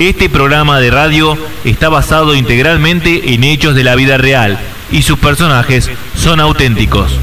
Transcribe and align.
Este 0.00 0.28
programa 0.28 0.80
de 0.80 0.90
radio 0.90 1.38
está 1.64 1.88
basado 1.88 2.34
integralmente 2.34 3.32
en 3.32 3.44
hechos 3.44 3.76
de 3.76 3.84
la 3.84 3.94
vida 3.94 4.18
real 4.18 4.58
y 4.90 5.02
sus 5.02 5.20
personajes 5.20 5.88
son 6.16 6.40
auténticos. 6.40 7.16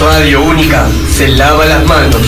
Radio 0.00 0.40
Única 0.40 0.88
se 1.14 1.28
lava 1.28 1.66
las 1.66 1.84
manos. 1.84 2.22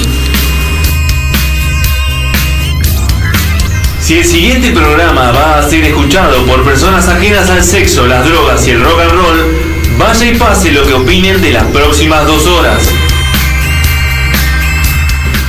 Si 3.99 4.19
el 4.19 4.25
siguiente 4.27 4.73
programa 4.73 5.33
va 5.33 5.61
a 5.61 5.71
ser 5.71 5.85
escuchado 5.85 6.45
por 6.45 6.63
personas 6.63 7.09
ajenas 7.09 7.49
al 7.49 7.65
sexo, 7.65 8.07
las 8.07 8.23
drogas 8.23 8.69
y 8.69 8.73
el 8.73 8.85
rock 8.85 9.01
and 9.01 9.13
roll, 9.13 9.57
vaya 9.97 10.31
y 10.31 10.35
pase 10.37 10.71
lo 10.73 10.87
que 10.87 10.93
opinen 10.93 11.41
de 11.41 11.53
las 11.53 11.65
próximas 11.69 12.27
dos 12.27 12.47
horas. 12.47 12.87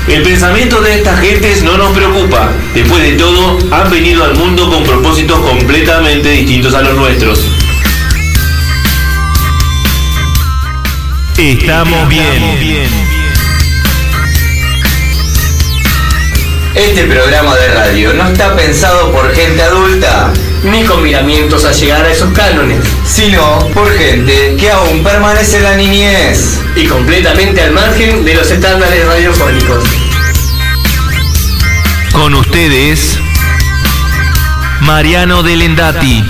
El 0.08 0.22
pensamiento 0.22 0.82
de 0.82 0.96
estas 0.96 1.20
gentes 1.22 1.64
no 1.64 1.78
nos 1.78 1.96
preocupa. 1.96 2.52
Después 2.74 3.02
de 3.02 3.14
todo, 3.14 3.58
han 3.72 3.90
venido 3.90 4.24
al 4.24 4.36
mundo 4.36 4.70
con 4.70 4.84
propósitos 4.84 5.40
completamente 5.40 6.30
distintos 6.30 6.74
a 6.74 6.82
los 6.82 6.96
nuestros. 6.96 7.48
Estamos 11.38 12.10
bien. 12.10 13.14
Este 16.76 17.04
programa 17.06 17.56
de 17.56 17.68
radio 17.70 18.14
no 18.14 18.28
está 18.28 18.56
pensado 18.56 19.12
por 19.12 19.34
gente 19.34 19.62
adulta, 19.62 20.34
ni 20.64 20.84
con 20.84 21.02
miramientos 21.02 21.66
a 21.66 21.72
llegar 21.72 22.04
a 22.04 22.12
esos 22.12 22.32
cánones, 22.34 22.80
sino 23.06 23.60
por 23.74 23.92
gente 23.92 24.56
que 24.60 24.72
aún 24.72 25.04
permanece 25.04 25.58
en 25.58 25.64
la 25.64 25.76
niñez 25.76 26.60
y 26.76 26.86
completamente 26.86 27.62
al 27.62 27.72
margen 27.72 28.24
de 28.26 28.36
los 28.36 28.50
estándares 28.50 29.06
radiofónicos. 29.06 29.84
Con 32.12 32.34
ustedes, 32.36 33.20
Mariano 34.82 35.44
Delendati. 35.44 36.24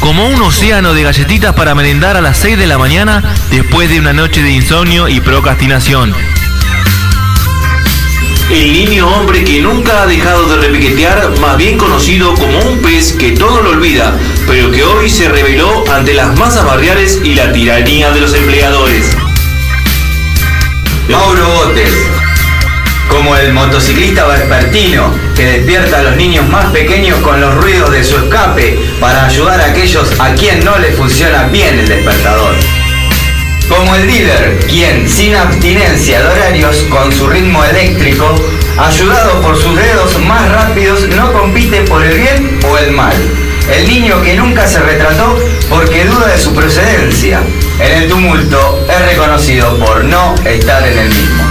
Como 0.00 0.28
un 0.28 0.42
océano 0.42 0.92
de 0.92 1.02
galletitas 1.02 1.54
para 1.54 1.74
merendar 1.74 2.16
a 2.16 2.20
las 2.20 2.36
6 2.38 2.58
de 2.58 2.66
la 2.66 2.78
mañana 2.78 3.22
después 3.50 3.88
de 3.88 4.00
una 4.00 4.12
noche 4.12 4.42
de 4.42 4.50
insomnio 4.50 5.08
y 5.08 5.20
procrastinación. 5.20 6.14
El 8.50 8.72
niño 8.72 9.08
hombre 9.08 9.42
que 9.44 9.60
nunca 9.60 10.02
ha 10.02 10.06
dejado 10.06 10.46
de 10.48 10.56
repiquetear, 10.66 11.38
más 11.40 11.56
bien 11.56 11.78
conocido 11.78 12.34
como 12.34 12.58
un 12.58 12.78
pez 12.80 13.14
que 13.14 13.32
todo 13.32 13.62
lo 13.62 13.70
olvida, 13.70 14.14
pero 14.46 14.70
que 14.70 14.84
hoy 14.84 15.08
se 15.08 15.28
reveló 15.28 15.84
ante 15.92 16.14
las 16.14 16.38
masas 16.38 16.64
barriales 16.64 17.20
y 17.22 17.34
la 17.34 17.52
tiranía 17.52 18.10
de 18.10 18.20
los 18.20 18.34
empleadores. 18.34 19.06
Mauro 21.08 21.48
Botes, 21.48 21.92
como 23.08 23.36
el 23.36 23.52
motociclista 23.52 24.26
vespertino 24.26 25.12
que 25.36 25.44
despierta 25.44 25.98
a 25.98 26.02
los 26.02 26.16
niños 26.16 26.48
más 26.48 26.66
pequeños 26.66 27.18
con 27.20 27.40
los 27.40 27.54
ruidos 27.54 27.90
de 27.92 28.04
su 28.04 28.16
escape 28.16 28.78
para 29.00 29.26
ayudar 29.26 29.60
a 29.60 29.66
aquellos 29.66 30.18
a 30.18 30.34
quien 30.34 30.64
no 30.64 30.78
les 30.78 30.96
funciona 30.96 31.44
bien 31.44 31.78
el 31.78 31.88
despertador. 31.88 32.54
Como 33.68 33.94
el 33.94 34.06
dealer, 34.06 34.58
quien 34.68 35.08
sin 35.08 35.34
abstinencia 35.34 36.20
de 36.20 36.26
horarios 36.26 36.76
con 36.90 37.12
su 37.12 37.26
ritmo 37.28 37.64
eléctrico, 37.64 38.34
ayudado 38.76 39.40
por 39.40 39.56
sus 39.56 39.74
dedos 39.76 40.18
más 40.20 40.50
rápidos, 40.50 41.08
no 41.08 41.32
compite 41.32 41.82
por 41.82 42.04
el 42.04 42.18
bien 42.18 42.60
o 42.68 42.78
el 42.78 42.92
mal. 42.92 43.14
El 43.72 43.88
niño 43.88 44.22
que 44.22 44.34
nunca 44.34 44.66
se 44.66 44.78
retrató 44.80 45.38
porque 45.70 46.04
duda 46.04 46.28
de 46.28 46.38
su 46.38 46.52
procedencia. 46.54 47.40
En 47.80 48.02
el 48.02 48.08
tumulto 48.08 48.86
es 48.88 49.06
reconocido 49.06 49.78
por 49.78 50.04
no 50.04 50.34
estar 50.44 50.86
en 50.86 50.98
el 50.98 51.08
mismo. 51.08 51.44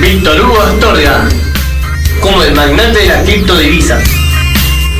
Víctor 0.00 0.40
Hugo 0.40 0.62
Astorga, 0.62 1.28
como 2.20 2.42
el 2.42 2.54
magnate 2.54 3.00
de 3.00 3.06
las 3.06 3.24
criptodivisas. 3.24 4.02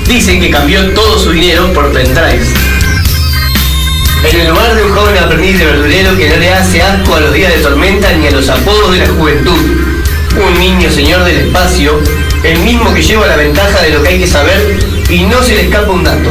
Dicen 0.06 0.40
que 0.40 0.50
cambió 0.50 0.92
todo 0.94 1.18
su 1.18 1.30
dinero 1.30 1.72
por 1.74 1.92
pendrives. 1.92 2.48
En 4.24 4.40
el 4.40 4.48
lugar 4.48 4.74
de 4.74 4.84
un 4.84 4.92
joven 4.92 5.18
aprendiz 5.18 5.58
de 5.58 5.66
verdulero 5.66 6.16
que 6.16 6.28
no 6.28 6.36
le 6.36 6.52
hace 6.52 6.82
asco 6.82 7.14
a 7.14 7.20
los 7.20 7.32
días 7.32 7.54
de 7.54 7.60
tormenta 7.60 8.10
ni 8.14 8.26
a 8.26 8.30
los 8.30 8.48
apodos 8.48 8.92
de 8.92 8.98
la 8.98 9.08
juventud. 9.08 9.58
Un 10.44 10.58
niño 10.58 10.90
señor 10.90 11.24
del 11.24 11.46
espacio, 11.46 12.00
el 12.44 12.58
mismo 12.60 12.94
que 12.94 13.02
lleva 13.02 13.26
la 13.26 13.36
ventaja 13.36 13.82
de 13.82 13.90
lo 13.90 14.02
que 14.02 14.10
hay 14.10 14.20
que 14.20 14.26
saber 14.26 14.78
y 15.08 15.24
no 15.24 15.42
se 15.42 15.54
le 15.54 15.62
escapa 15.62 15.90
un 15.90 16.04
dato. 16.04 16.30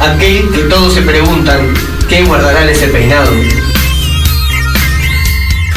Aquel 0.00 0.50
que 0.50 0.62
todos 0.64 0.94
se 0.94 1.02
preguntan, 1.02 1.74
¿qué 2.08 2.24
guardará 2.24 2.62
en 2.62 2.68
ese 2.70 2.88
peinado? 2.88 3.30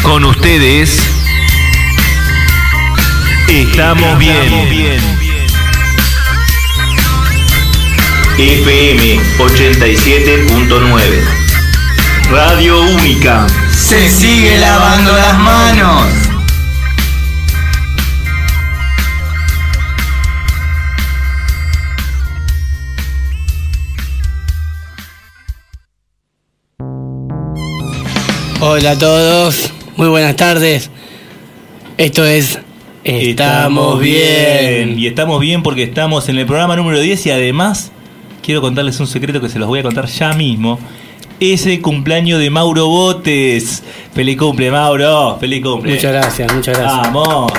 Con 0.03 0.25
ustedes, 0.25 0.99
estamos 3.47 4.17
bien. 4.17 4.99
FM 8.37 9.19
87.9 9.37 11.01
Radio 12.31 12.81
Única. 12.81 13.45
Se 13.71 14.09
sigue 14.09 14.57
lavando 14.57 15.11
las 15.11 15.37
manos. 15.37 16.20
Hola 28.63 28.91
a 28.91 28.97
todos, 28.97 29.73
muy 29.97 30.07
buenas 30.07 30.35
tardes. 30.35 30.91
Esto 31.97 32.23
es 32.23 32.59
Estamos 33.03 33.99
bien. 33.99 34.99
Y 34.99 35.07
estamos 35.07 35.39
bien 35.39 35.63
porque 35.63 35.81
estamos 35.81 36.29
en 36.29 36.37
el 36.37 36.45
programa 36.45 36.75
número 36.75 36.99
10 36.99 37.25
y 37.25 37.31
además 37.31 37.91
quiero 38.43 38.61
contarles 38.61 38.99
un 38.99 39.07
secreto 39.07 39.41
que 39.41 39.49
se 39.49 39.57
los 39.57 39.67
voy 39.67 39.79
a 39.79 39.83
contar 39.83 40.05
ya 40.05 40.33
mismo. 40.33 40.77
Es 41.39 41.65
el 41.65 41.81
cumpleaños 41.81 42.39
de 42.39 42.51
Mauro 42.51 42.85
Botes. 42.85 43.81
Feliz 44.13 44.37
cumple, 44.37 44.69
Mauro. 44.69 45.37
Feliz 45.39 45.63
cumple. 45.63 45.95
Muchas 45.95 46.11
gracias, 46.11 46.53
muchas 46.53 46.77
gracias. 46.77 47.11
Vamos. 47.11 47.51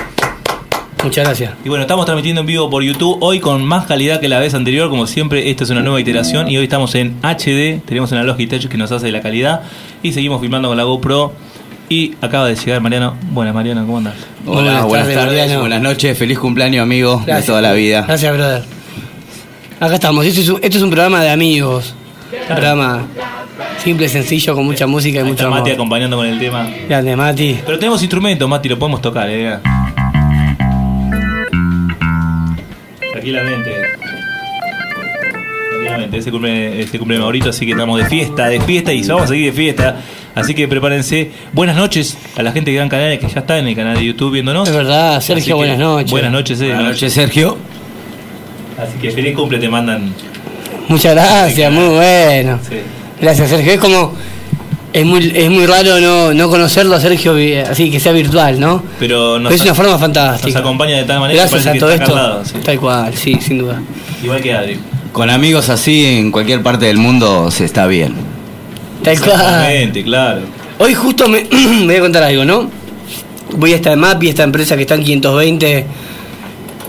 Muchas 1.05 1.25
gracias. 1.25 1.53
Y 1.65 1.69
bueno, 1.69 1.83
estamos 1.83 2.07
transmitiendo 2.07 2.43
en 2.43 2.47
vivo 2.47 2.71
por 2.71 2.83
YouTube 2.83 3.19
hoy 3.21 3.41
con 3.41 3.65
más 3.65 3.87
calidad 3.87 4.21
que 4.21 4.29
la 4.29 4.39
vez 4.39 4.55
anterior. 4.55 4.89
Como 4.89 5.07
siempre, 5.07 5.51
esta 5.51 5.65
es 5.65 5.71
una 5.71 5.81
nueva 5.81 6.01
iteración 6.01 6.49
y 6.49 6.57
hoy 6.57 6.65
estamos 6.65 6.95
en 6.95 7.17
HD. 7.23 7.81
Tenemos 7.85 8.13
una 8.13 8.23
Logitech 8.23 8.69
que 8.69 8.79
nos 8.79 8.93
hace 8.93 9.11
la 9.11 9.21
calidad 9.21 9.63
y 10.03 10.13
seguimos 10.13 10.41
filmando 10.41 10.69
con 10.69 10.77
la 10.77 10.85
GoPro. 10.85 11.33
Y 11.89 12.15
acaba 12.21 12.47
de 12.47 12.55
llegar 12.55 12.81
Mariano. 12.81 13.17
Buenas, 13.33 13.53
Mariano, 13.53 13.85
¿cómo 13.85 13.99
andas? 13.99 14.15
Hola, 14.47 14.85
buenas, 14.85 15.13
tardes, 15.13 15.59
buenas 15.59 15.83
noches, 15.83 16.17
feliz 16.17 16.39
cumpleaños, 16.39 16.83
amigo, 16.83 17.23
de 17.27 17.43
toda 17.43 17.61
la 17.61 17.73
vida. 17.73 18.05
Gracias, 18.07 18.33
brother. 18.33 18.63
Acá 19.81 19.95
estamos, 19.95 20.25
esto 20.25 20.41
es 20.41 20.49
un, 20.49 20.61
esto 20.63 20.77
es 20.79 20.83
un 20.84 20.91
programa 20.91 21.23
de 21.23 21.31
amigos. 21.31 21.95
Un 22.33 22.47
programa 22.47 23.07
simple, 23.83 24.09
sencillo, 24.09 24.55
con 24.55 24.65
mucha 24.65 24.87
música 24.87 25.17
y 25.17 25.19
Ahí 25.19 25.25
mucho 25.25 25.43
está 25.43 25.51
Mati 25.51 25.71
amor. 25.71 25.73
acompañando 25.73 26.17
con 26.17 26.27
el 26.27 26.39
tema. 26.39 26.71
Grande, 26.89 27.17
Mati. 27.17 27.59
Pero 27.67 27.79
tenemos 27.79 28.01
instrumentos, 28.01 28.49
Mati, 28.49 28.69
lo 28.69 28.79
podemos 28.79 29.03
tocar, 29.03 29.29
eh. 29.29 29.59
Tranquilamente. 33.22 33.71
Tranquilamente, 35.71 36.19
ese 36.19 36.31
cumple, 36.33 36.83
ese 36.83 36.99
cumple 36.99 37.16
de 37.16 37.22
Maurito, 37.22 37.50
así 37.50 37.65
que 37.65 37.72
estamos 37.72 37.99
de 38.00 38.06
fiesta, 38.06 38.49
de 38.49 38.60
fiesta 38.60 38.93
y 38.93 39.03
vamos 39.06 39.22
a 39.22 39.27
seguir 39.28 39.53
de 39.53 39.56
fiesta. 39.56 40.00
Así 40.34 40.55
que 40.55 40.66
prepárense. 40.66 41.31
Buenas 41.53 41.77
noches 41.77 42.19
a 42.37 42.43
la 42.43 42.50
gente 42.50 42.72
de 42.72 42.78
Gran 42.78 42.88
Canal 42.88 43.16
que 43.21 43.28
ya 43.28 43.41
está 43.41 43.59
en 43.59 43.69
el 43.69 43.77
canal 43.77 43.97
de 43.97 44.06
YouTube 44.06 44.33
viéndonos. 44.33 44.69
Es 44.69 44.75
verdad, 44.75 45.21
Sergio, 45.21 45.56
buenas 45.56 45.78
noches. 45.78 46.10
Buenas 46.10 46.33
noches, 46.33 46.60
eh. 46.62 46.66
Buenas 46.66 46.84
noches, 46.84 47.12
Sergio. 47.12 47.59
Así 48.77 48.99
que 48.99 49.12
feliz 49.12 49.37
cumple 49.37 49.59
te 49.60 49.69
mandan. 49.69 50.12
Muchas 50.89 51.15
gracias, 51.15 51.71
muy 51.71 51.94
bueno. 51.94 52.59
Sí. 52.69 52.78
Gracias, 53.21 53.50
Sergio. 53.50 53.75
Es 53.75 53.78
como. 53.78 54.15
Es 54.92 55.06
muy, 55.06 55.32
es 55.34 55.50
muy 55.50 55.64
raro 55.66 55.98
no, 56.00 56.34
no 56.34 56.48
conocerlo 56.50 56.94
a 56.97 57.00
Sergio 57.00 57.34
vi- 57.34 57.54
así 57.56 57.91
que 57.91 57.98
sea 57.98 58.12
virtual, 58.12 58.60
¿no? 58.60 58.82
Pero 58.98 59.38
nos, 59.38 59.53
es 59.54 59.62
una 59.62 59.75
forma 59.75 59.98
fantástica. 59.98 60.48
nos 60.53 60.60
acompaña 60.60 60.98
de 60.98 61.04
tal 61.04 61.21
manera 61.21 61.41
Gracias 61.41 61.66
a 61.66 61.72
todo 61.78 61.91
esto. 61.91 62.44
sí. 62.44 62.53
Tal 62.62 62.78
cual, 62.78 63.15
sí, 63.15 63.39
sin 63.41 63.59
duda. 63.59 63.80
Igual 64.22 64.42
que 64.42 64.53
Adri. 64.53 64.78
Con 65.12 65.30
amigos 65.30 65.71
así 65.71 66.04
en 66.04 66.30
cualquier 66.30 66.62
parte 66.62 66.86
del 66.86 66.98
mundo 66.98 67.50
se 67.50 67.65
está 67.65 67.86
bien. 67.86 68.15
Tal 69.03 69.18
cual. 69.18 69.33
Exactamente, 69.33 70.03
claro. 70.04 70.41
Hoy 70.78 70.95
justo 70.95 71.27
me, 71.28 71.45
me 71.50 71.86
voy 71.86 71.97
a 71.97 72.00
contar 72.00 72.22
algo, 72.24 72.45
¿no? 72.45 72.71
Voy 73.56 73.72
a 73.72 73.77
esta 73.77 73.97
MAPI, 73.97 74.28
esta 74.28 74.42
empresa 74.42 74.77
que 74.77 74.83
está 74.83 74.95
en 74.95 75.04
520, 75.04 75.86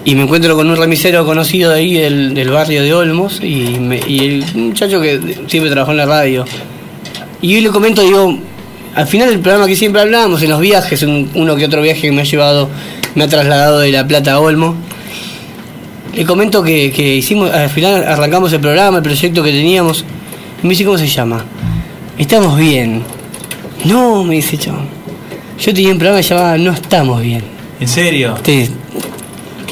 y 0.06 0.16
me 0.16 0.24
encuentro 0.24 0.56
con 0.56 0.70
un 0.70 0.76
remisero 0.76 1.26
conocido 1.26 1.72
de 1.72 1.78
ahí 1.80 1.94
del, 1.94 2.34
del 2.34 2.50
barrio 2.50 2.82
de 2.84 2.94
Olmos, 2.94 3.40
y, 3.42 3.78
me- 3.80 4.02
y 4.08 4.20
el 4.20 4.46
muchacho 4.56 5.00
que 5.02 5.20
siempre 5.48 5.70
trabajó 5.72 5.92
en 5.92 5.98
la 5.98 6.06
radio. 6.06 6.46
Y 7.44 7.50
yo 7.56 7.62
le 7.62 7.70
comento, 7.70 8.02
digo, 8.02 8.36
al 8.96 9.06
final 9.08 9.30
del 9.30 9.40
programa 9.40 9.68
que 9.68 9.76
siempre 9.76 10.02
hablábamos, 10.02 10.42
en 10.42 10.50
los 10.50 10.60
viajes, 10.60 11.04
un- 11.04 11.30
uno 11.36 11.56
que 11.56 11.66
otro 11.66 11.82
viaje 11.84 12.02
que 12.02 12.12
me 12.12 12.22
ha 12.22 12.26
llevado, 12.26 12.70
me 13.16 13.26
ha 13.26 13.28
trasladado 13.28 13.80
de 13.82 13.92
La 13.92 14.08
Plata 14.08 14.34
a 14.34 14.40
Olmos, 14.40 14.76
le 16.16 16.26
comento 16.26 16.64
que, 16.64 16.92
que 16.92 17.16
hicimos, 17.16 17.52
al 17.52 17.70
final 17.70 18.04
arrancamos 18.08 18.54
el 18.54 18.60
programa, 18.62 18.98
el 18.98 19.04
proyecto 19.04 19.44
que 19.44 19.52
teníamos, 19.52 20.06
y 20.62 20.68
me 20.68 20.70
dice, 20.72 20.86
¿cómo 20.86 20.98
se 20.98 21.08
llama? 21.08 21.44
Estamos 22.18 22.58
bien. 22.58 23.04
No, 23.86 24.24
me 24.24 24.36
dice 24.36 24.58
chabón. 24.58 24.88
Yo 25.60 25.74
tenía 25.74 25.92
un 25.92 25.98
programa 25.98 26.20
que 26.20 26.24
se 26.24 26.34
llamaba 26.36 26.58
No 26.58 26.72
estamos 26.72 27.22
bien. 27.22 27.44
¿En 27.80 27.88
serio? 27.88 28.36
Sí, 28.44 28.70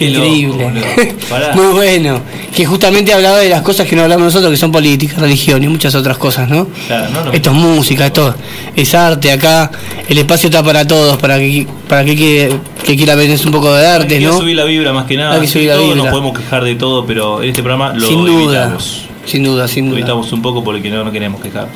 Qué 0.02 0.10
increíble. 0.10 0.68
Muy 1.54 1.66
bueno. 1.74 2.20
Que 2.56 2.66
justamente 2.66 3.14
hablaba 3.14 3.38
de 3.38 3.50
las 3.50 3.62
cosas 3.62 3.88
que 3.88 3.96
no 3.96 4.02
hablamos 4.02 4.26
nosotros, 4.26 4.50
que 4.52 4.58
son 4.58 4.72
política, 4.72 5.18
religión 5.20 5.64
y 5.64 5.68
muchas 5.68 5.94
otras 5.96 6.18
cosas, 6.18 6.50
¿no? 6.50 6.68
Claro, 6.88 7.10
no, 7.12 7.26
no. 7.26 7.32
Esto 7.32 7.52
es 7.52 7.56
música, 7.56 8.08
esto 8.08 8.34
es 8.76 8.96
arte 8.96 9.32
acá. 9.32 9.70
El 10.10 10.18
espacio 10.18 10.48
está 10.50 10.64
para 10.64 10.86
todos, 10.88 11.18
para 11.18 11.38
que 11.38 11.68
para 11.88 12.04
que, 12.04 12.16
que, 12.16 12.58
que 12.84 12.96
quiera 12.98 13.16
ver 13.16 13.30
un 13.46 13.52
poco 13.52 13.74
de 13.74 13.86
arte, 13.86 14.16
Hay 14.16 14.20
que 14.22 14.26
¿no? 14.28 14.38
subir 14.40 14.56
la 14.56 14.64
vibra 14.66 14.92
más 14.92 15.06
que 15.06 15.18
nada. 15.18 15.36
Hay 15.36 15.42
que 15.42 15.48
subir 15.48 15.68
la 15.68 15.76
Todos 15.76 15.88
vibra. 15.90 16.04
nos 16.04 16.12
podemos 16.12 16.38
quejar 16.40 16.64
de 16.64 16.76
todo, 16.76 17.06
pero 17.06 17.44
en 17.44 17.50
este 17.50 17.62
programa 17.62 17.94
lo 17.94 18.08
sin 18.08 18.26
duda. 18.26 18.64
evitamos. 18.64 19.02
Sin 19.26 19.44
duda, 19.44 19.68
sin 19.68 19.86
Lo 19.86 19.92
duda. 19.92 20.00
evitamos 20.00 20.32
un 20.34 20.42
poco 20.42 20.64
porque 20.64 20.90
no 20.90 21.04
nos 21.04 21.14
queremos 21.14 21.42
quejar. 21.42 21.68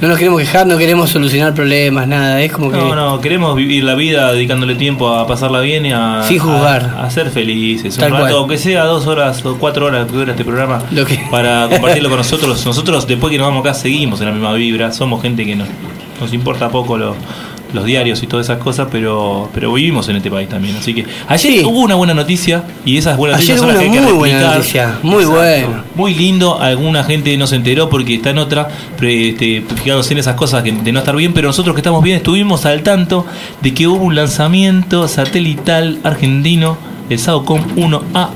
No 0.00 0.08
nos 0.08 0.18
queremos 0.18 0.40
quejar, 0.40 0.66
no 0.66 0.76
queremos 0.76 1.08
solucionar 1.08 1.54
problemas, 1.54 2.06
nada. 2.06 2.42
Es 2.42 2.52
como 2.52 2.70
que. 2.70 2.76
No, 2.76 2.94
no, 2.94 3.20
queremos 3.20 3.54
vivir 3.56 3.84
la 3.84 3.94
vida 3.94 4.32
dedicándole 4.32 4.74
tiempo 4.74 5.08
a 5.08 5.26
pasarla 5.26 5.60
bien 5.60 5.86
y 5.86 5.92
a, 5.92 6.22
Sin 6.24 6.38
juzgar. 6.40 6.94
a, 6.98 7.04
a 7.04 7.10
ser 7.10 7.30
felices. 7.30 7.96
Tal 7.96 8.08
un 8.12 8.18
rato, 8.18 8.24
cual. 8.24 8.34
aunque 8.40 8.58
sea 8.58 8.84
dos 8.84 9.06
horas 9.06 9.42
o 9.46 9.56
cuatro 9.56 9.86
horas 9.86 10.06
que 10.06 10.12
dura 10.12 10.32
este 10.32 10.44
programa, 10.44 10.82
Lo 10.90 11.06
que- 11.06 11.20
para 11.30 11.68
compartirlo 11.70 12.08
con 12.10 12.18
nosotros. 12.18 12.66
Nosotros, 12.66 13.06
después 13.06 13.30
que 13.30 13.38
nos 13.38 13.46
vamos 13.46 13.60
acá, 13.64 13.72
seguimos 13.72 14.20
en 14.20 14.26
la 14.26 14.32
misma 14.32 14.52
vibra. 14.52 14.92
Somos 14.92 15.22
gente 15.22 15.46
que 15.46 15.56
nos, 15.56 15.68
nos 16.20 16.32
importa 16.34 16.68
poco 16.68 16.98
lo- 16.98 17.16
los 17.74 17.84
diarios 17.84 18.22
y 18.22 18.26
todas 18.26 18.46
esas 18.46 18.58
cosas, 18.58 18.88
pero 18.90 19.50
pero 19.52 19.72
vivimos 19.72 20.08
en 20.08 20.16
este 20.16 20.30
país 20.30 20.48
también. 20.48 20.76
Así 20.76 20.94
que 20.94 21.04
ayer 21.28 21.52
Sí. 21.52 21.62
hubo 21.64 21.80
una 21.80 21.94
buena 21.96 22.14
notica 22.14 22.64
y 22.84 22.96
esas 22.96 23.16
buenas 23.16 23.40
Ayer 23.40 23.56
noticias 23.56 23.60
son 23.60 23.68
las 23.68 23.78
que 23.78 23.84
hay 23.84 23.90
que 23.90 24.00
muy 24.00 24.12
buena 24.18 24.54
noticia, 24.54 24.98
muy 25.02 25.24
bueno. 25.24 25.84
Muy 25.94 26.14
lindo, 26.14 26.60
alguna 26.60 27.04
gente 27.04 27.36
no 27.36 27.46
se 27.46 27.56
enteró 27.56 27.88
porque 27.90 28.14
está 28.14 28.30
en 28.30 28.38
otra, 28.38 28.68
este, 29.00 29.62
fijándose 29.82 30.12
en 30.14 30.18
esas 30.18 30.34
cosas 30.36 30.62
que- 30.62 30.72
de 30.72 30.92
no 30.92 31.00
estar 31.00 31.14
bien, 31.16 31.32
pero 31.34 31.48
nosotros 31.48 31.74
que 31.74 31.80
estamos 31.80 32.02
bien 32.02 32.16
estuvimos 32.16 32.64
al 32.66 32.82
tanto 32.82 33.26
de 33.60 33.74
que 33.74 33.86
hubo 33.88 34.02
un 34.04 34.14
lanzamiento 34.14 35.06
satelital 35.08 35.98
argentino, 36.04 36.76
el 37.10 37.18
SAOCOM 37.18 37.60
1A, 37.76 38.30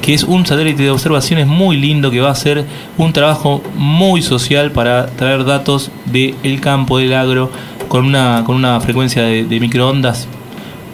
que 0.00 0.14
es 0.14 0.22
un 0.22 0.46
satélite 0.46 0.84
de 0.84 0.90
observaciones 0.90 1.46
muy 1.48 1.76
lindo 1.76 2.10
que 2.12 2.20
va 2.20 2.28
a 2.28 2.32
hacer 2.32 2.64
un 2.96 3.12
trabajo 3.12 3.62
muy 3.76 4.22
social 4.22 4.70
para 4.70 5.06
traer 5.06 5.44
datos 5.44 5.90
del 6.06 6.60
campo, 6.60 6.98
del 6.98 7.12
agro, 7.14 7.50
con 7.88 8.04
una, 8.06 8.42
con 8.44 8.56
una 8.56 8.80
frecuencia 8.80 9.22
de, 9.22 9.44
de 9.44 9.60
microondas 9.60 10.26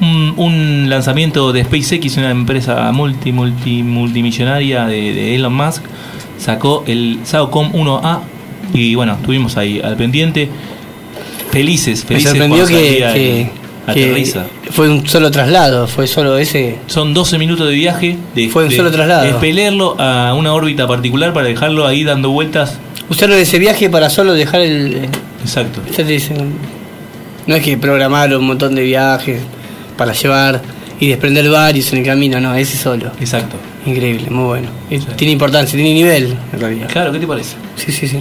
un, 0.00 0.34
un 0.36 0.86
lanzamiento 0.90 1.52
de 1.52 1.62
SpaceX, 1.64 2.16
una 2.16 2.30
empresa 2.30 2.90
multi, 2.92 3.30
multi, 3.32 3.82
multimillonaria 3.84 4.84
de, 4.86 5.12
de 5.14 5.34
Elon 5.36 5.54
Musk, 5.54 5.82
sacó 6.38 6.82
el 6.88 7.20
SAOCOM 7.24 7.72
1A 7.72 8.18
y 8.74 8.94
bueno, 8.96 9.12
estuvimos 9.12 9.56
ahí 9.56 9.80
al 9.80 9.96
pendiente, 9.96 10.48
felices, 11.50 12.02
me 12.02 12.08
felices 12.08 12.30
sorprendió 12.30 12.64
cuando 12.64 12.78
que, 12.78 12.96
que- 13.14 13.50
fue 14.70 14.88
un 14.88 15.06
solo 15.08 15.30
traslado, 15.30 15.86
fue 15.88 16.06
solo 16.06 16.38
ese. 16.38 16.78
Son 16.86 17.12
12 17.12 17.36
minutos 17.38 17.68
de 17.68 17.74
viaje, 17.74 18.16
de, 18.34 18.48
Fue 18.48 18.64
un 18.64 18.70
de- 18.70 18.76
solo 18.76 18.90
traslado. 18.90 19.22
de 19.24 19.30
expelerlo 19.30 19.96
a 20.00 20.34
una 20.34 20.52
órbita 20.54 20.86
particular 20.86 21.32
para 21.32 21.48
dejarlo 21.48 21.86
ahí 21.86 22.04
dando 22.04 22.30
vueltas. 22.30 22.78
Usaron 23.08 23.36
ese 23.38 23.58
viaje 23.58 23.90
para 23.90 24.08
solo 24.08 24.32
dejar 24.34 24.60
el. 24.62 24.94
eh, 24.94 25.08
Exacto. 25.44 25.80
ya 25.90 25.96
te 25.96 26.04
dicen, 26.04 26.54
No 27.46 27.54
es 27.56 27.62
que 27.62 27.76
programaron 27.76 28.40
un 28.40 28.46
montón 28.46 28.74
de 28.74 28.82
viajes 28.82 29.40
para 29.96 30.12
llevar 30.12 30.62
y 31.00 31.08
desprender 31.08 31.48
varios 31.50 31.92
en 31.92 31.98
el 32.00 32.04
camino, 32.04 32.40
no, 32.40 32.54
ese 32.54 32.76
solo. 32.78 33.10
Exacto. 33.20 33.56
Increíble, 33.84 34.30
muy 34.30 34.44
bueno. 34.44 34.68
Tiene 35.16 35.32
importancia, 35.32 35.76
tiene 35.76 35.92
nivel 35.92 36.36
en 36.52 36.60
realidad. 36.60 36.88
Claro, 36.92 37.10
¿qué 37.12 37.18
te 37.18 37.26
parece? 37.26 37.56
Sí, 37.76 37.90
sí, 37.90 38.06
sí. 38.06 38.20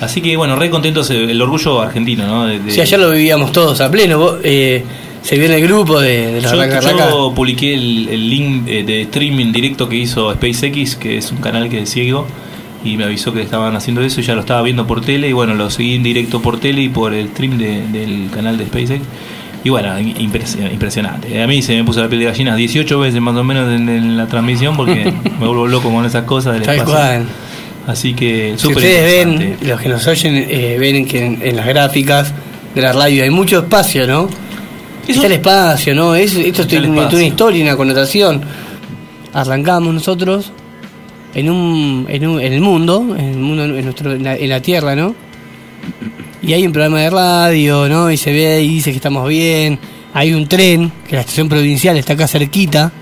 Así 0.00 0.20
que 0.20 0.36
bueno, 0.36 0.56
re 0.56 0.70
contentos 0.70 1.10
el 1.10 1.40
orgullo 1.40 1.80
argentino, 1.80 2.26
¿no? 2.26 2.46
De- 2.46 2.58
de- 2.58 2.72
Sí, 2.72 2.80
ayer 2.80 2.98
lo 2.98 3.10
vivíamos 3.10 3.52
todos 3.52 3.80
a 3.80 3.90
pleno. 3.90 4.18
vos, 4.18 4.38
eh, 4.42 4.82
se 5.22 5.36
vio 5.36 5.44
en 5.46 5.52
el 5.52 5.62
grupo 5.62 6.00
de, 6.00 6.32
de 6.32 6.40
la 6.40 6.80
Yo, 6.80 6.98
yo 6.98 7.32
publiqué 7.36 7.74
el, 7.74 8.08
el 8.08 8.28
link 8.30 8.64
eh, 8.66 8.82
de 8.82 9.02
streaming 9.02 9.52
directo 9.52 9.88
que 9.88 9.96
hizo 9.96 10.32
SpaceX, 10.34 10.96
que 10.96 11.18
es 11.18 11.30
un 11.30 11.38
canal 11.38 11.68
que 11.68 11.86
sigo, 11.86 12.26
y 12.84 12.96
me 12.96 13.04
avisó 13.04 13.32
que 13.32 13.42
estaban 13.42 13.74
haciendo 13.76 14.02
eso 14.02 14.20
y 14.20 14.24
ya 14.24 14.34
lo 14.34 14.40
estaba 14.40 14.62
viendo 14.62 14.86
por 14.86 15.00
tele, 15.02 15.28
y 15.28 15.32
bueno, 15.32 15.54
lo 15.54 15.70
seguí 15.70 15.94
en 15.94 16.02
directo 16.02 16.40
por 16.42 16.58
tele 16.60 16.82
y 16.82 16.88
por 16.88 17.14
el 17.14 17.28
stream 17.28 17.58
de- 17.58 17.86
del 17.88 18.28
canal 18.34 18.58
de 18.58 18.66
SpaceX. 18.66 19.02
Y 19.64 19.70
bueno, 19.70 19.96
impres- 19.98 20.58
impresionante. 20.72 21.40
A 21.40 21.46
mí 21.46 21.62
se 21.62 21.76
me 21.76 21.84
puso 21.84 22.00
la 22.02 22.08
piel 22.08 22.20
de 22.22 22.26
gallina 22.26 22.56
18 22.56 22.98
veces 22.98 23.20
más 23.20 23.36
o 23.36 23.44
menos 23.44 23.70
en, 23.72 23.88
en 23.88 24.16
la 24.16 24.26
transmisión 24.26 24.76
porque 24.76 25.04
me 25.40 25.46
vuelvo 25.46 25.68
loco 25.68 25.90
con 25.92 26.04
esas 26.04 26.24
cosas 26.24 26.54
del 26.54 26.62
Tal 26.64 26.76
espacio. 26.78 26.94
cual. 26.96 27.26
Así 27.86 28.14
que 28.14 28.54
Si 28.56 28.66
ustedes 28.68 29.24
ven, 29.26 29.56
los 29.68 29.80
que 29.80 29.88
nos 29.88 30.04
oyen, 30.08 30.34
eh, 30.36 30.76
ven 30.80 31.06
que 31.06 31.24
en, 31.24 31.38
en 31.42 31.56
las 31.56 31.66
gráficas 31.66 32.32
de 32.74 32.80
la 32.82 32.92
radio 32.92 33.22
hay 33.22 33.30
mucho 33.30 33.58
espacio, 33.60 34.04
¿no? 34.06 34.28
Eso- 35.06 35.12
Está 35.14 35.26
el 35.26 35.32
espacio, 35.32 35.94
¿no? 35.94 36.14
Es, 36.16 36.34
esto 36.34 36.62
el 36.76 36.86
una, 36.90 37.06
una 37.06 37.22
historia, 37.24 37.62
una 37.64 37.76
connotación. 37.76 38.40
Arrancamos 39.32 39.94
nosotros 39.94 40.52
en 41.34 41.50
un, 41.50 42.06
en, 42.08 42.26
un- 42.26 42.40
en 42.40 42.52
el 42.52 42.60
mundo, 42.60 43.14
en 43.18 43.24
el 43.30 43.36
mundo, 43.38 43.64
en, 43.64 43.84
nuestro, 43.84 44.12
en, 44.12 44.48
la, 44.48 44.60
Tierra, 44.60 44.94
¿no? 44.94 45.14
Y 46.42 46.52
hay 46.52 46.66
un 46.66 46.72
programa 46.72 47.00
de 47.00 47.10
radio, 47.10 47.88
¿no? 47.88 48.10
Y 48.10 48.16
se 48.16 48.32
ve 48.32 48.62
y 48.62 48.68
dice 48.68 48.90
que 48.90 48.96
estamos 48.96 49.28
bien. 49.28 49.78
Hay 50.14 50.34
un 50.34 50.46
tren, 50.46 50.92
que 51.08 51.14
la 51.16 51.20
estación 51.22 51.48
provincial 51.48 51.96
está 51.96 52.12
acá 52.14 52.26
cerquita. 52.28 52.92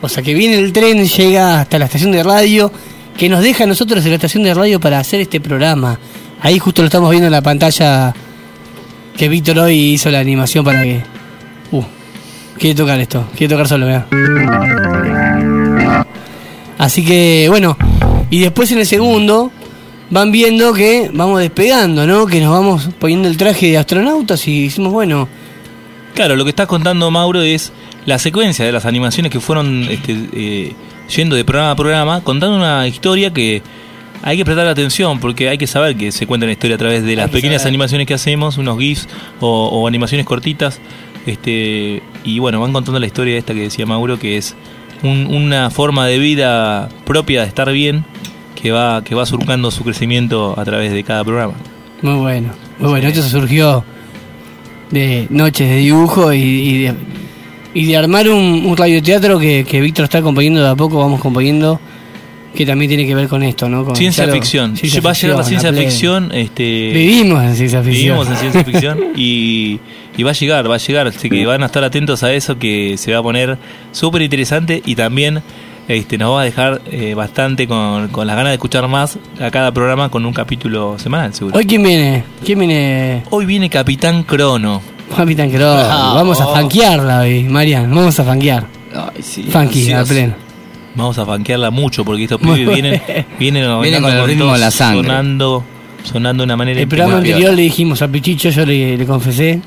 O 0.00 0.08
sea 0.08 0.22
que 0.22 0.34
viene 0.34 0.58
el 0.58 0.72
tren, 0.72 1.04
llega 1.06 1.60
hasta 1.60 1.78
la 1.78 1.86
estación 1.86 2.12
de 2.12 2.22
radio, 2.22 2.70
que 3.16 3.28
nos 3.28 3.42
deja 3.42 3.64
a 3.64 3.66
nosotros 3.66 4.04
en 4.04 4.10
la 4.10 4.16
estación 4.16 4.42
de 4.42 4.52
radio 4.52 4.78
para 4.80 4.98
hacer 4.98 5.20
este 5.20 5.40
programa. 5.40 5.98
Ahí 6.42 6.58
justo 6.58 6.82
lo 6.82 6.86
estamos 6.86 7.10
viendo 7.10 7.26
en 7.26 7.32
la 7.32 7.40
pantalla 7.42 8.12
que 9.16 9.28
Víctor 9.28 9.60
hoy 9.60 9.94
hizo 9.94 10.10
la 10.10 10.18
animación 10.18 10.64
para 10.64 10.82
que... 10.82 11.00
Uh, 11.70 11.82
quiere 12.58 12.74
tocar 12.74 13.00
esto, 13.00 13.28
quiere 13.36 13.54
tocar 13.54 13.68
solo, 13.68 13.86
vea. 13.86 14.06
Así 16.84 17.02
que 17.02 17.46
bueno, 17.48 17.78
y 18.28 18.40
después 18.40 18.70
en 18.70 18.78
el 18.78 18.86
segundo 18.86 19.50
van 20.10 20.30
viendo 20.30 20.74
que 20.74 21.10
vamos 21.14 21.40
despegando, 21.40 22.06
¿no? 22.06 22.26
Que 22.26 22.40
nos 22.40 22.50
vamos 22.50 22.90
poniendo 22.98 23.26
el 23.26 23.38
traje 23.38 23.68
de 23.70 23.78
astronautas 23.78 24.46
y 24.46 24.64
decimos, 24.64 24.92
bueno, 24.92 25.26
Claro, 26.14 26.36
lo 26.36 26.44
que 26.44 26.50
estás 26.50 26.66
contando, 26.68 27.10
Mauro, 27.10 27.40
es 27.40 27.72
la 28.04 28.18
secuencia 28.18 28.66
de 28.66 28.70
las 28.70 28.84
animaciones 28.84 29.32
que 29.32 29.40
fueron 29.40 29.88
este, 29.90 30.14
eh, 30.34 30.72
yendo 31.08 31.34
de 31.36 31.44
programa 31.44 31.70
a 31.70 31.76
programa, 31.76 32.20
contando 32.22 32.54
una 32.54 32.86
historia 32.86 33.32
que 33.32 33.62
hay 34.22 34.36
que 34.36 34.44
prestar 34.44 34.66
atención 34.66 35.18
porque 35.20 35.48
hay 35.48 35.56
que 35.56 35.66
saber 35.66 35.96
que 35.96 36.12
se 36.12 36.26
cuenta 36.26 36.44
la 36.44 36.52
historia 36.52 36.76
a 36.76 36.78
través 36.78 37.02
de 37.02 37.16
las 37.16 37.30
pequeñas 37.30 37.62
saber. 37.62 37.72
animaciones 37.72 38.06
que 38.06 38.14
hacemos, 38.14 38.58
unos 38.58 38.78
GIFs 38.78 39.08
o, 39.40 39.68
o 39.68 39.88
animaciones 39.88 40.26
cortitas. 40.26 40.80
Este, 41.26 42.02
y 42.24 42.38
bueno, 42.40 42.60
van 42.60 42.74
contando 42.74 43.00
la 43.00 43.06
historia 43.06 43.38
esta 43.38 43.54
que 43.54 43.60
decía 43.60 43.86
Mauro, 43.86 44.18
que 44.18 44.36
es 44.36 44.54
un- 45.02 45.26
una 45.34 45.70
forma 45.70 46.06
de 46.06 46.18
vida 46.18 46.88
propia 47.04 47.42
de 47.42 47.48
estar 47.48 47.70
bien 47.72 48.04
que 48.54 48.70
va, 48.72 49.02
que 49.04 49.14
va 49.14 49.26
surcando 49.26 49.70
su 49.70 49.84
crecimiento 49.84 50.54
a 50.58 50.64
través 50.64 50.92
de 50.92 51.02
cada 51.04 51.22
programa. 51.24 51.54
Muy 52.02 52.14
bueno, 52.16 52.50
muy 52.78 52.90
bueno. 52.90 53.08
Esto 53.08 53.22
surgió 53.22 53.84
de 54.90 55.26
noches 55.30 55.68
de 55.68 55.76
dibujo 55.76 56.32
y, 56.32 56.38
y 56.40 56.78
de, 56.84 56.94
y 57.74 57.86
de 57.86 57.96
armar 57.96 58.28
un, 58.28 58.64
un 58.66 58.76
radioteatro 58.76 59.38
que, 59.38 59.64
que 59.68 59.80
Víctor 59.80 60.04
está 60.04 60.22
componiendo 60.22 60.62
de 60.62 60.68
a 60.68 60.76
poco, 60.76 60.98
vamos 60.98 61.20
componiendo, 61.20 61.80
que 62.54 62.64
también 62.64 62.88
tiene 62.88 63.06
que 63.06 63.14
ver 63.14 63.28
con 63.28 63.42
esto, 63.42 63.68
¿no? 63.68 63.84
Con, 63.84 63.96
Ciencia 63.96 64.24
claro, 64.24 64.40
ficción. 64.40 64.76
ciencia 64.76 65.00
va 65.00 65.10
a 65.10 65.14
llegar 65.14 65.36
la 65.38 65.44
ciencia 65.44 65.72
ficción. 65.72 66.30
Este, 66.32 66.62
Vivimos 66.62 67.42
en 67.42 67.56
ciencia 67.56 67.82
ficción. 67.82 68.18
Vivimos 68.18 68.28
en 68.28 68.36
ciencia 68.36 68.64
ficción 68.64 68.98
y, 69.16 69.80
y 70.16 70.22
va 70.22 70.30
a 70.30 70.34
llegar, 70.34 70.70
va 70.70 70.76
a 70.76 70.78
llegar. 70.78 71.08
Así 71.08 71.28
que 71.28 71.44
van 71.44 71.62
a 71.62 71.66
estar 71.66 71.84
atentos 71.84 72.22
a 72.22 72.32
eso 72.32 72.58
que 72.58 72.96
se 72.96 73.12
va 73.12 73.18
a 73.18 73.22
poner 73.22 73.58
súper 73.92 74.22
interesante 74.22 74.82
y 74.84 74.94
también 74.94 75.42
este, 75.88 76.16
nos 76.16 76.34
va 76.34 76.42
a 76.42 76.44
dejar 76.44 76.80
eh, 76.90 77.14
bastante 77.14 77.66
con, 77.66 78.08
con 78.08 78.26
las 78.26 78.36
ganas 78.36 78.50
de 78.50 78.54
escuchar 78.54 78.88
más 78.88 79.18
a 79.40 79.50
cada 79.50 79.72
programa 79.72 80.08
con 80.08 80.24
un 80.24 80.32
capítulo 80.32 80.98
semanal, 80.98 81.34
seguro. 81.34 81.56
Hoy 81.56 81.66
quién 81.66 81.82
viene, 81.82 82.24
quién 82.44 82.58
viene, 82.58 83.22
Hoy 83.30 83.44
viene 83.44 83.68
Capitán 83.68 84.22
Crono. 84.22 84.80
Capitán 85.14 85.50
Crono. 85.50 85.74
Ah, 85.76 86.12
vamos 86.14 86.40
a 86.40 86.46
oh. 86.46 86.54
fanquearla 86.54 87.20
hoy, 87.20 87.44
Marian, 87.44 87.92
vamos 87.94 88.18
a 88.18 88.24
fanquear. 88.24 88.66
Ay, 88.94 89.22
sí, 89.22 89.42
Funky, 89.42 89.92
a 89.92 90.04
pleno. 90.04 90.43
Vamos 90.94 91.18
a 91.18 91.26
fanquearla 91.26 91.70
mucho 91.70 92.04
porque 92.04 92.24
estos 92.24 92.40
pibes 92.40 92.68
vienen, 92.68 93.00
vienen, 93.38 93.80
Vienen 93.80 94.02
con 94.02 94.12
el 94.12 94.24
ritmo 94.26 94.52
de 94.52 94.58
la 94.60 94.70
sangre. 94.70 95.02
sonando, 95.08 95.64
sonando 96.04 96.42
de 96.42 96.44
una 96.44 96.56
manera 96.56 96.80
El 96.80 96.86
programa 96.88 97.16
anterior 97.18 97.52
le 97.54 97.62
dijimos 97.62 98.00
a 98.02 98.08
Pichicho, 98.08 98.50
yo 98.50 98.64
le, 98.64 98.96
le 98.96 99.04
confesé 99.06 99.60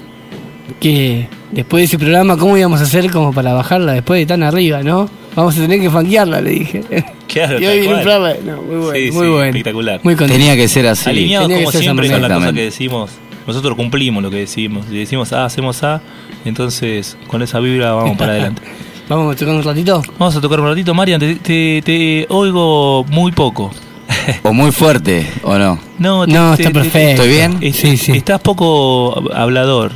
que 0.80 1.28
después 1.52 1.82
de 1.82 1.86
ese 1.86 1.98
programa, 2.00 2.38
¿cómo 2.38 2.58
íbamos 2.58 2.80
a 2.82 2.84
hacer 2.84 3.10
como 3.12 3.34
para 3.34 3.54
bajarla 3.54 3.94
después 3.94 4.20
de 4.20 4.26
tan 4.26 4.44
arriba, 4.44 4.84
no? 4.84 5.10
Vamos 5.36 5.58
a 5.58 5.62
tener 5.62 5.80
que 5.80 5.90
fanquearla, 5.90 6.42
le 6.42 6.50
dije. 6.52 6.84
Claro, 7.28 7.60
y 7.62 7.66
hoy 7.66 7.80
viene 7.82 7.96
un 7.96 8.02
programa, 8.02 8.34
no, 8.44 8.62
muy 8.64 8.76
bueno, 8.78 8.94
Sí, 8.94 9.12
muy 9.12 9.26
sí, 9.26 9.32
bueno. 9.32 9.44
espectacular. 9.46 10.00
Muy 10.04 10.16
contento. 10.16 10.34
Tenía 10.40 10.56
que 10.56 10.68
ser 10.68 10.88
así. 10.88 11.10
Alineados 11.10 11.48
tenía 11.48 11.64
como 11.66 11.78
siempre 11.80 12.10
con 12.10 12.20
cosas 12.22 12.32
manera. 12.40 12.54
que 12.54 12.64
decimos. 12.64 13.12
Nosotros 13.46 13.76
cumplimos 13.76 14.22
lo 14.24 14.30
que 14.30 14.38
decimos. 14.38 14.86
Si 14.90 14.98
decimos 14.98 15.32
A, 15.34 15.46
hacemos 15.46 15.82
A. 15.84 16.02
Entonces, 16.44 17.18
con 17.28 17.42
esa 17.42 17.60
vibra 17.60 17.94
vamos 17.94 18.18
para 18.18 18.32
adelante. 18.34 18.62
Vamos 19.10 19.36
a 19.36 19.38
tocar 19.38 19.56
un 19.56 19.64
ratito. 19.64 20.02
Vamos 20.20 20.36
a 20.36 20.42
tocar 20.42 20.60
un 20.60 20.68
ratito. 20.68 20.94
Marian, 20.94 21.20
te, 21.20 21.36
te- 21.36 21.82
te 21.84 22.26
oigo 22.30 23.06
muy 23.10 23.32
poco. 23.32 23.72
O 24.44 24.52
muy 24.54 24.72
fuerte, 24.72 25.26
¿o 25.44 25.58
no? 25.58 25.80
No, 26.00 26.26
te- 26.26 26.34
No, 26.34 26.52
está 26.54 26.66
te- 26.68 26.74
perfecto. 26.74 27.24
¿Estoy 27.24 27.30
bien? 27.30 27.58
es- 27.62 27.76
Sí, 27.78 27.96
sí. 27.98 28.12
Estás 28.14 28.42
poco 28.42 29.22
hablador. 29.34 29.92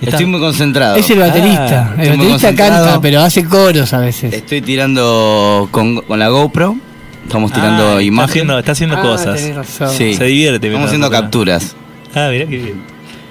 Estoy 0.00 0.26
muy 0.26 0.38
concentrado. 0.38 0.94
Es 0.96 1.10
el 1.10 1.18
baterista. 1.18 1.94
Ah, 1.98 2.02
el 2.02 2.10
baterista 2.16 2.54
canta, 2.54 3.00
pero 3.00 3.20
hace 3.20 3.44
coros 3.44 3.92
a 3.92 3.98
veces. 3.98 4.32
Estoy 4.32 4.60
tirando 4.60 5.68
con, 5.72 5.96
con 6.02 6.18
la 6.20 6.28
GoPro. 6.28 6.76
Estamos 7.24 7.52
tirando 7.52 7.82
Ah, 7.84 7.88
está 7.90 8.02
imágenes. 8.02 8.30
haciendo, 8.30 8.58
está 8.60 8.72
haciendo 8.72 8.96
Ah, 8.96 9.02
cosas. 9.02 9.54
razón. 9.54 9.90
Sí. 9.90 10.14
Se 10.14 10.24
divierte. 10.24 10.68
Estamos 10.68 10.86
haciendo 10.86 11.10
capturas. 11.10 11.74
Ah, 12.14 12.28
mirá 12.30 12.46
qué 12.46 12.56
bien. 12.58 12.80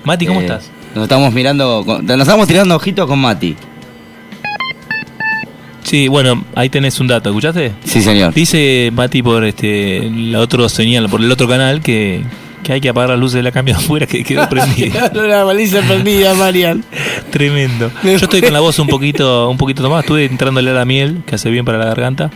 Mati, 0.04 0.26
¿cómo 0.28 0.42
Eh, 0.42 0.44
estás? 0.44 0.70
Nos 0.94 1.04
estamos 1.04 1.34
mirando. 1.34 1.84
con- 1.86 2.06
nos 2.06 2.20
estamos 2.20 2.48
tirando 2.48 2.76
ojitos 2.76 3.08
con 3.08 3.20
Mati. 3.20 3.56
Sí, 5.88 6.10
bueno, 6.10 6.44
ahí 6.54 6.68
tenés 6.70 7.00
un 7.00 7.08
dato, 7.08 7.30
¿escuchaste? 7.30 7.72
Sí, 7.86 8.02
señor. 8.02 8.34
Dice 8.34 8.92
Mati 8.94 9.24
por 9.24 9.46
este 9.46 10.10
la 10.12 10.42
otro 10.42 10.68
señal, 10.68 11.08
por 11.08 11.22
el 11.22 11.32
otro 11.32 11.48
canal 11.48 11.80
que, 11.80 12.24
que 12.62 12.74
hay 12.74 12.82
que 12.82 12.90
apagar 12.90 13.12
las 13.12 13.20
luces 13.20 13.36
de 13.36 13.44
la 13.44 13.54
cambio 13.54 13.74
afuera 13.78 14.06
que 14.06 14.22
quedó 14.26 14.50
prendida. 14.50 15.10
la 15.14 15.46
baliza 15.46 15.80
perdida, 15.88 16.34
Marian. 16.34 16.84
Tremendo. 17.32 17.90
Yo 18.04 18.12
estoy 18.16 18.42
con 18.42 18.52
la 18.52 18.60
voz 18.60 18.78
un 18.80 18.88
poquito, 18.88 19.50
un 19.50 19.56
poquito 19.56 19.82
tomada, 19.82 20.02
estuve 20.02 20.26
entrándole 20.26 20.72
a 20.72 20.74
la 20.74 20.84
miel, 20.84 21.22
que 21.26 21.36
hace 21.36 21.50
bien 21.50 21.64
para 21.64 21.78
la 21.78 21.86
garganta. 21.86 22.32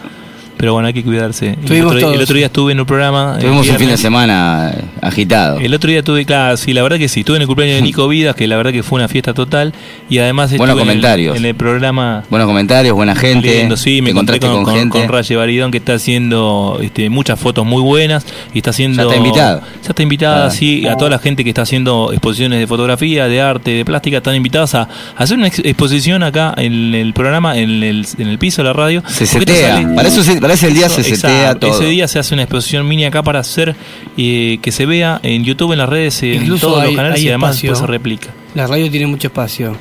Pero 0.62 0.74
bueno, 0.74 0.88
hay 0.90 0.94
que 0.94 1.04
cuidarse. 1.04 1.50
El 1.50 1.56
Tuvimos 1.66 1.88
otro, 1.88 2.02
todos. 2.02 2.16
el 2.18 2.22
otro 2.22 2.36
día 2.36 2.46
estuve 2.46 2.72
en 2.74 2.80
un 2.80 2.86
programa. 2.86 3.34
el 3.38 3.42
Tuvimos 3.42 3.68
un 3.68 3.76
fin 3.78 3.88
de 3.90 3.98
semana 3.98 4.72
eh, 4.78 4.82
agitado. 5.02 5.58
El 5.60 5.74
otro 5.74 5.90
día 5.90 6.04
tuve, 6.04 6.24
claro, 6.24 6.56
sí, 6.56 6.72
la 6.72 6.84
verdad 6.84 7.00
que 7.00 7.10
sí, 7.10 7.22
estuve 7.22 7.38
en 7.38 7.42
el 7.42 7.48
cumpleaños 7.48 7.78
de 7.78 7.82
Nico 7.82 8.08
Vidas, 8.08 8.36
que 8.36 8.46
la 8.46 8.58
verdad 8.58 8.72
que 8.72 8.84
fue 8.84 8.98
una 9.00 9.08
fiesta 9.08 9.34
total. 9.34 9.74
Y 10.08 10.20
además 10.20 10.52
estuve 10.52 10.60
Buenos 10.60 10.76
en 10.76 10.82
el- 10.82 10.88
comentarios. 10.88 11.36
En, 11.36 11.46
el, 11.46 11.56
programa 11.56 12.24
Buenos 12.30 12.48
comentarios, 12.48 12.96
buena 12.96 13.16
gente. 13.16 13.58
Lindo, 13.58 13.76
sí, 13.76 14.04
me 14.04 14.12
encontré 14.12 14.36
encontraste 14.36 14.56
con, 14.56 14.64
con, 14.66 14.76
gente. 14.76 15.00
con 15.00 15.10
Raye 15.10 15.36
Baridón 15.36 15.72
que 15.72 15.80
está 15.80 15.94
haciendo 15.96 16.78
este, 16.82 17.10
muchas 17.10 17.40
fotos 17.40 17.66
muy 17.66 17.82
buenas 17.82 18.24
y 18.54 18.60
está 18.60 18.70
haciendo... 18.70 18.98
Ya 18.98 19.10
está 19.10 19.18
invitado. 19.18 19.62
Ya 19.82 19.90
está 19.90 20.04
invitada, 20.04 20.46
Ah. 20.46 20.52
sí, 20.52 20.86
a 20.88 20.96
toda 20.96 21.10
la 21.10 21.18
gente 21.20 21.44
que 21.44 21.50
está 21.50 21.64
haciendo 21.64 22.12
exposiciones 22.12 22.60
de 22.60 22.68
fotografía, 22.68 23.28
de 23.28 23.42
arte, 23.42 23.72
de 23.72 23.84
plástica, 23.86 24.18
están 24.18 24.36
invitadas 24.36 24.76
a, 24.76 24.82
a 24.84 24.88
hacer 25.18 25.38
una 25.40 25.48
ex- 25.48 25.60
exposición 25.60 26.22
acá 26.22 26.54
en 26.56 26.94
el 26.94 27.14
programa, 27.14 27.58
en 27.58 27.82
el, 27.84 28.06
en 28.20 28.28
el 28.28 28.38
piso 28.38 28.62
de 28.62 28.68
la 28.68 28.74
radio. 28.74 29.02
Se 29.08 29.26
setea. 29.26 29.78
sale- 29.82 29.96
Para 29.96 30.08
eso 30.08 30.24
se- 30.24 30.40
para 30.40 30.51
ese 30.54 30.70
día 30.70 30.90
se 30.90 31.02
Exacto. 31.02 31.28
setea 31.28 31.56
todo. 31.56 31.72
Ese 31.74 31.86
día 31.90 32.08
se 32.08 32.20
hace 32.20 32.34
una 32.34 32.44
exposición 32.44 32.88
mini 32.88 33.06
acá 33.06 33.24
para 33.24 33.40
hacer 33.40 33.76
eh, 34.18 34.60
que 34.62 34.72
se 34.72 34.86
vea 34.86 35.20
en 35.24 35.44
YouTube, 35.44 35.72
en 35.74 35.80
las 35.80 35.90
redes, 35.90 36.22
en 36.24 36.36
Incluso 36.44 36.68
todos 36.68 36.82
hay- 36.82 36.88
los 36.88 36.96
canales 36.96 37.22
y 37.22 37.28
además 37.30 37.52
espacio. 37.52 37.70
después 37.72 37.88
se 37.88 37.92
replica. 37.92 38.28
La 38.56 38.68
radio 38.68 38.90
tiene 38.92 39.08
mucho 39.08 39.28
espacio. 39.28 39.76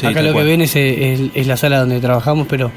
Sí, 0.00 0.06
Acá 0.06 0.20
lo 0.22 0.32
cual. 0.32 0.44
que 0.44 0.50
ven 0.50 0.60
es, 0.62 0.76
es- 0.76 1.20
es 1.34 1.46
la 1.46 1.56
sala 1.56 1.78
donde 1.80 2.00
trabajamos, 2.00 2.46
pero 2.48 2.70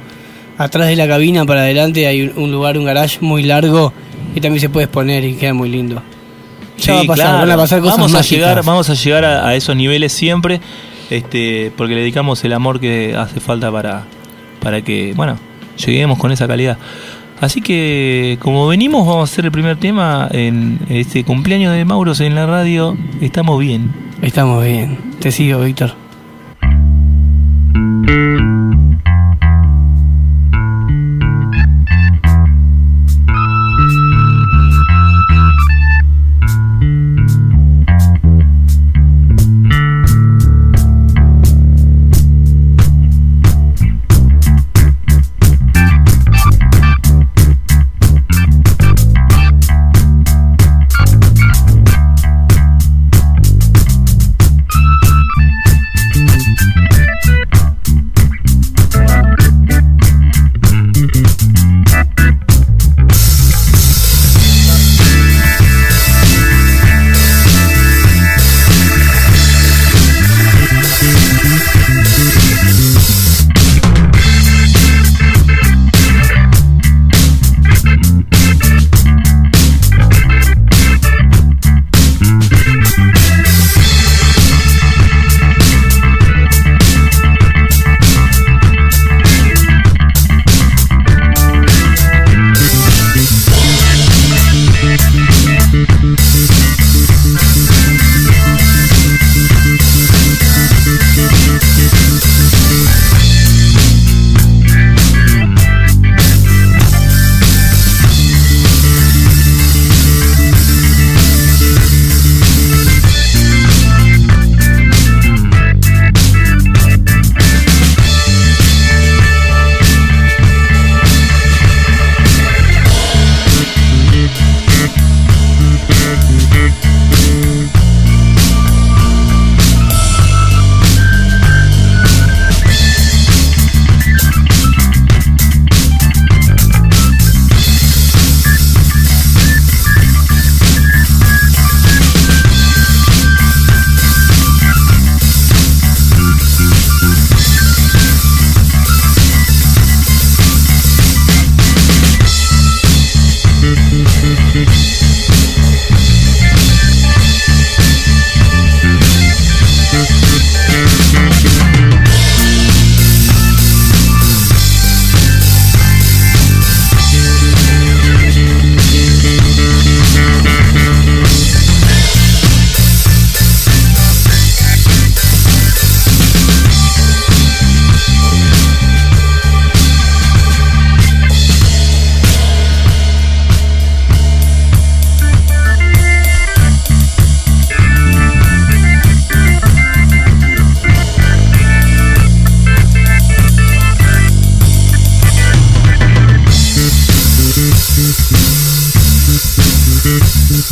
atrás 0.57 0.87
de 0.87 0.95
la 0.95 1.07
cabina 1.07 1.45
para 1.45 1.61
adelante 1.61 2.07
hay 2.07 2.21
un, 2.23 2.33
un 2.37 2.51
lugar, 2.51 2.77
un 2.77 2.85
garage 2.85 3.17
muy 3.21 3.43
largo 3.43 3.91
y 4.35 4.39
también 4.41 4.61
se 4.61 4.69
puede 4.69 4.85
exponer 4.85 5.23
y 5.25 5.33
queda 5.35 5.53
muy 5.53 5.69
lindo. 5.69 6.01
Ya 6.77 6.93
va 6.95 7.01
a 7.01 7.03
pasar, 7.03 7.33
van 7.39 7.51
a 7.51 7.57
pasar 7.57 7.81
cosas 7.81 7.97
vamos 7.97 8.15
a 8.15 8.21
llegar, 8.21 8.63
vamos 8.63 8.89
a 8.89 8.93
llegar 8.93 9.25
a, 9.25 9.47
a 9.49 9.55
esos 9.55 9.75
niveles 9.75 10.13
siempre, 10.13 10.61
este, 11.09 11.73
porque 11.75 11.93
le 11.95 12.01
dedicamos 12.01 12.41
el 12.45 12.53
amor 12.53 12.79
que 12.79 13.15
hace 13.17 13.41
falta 13.41 13.69
para, 13.69 14.05
para 14.61 14.81
que, 14.81 15.11
bueno, 15.13 15.37
lleguemos 15.85 16.17
con 16.17 16.31
esa 16.31 16.47
calidad. 16.47 16.77
Así 17.41 17.61
que, 17.61 18.37
como 18.41 18.67
venimos, 18.67 19.07
vamos 19.07 19.29
a 19.29 19.31
hacer 19.31 19.45
el 19.45 19.51
primer 19.51 19.77
tema 19.77 20.27
en 20.31 20.79
este 20.89 21.23
cumpleaños 21.23 21.73
de 21.73 21.85
Mauros 21.85 22.19
en 22.19 22.35
la 22.35 22.45
radio. 22.45 22.97
Estamos 23.21 23.59
bien. 23.59 23.91
Estamos 24.21 24.63
bien. 24.63 24.97
Te 25.19 25.31
sigo, 25.31 25.61
Víctor. 25.61 25.93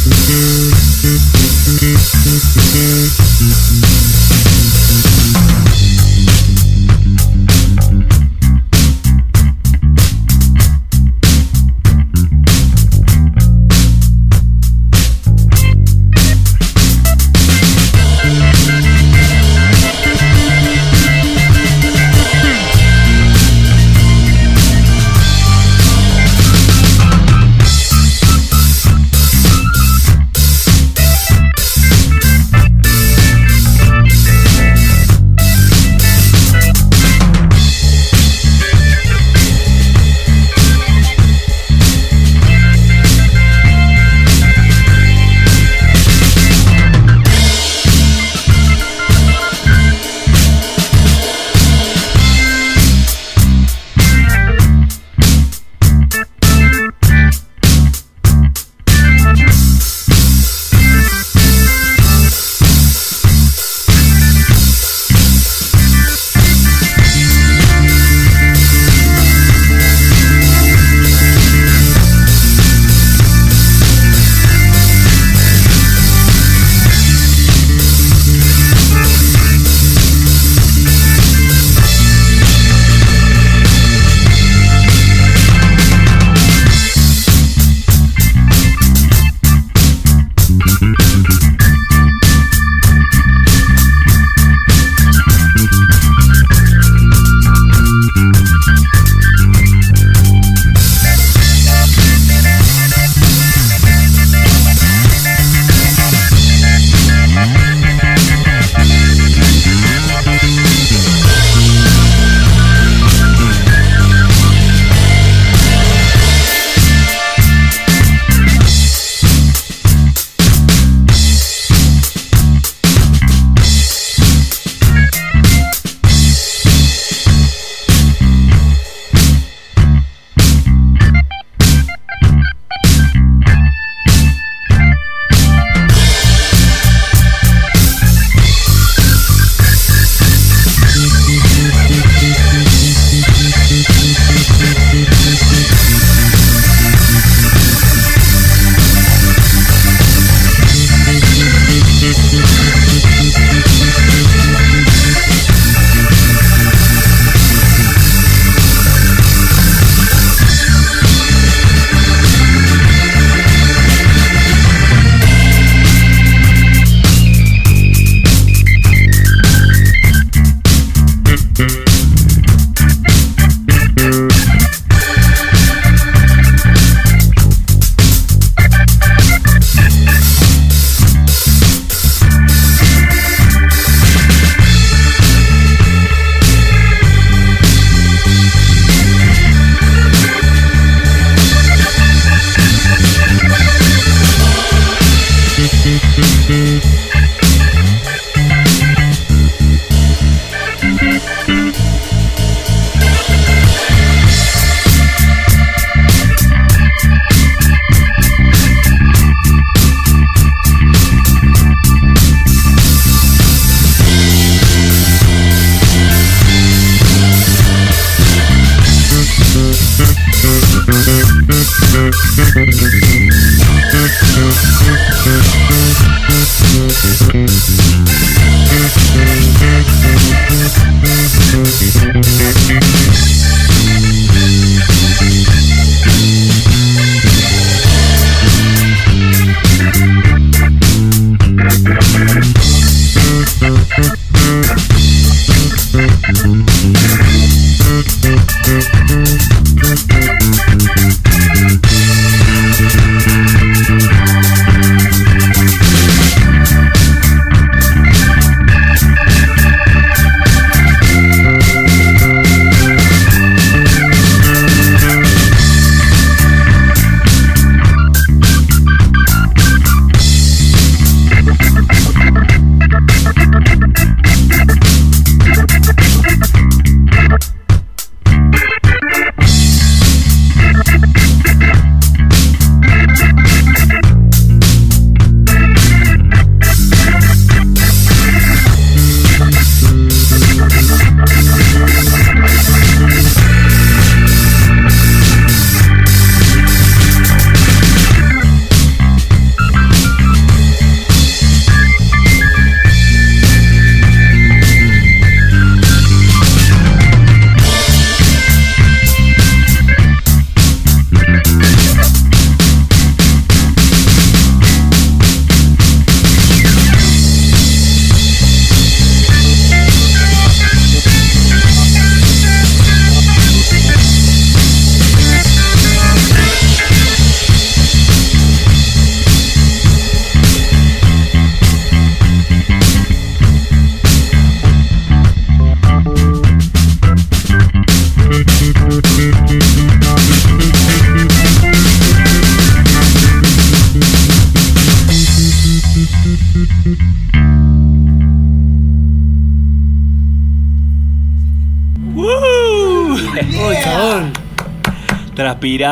Thank 0.10 0.30
you. 3.82 3.87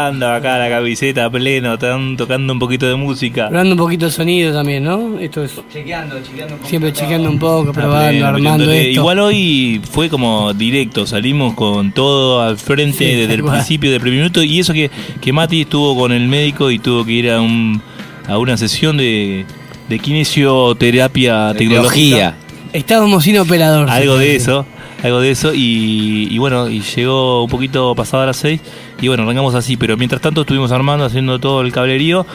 Transpirando 0.05 0.29
acá 0.29 0.57
la 0.59 0.69
camiseta 0.69 1.25
a 1.25 1.29
pleno, 1.29 1.73
están 1.73 2.15
tocando 2.17 2.53
un 2.53 2.59
poquito 2.59 2.85
de 2.85 2.95
música. 2.95 3.47
Probando 3.49 3.73
un 3.73 3.77
poquito 3.79 4.05
de 4.05 4.11
sonido 4.11 4.53
también, 4.53 4.83
¿no? 4.83 5.17
Esto 5.19 5.43
es 5.43 5.53
Chequeando, 5.71 6.17
chequeando 6.21 6.53
un 6.53 6.59
poco. 6.59 6.69
siempre 6.69 6.93
chequeando 6.93 7.29
un 7.29 7.39
poco, 7.39 7.73
probando, 7.73 8.09
pleno, 8.09 8.27
armando 8.27 8.71
esto. 8.71 8.89
Igual 8.91 9.19
hoy 9.19 9.81
fue 9.89 10.09
como 10.09 10.53
directo, 10.53 11.07
salimos 11.07 11.55
con 11.55 11.91
todo 11.91 12.41
al 12.41 12.57
frente 12.57 12.97
Sí, 12.97 13.05
desde 13.05 13.33
el 13.33 13.43
principio 13.43 13.91
del 13.91 13.99
primer 13.99 14.19
minuto 14.19 14.43
y 14.43 14.59
eso 14.59 14.73
que, 14.73 14.91
que 15.21 15.33
Mati 15.33 15.61
estuvo 15.61 15.97
con 15.97 16.11
el 16.11 16.27
médico 16.27 16.69
y 16.69 16.79
tuvo 16.79 17.03
que 17.03 17.11
ir 17.11 17.31
a, 17.31 17.41
un, 17.41 17.81
a 18.27 18.37
una 18.37 18.57
sesión 18.57 18.97
de, 18.97 19.45
de 19.89 19.99
kinesioterapia 19.99 21.53
tecnología. 21.57 22.35
Tecnología. 22.35 22.35
Estábamos 22.73 23.23
sin 23.23 23.37
operador. 23.39 23.89
Algo 23.89 24.17
de 24.17 24.35
eso, 24.35 24.65
algo 25.01 25.19
de 25.21 25.31
eso 25.31 25.53
y, 25.53 26.27
y 26.29 26.37
bueno, 26.37 26.69
y 26.69 26.81
llegó 26.81 27.43
un 27.43 27.49
poquito 27.49 27.95
pasado 27.95 28.23
a 28.23 28.25
las 28.27 28.37
6 28.37 28.59
y 29.01 29.07
bueno, 29.07 29.23
arrancamos 29.23 29.55
así, 29.55 29.77
pero 29.77 29.97
mientras 29.97 30.21
tanto 30.21 30.41
estuvimos 30.41 30.71
armando, 30.71 31.05
haciendo 31.05 31.39
todo 31.39 31.61
el 31.61 31.71
cablerío 31.71 32.25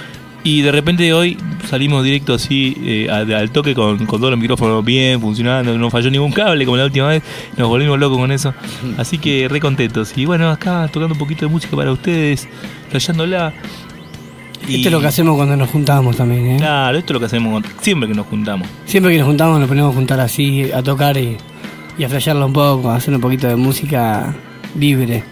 y 0.43 0.63
de 0.63 0.73
repente 0.73 1.13
hoy 1.13 1.37
salimos 1.69 2.03
directo 2.03 2.35
así 2.35 2.75
eh, 2.83 3.09
al, 3.11 3.31
al 3.33 3.51
toque 3.51 3.75
con, 3.75 3.99
con 4.07 4.21
todos 4.21 4.31
los 4.31 4.41
micrófonos 4.41 4.83
bien 4.85 5.21
funcionando, 5.21 5.77
no 5.77 5.91
falló 5.91 6.11
ningún 6.11 6.33
cable 6.33 6.65
como 6.65 6.77
la 6.79 6.85
última 6.87 7.09
vez, 7.09 7.23
nos 7.57 7.69
volvimos 7.69 7.99
locos 7.99 8.19
con 8.19 8.33
eso, 8.33 8.55
así 8.97 9.19
que 9.19 9.49
re 9.49 9.61
contentos 9.61 10.17
y 10.17 10.25
bueno, 10.25 10.49
acá 10.51 10.89
tocando 10.93 11.15
un 11.15 11.19
poquito 11.19 11.45
de 11.47 11.53
música 11.53 11.77
para 11.77 11.93
ustedes, 11.93 12.49
flasheándola. 12.89 13.53
decir. 14.61 14.77
Esto 14.77 14.89
es 14.89 14.93
lo 14.93 15.01
que 15.01 15.07
hacemos 15.09 15.37
cuando 15.37 15.57
nos 15.57 15.69
juntamos 15.71 16.17
también, 16.17 16.53
¿eh? 16.53 16.57
Claro, 16.59 16.97
esto 16.97 17.13
es 17.13 17.15
lo 17.15 17.21
que 17.21 17.27
hacemos 17.27 17.63
siempre 17.81 18.09
que 18.09 18.15
nos 18.15 18.27
juntamos. 18.27 18.69
Siempre 18.87 19.13
que 19.13 19.19
nos 19.19 19.27
juntamos 19.27 19.59
nos 19.59 19.69
ponemos 19.69 19.93
a 19.93 19.95
juntar 19.97 20.21
así, 20.21 20.71
a 20.73 20.83
tocar 20.83 21.17
y, 21.19 21.37
y 21.99 22.05
a 22.05 22.09
flashearlo 22.09 22.47
un 22.47 22.53
poco, 22.53 22.91
a 22.91 22.97
hacer 22.97 23.15
un 23.15 23.21
poquito 23.21 23.47
de 23.47 23.57
música 23.57 24.35
libre. 24.79 25.23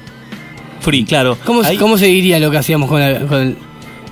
Free, 0.81 1.05
claro. 1.05 1.37
¿Cómo, 1.45 1.62
Ahí- 1.62 1.77
¿cómo 1.77 1.99
se 1.99 2.07
diría 2.07 2.38
lo 2.38 2.51
que 2.51 2.59
hacíamos 2.59 2.88
con 2.88 3.01
la, 3.01 3.21
con 3.27 3.57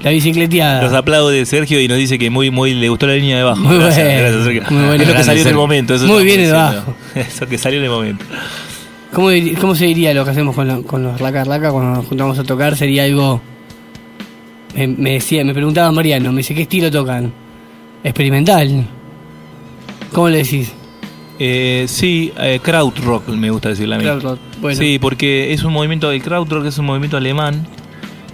la 0.02 0.10
bicicleteada? 0.10 0.82
Los 0.82 0.92
aplaude 0.92 1.44
Sergio 1.46 1.80
y 1.80 1.88
nos 1.88 1.98
dice 1.98 2.18
que 2.18 2.28
muy, 2.30 2.50
muy 2.50 2.74
le 2.74 2.88
gustó 2.88 3.06
la 3.06 3.14
línea 3.14 3.36
de 3.38 3.42
bajo. 3.44 3.60
Muy 3.60 3.78
gracias, 3.78 4.04
bueno, 4.06 4.20
gracias, 4.20 4.44
Sergio. 4.44 4.62
muy 4.70 4.84
bueno. 4.86 4.92
Es 4.94 4.98
lo 5.00 5.04
que 5.06 5.12
Grande, 5.12 5.24
salió 5.24 5.32
en 5.32 5.38
el 5.38 5.44
Sergio. 5.44 5.60
momento. 5.60 5.94
Eso 5.94 6.06
Muy 6.06 6.12
estamos 6.12 6.24
bien 6.24 6.40
el 6.40 6.46
diciendo. 6.52 6.96
Eso 7.34 7.46
que 7.48 7.58
salió 7.58 7.78
en 7.78 7.84
el 7.84 7.90
momento. 7.90 8.24
¿Cómo, 9.12 9.30
dir- 9.30 9.56
cómo 9.58 9.74
se 9.74 9.86
diría 9.86 10.12
lo 10.12 10.24
que 10.24 10.30
hacemos 10.32 10.54
con, 10.54 10.82
con 10.82 11.02
los 11.02 11.18
raca 11.20 11.44
raca 11.44 11.70
cuando 11.70 11.94
nos 11.96 12.06
juntamos 12.06 12.38
a 12.38 12.44
tocar? 12.44 12.76
Sería 12.76 13.04
algo. 13.04 13.40
Me, 14.74 14.86
me 14.88 15.12
decía, 15.12 15.42
me 15.44 15.54
preguntaba 15.54 15.90
Mariano, 15.92 16.32
me 16.32 16.38
dice, 16.38 16.54
¿qué 16.54 16.62
estilo 16.62 16.90
tocan? 16.90 17.32
Experimental. 18.04 18.86
¿Cómo 20.12 20.28
le 20.28 20.38
decís? 20.38 20.72
Eh, 21.38 21.84
sí, 21.88 22.32
eh, 22.38 22.60
krautrock 22.62 23.28
me 23.28 23.50
gusta 23.50 23.70
decirle 23.70 23.94
a 23.94 23.98
mí. 23.98 24.04
Krautrock, 24.04 24.38
Sí, 24.72 24.98
porque 24.98 25.52
es 25.52 25.64
un 25.64 25.72
movimiento, 25.72 26.10
el 26.10 26.22
krautrock 26.22 26.66
es 26.66 26.78
un 26.78 26.86
movimiento 26.86 27.16
alemán 27.16 27.66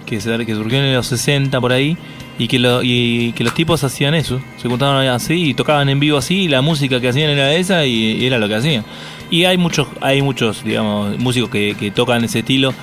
que, 0.05 0.21
se, 0.21 0.45
que 0.45 0.55
surgió 0.55 0.79
en 0.79 0.93
los 0.93 1.07
60 1.07 1.59
por 1.59 1.71
ahí 1.71 1.97
y 2.37 2.47
que, 2.47 2.59
los 2.59 3.53
tipos 3.53 3.83
hacían 3.83 4.15
eso. 4.15 4.39
Se 4.57 4.67
juntaban 4.67 5.05
así 5.07 5.49
y 5.49 5.53
tocaban 5.53 5.89
en 5.89 5.99
vivo 5.99 6.17
así 6.17 6.43
y 6.43 6.47
la 6.47 6.61
música 6.61 6.99
que 6.99 7.09
hacían 7.09 7.29
era 7.29 7.53
esa 7.53 7.85
y, 7.85 8.25
era 8.25 8.39
lo 8.39 8.47
que 8.47 8.55
hacían. 8.55 8.85
Y 9.29 9.45
hay 9.45 9.57
muchos, 9.57 9.87
hay 10.01 10.21
muchos 10.21 10.63
digamos, 10.63 11.17
músicos 11.19 11.49
que, 11.49 11.91
tocan 11.95 12.23
ese 12.23 12.39
estilo. 12.39 12.73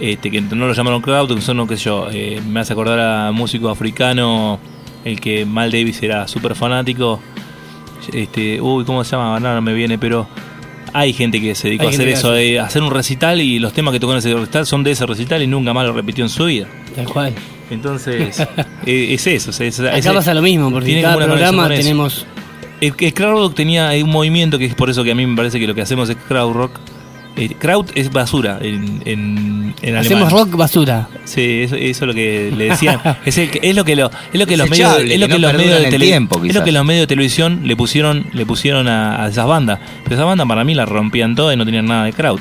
Este, 0.00 0.30
que 0.30 0.40
no 0.40 0.66
lo 0.66 0.72
llamaron 0.72 1.02
krautrock, 1.02 1.38
que 1.38 1.44
son, 1.44 1.68
qué 1.68 1.76
sé 1.76 1.84
yo, 1.84 2.08
eh, 2.10 2.40
me 2.48 2.60
hace 2.60 2.72
acordar 2.72 2.98
a 2.98 3.32
músico 3.32 3.68
africano, 3.68 4.58
el 5.04 5.20
que 5.20 5.44
Mal 5.44 5.70
Davis 5.70 6.02
era 6.02 6.26
súper 6.26 6.54
fanático, 6.54 7.20
este, 8.10 8.62
uy, 8.62 8.84
¿cómo 8.84 9.04
se 9.04 9.10
llama? 9.14 9.38
No, 9.38 9.54
no 9.54 9.60
me 9.60 9.74
viene, 9.74 9.98
pero 9.98 10.26
hay 10.92 11.12
gente 11.12 11.40
que 11.40 11.54
se 11.54 11.68
dedicó 11.68 11.86
a 11.86 11.90
hacer 11.90 12.08
eso, 12.08 12.30
hace. 12.32 12.38
de 12.40 12.60
hacer 12.60 12.82
un 12.82 12.90
recital 12.90 13.40
y 13.40 13.58
los 13.58 13.72
temas 13.72 13.92
que 13.92 14.00
tocó 14.00 14.12
en 14.12 14.18
ese 14.18 14.32
recital 14.34 14.66
son 14.66 14.82
de 14.84 14.92
ese 14.92 15.06
recital 15.06 15.42
y 15.42 15.46
nunca 15.46 15.72
más 15.72 15.86
lo 15.86 15.92
repitió 15.92 16.24
en 16.24 16.30
su 16.30 16.44
vida. 16.46 16.66
Tal 16.94 17.06
cual. 17.06 17.32
Entonces, 17.70 18.40
eh, 18.86 19.08
es 19.14 19.26
eso. 19.26 19.50
es- 19.50 19.60
es- 19.60 19.80
Acá 19.80 19.96
ese- 19.96 20.12
pasa 20.12 20.34
lo 20.34 20.42
mismo, 20.42 20.70
porque 20.72 21.00
cada 21.00 21.16
programa 21.16 21.68
tenemos. 21.68 22.26
El, 22.80 22.94
el 22.98 23.14
crowd 23.14 23.38
rock 23.48 23.54
tenía 23.54 23.90
un 24.02 24.10
movimiento 24.10 24.58
que 24.58 24.64
es 24.64 24.74
por 24.74 24.88
eso 24.88 25.04
que 25.04 25.10
a 25.10 25.14
mí 25.14 25.26
me 25.26 25.36
parece 25.36 25.60
que 25.60 25.66
lo 25.66 25.74
que 25.74 25.82
hacemos 25.82 26.08
es 26.08 26.16
crowd 26.16 26.52
rock. 26.54 26.72
Eh, 27.36 27.54
crowd 27.58 27.86
es 27.94 28.10
basura 28.12 28.58
en, 28.60 29.00
en, 29.06 29.74
en 29.82 29.96
Hacemos 29.96 30.24
alemán. 30.26 30.30
rock 30.46 30.56
basura. 30.56 31.08
Sí, 31.24 31.62
eso, 31.62 31.76
eso 31.76 32.04
es 32.04 32.08
lo 32.08 32.12
que 32.14 32.52
le 32.54 32.64
decían. 32.70 33.00
es, 33.24 33.38
el 33.38 33.50
que- 33.50 33.60
es 33.62 33.74
lo 33.74 33.84
que 33.84 33.96
lo, 33.96 34.10
es 34.32 34.38
lo 34.38 34.46
que 34.46 34.56
los 34.56 34.68
medios, 34.68 34.98
es 34.98 35.18
lo 35.20 35.26
que 35.28 35.34
que 35.34 35.38
no 35.40 35.48
los 35.48 35.56
medios 35.56 35.80
de 35.80 35.88
el 35.88 36.00
tiempo, 36.00 36.44
es 36.44 36.54
lo 36.54 36.64
que 36.64 36.72
los 36.72 36.84
medios 36.84 37.02
de 37.02 37.06
televisión 37.06 37.60
le 37.64 37.76
pusieron, 37.76 38.26
le 38.32 38.44
pusieron 38.44 38.88
a, 38.88 39.24
a 39.24 39.28
esas 39.28 39.46
bandas. 39.46 39.78
Pero 40.02 40.16
esas 40.16 40.26
bandas 40.26 40.46
para 40.48 40.64
mí 40.64 40.74
las 40.74 40.88
rompían 40.88 41.34
todas 41.34 41.54
y 41.54 41.56
no 41.56 41.64
tenían 41.64 41.86
nada 41.86 42.04
de 42.04 42.12
crowd. 42.12 42.40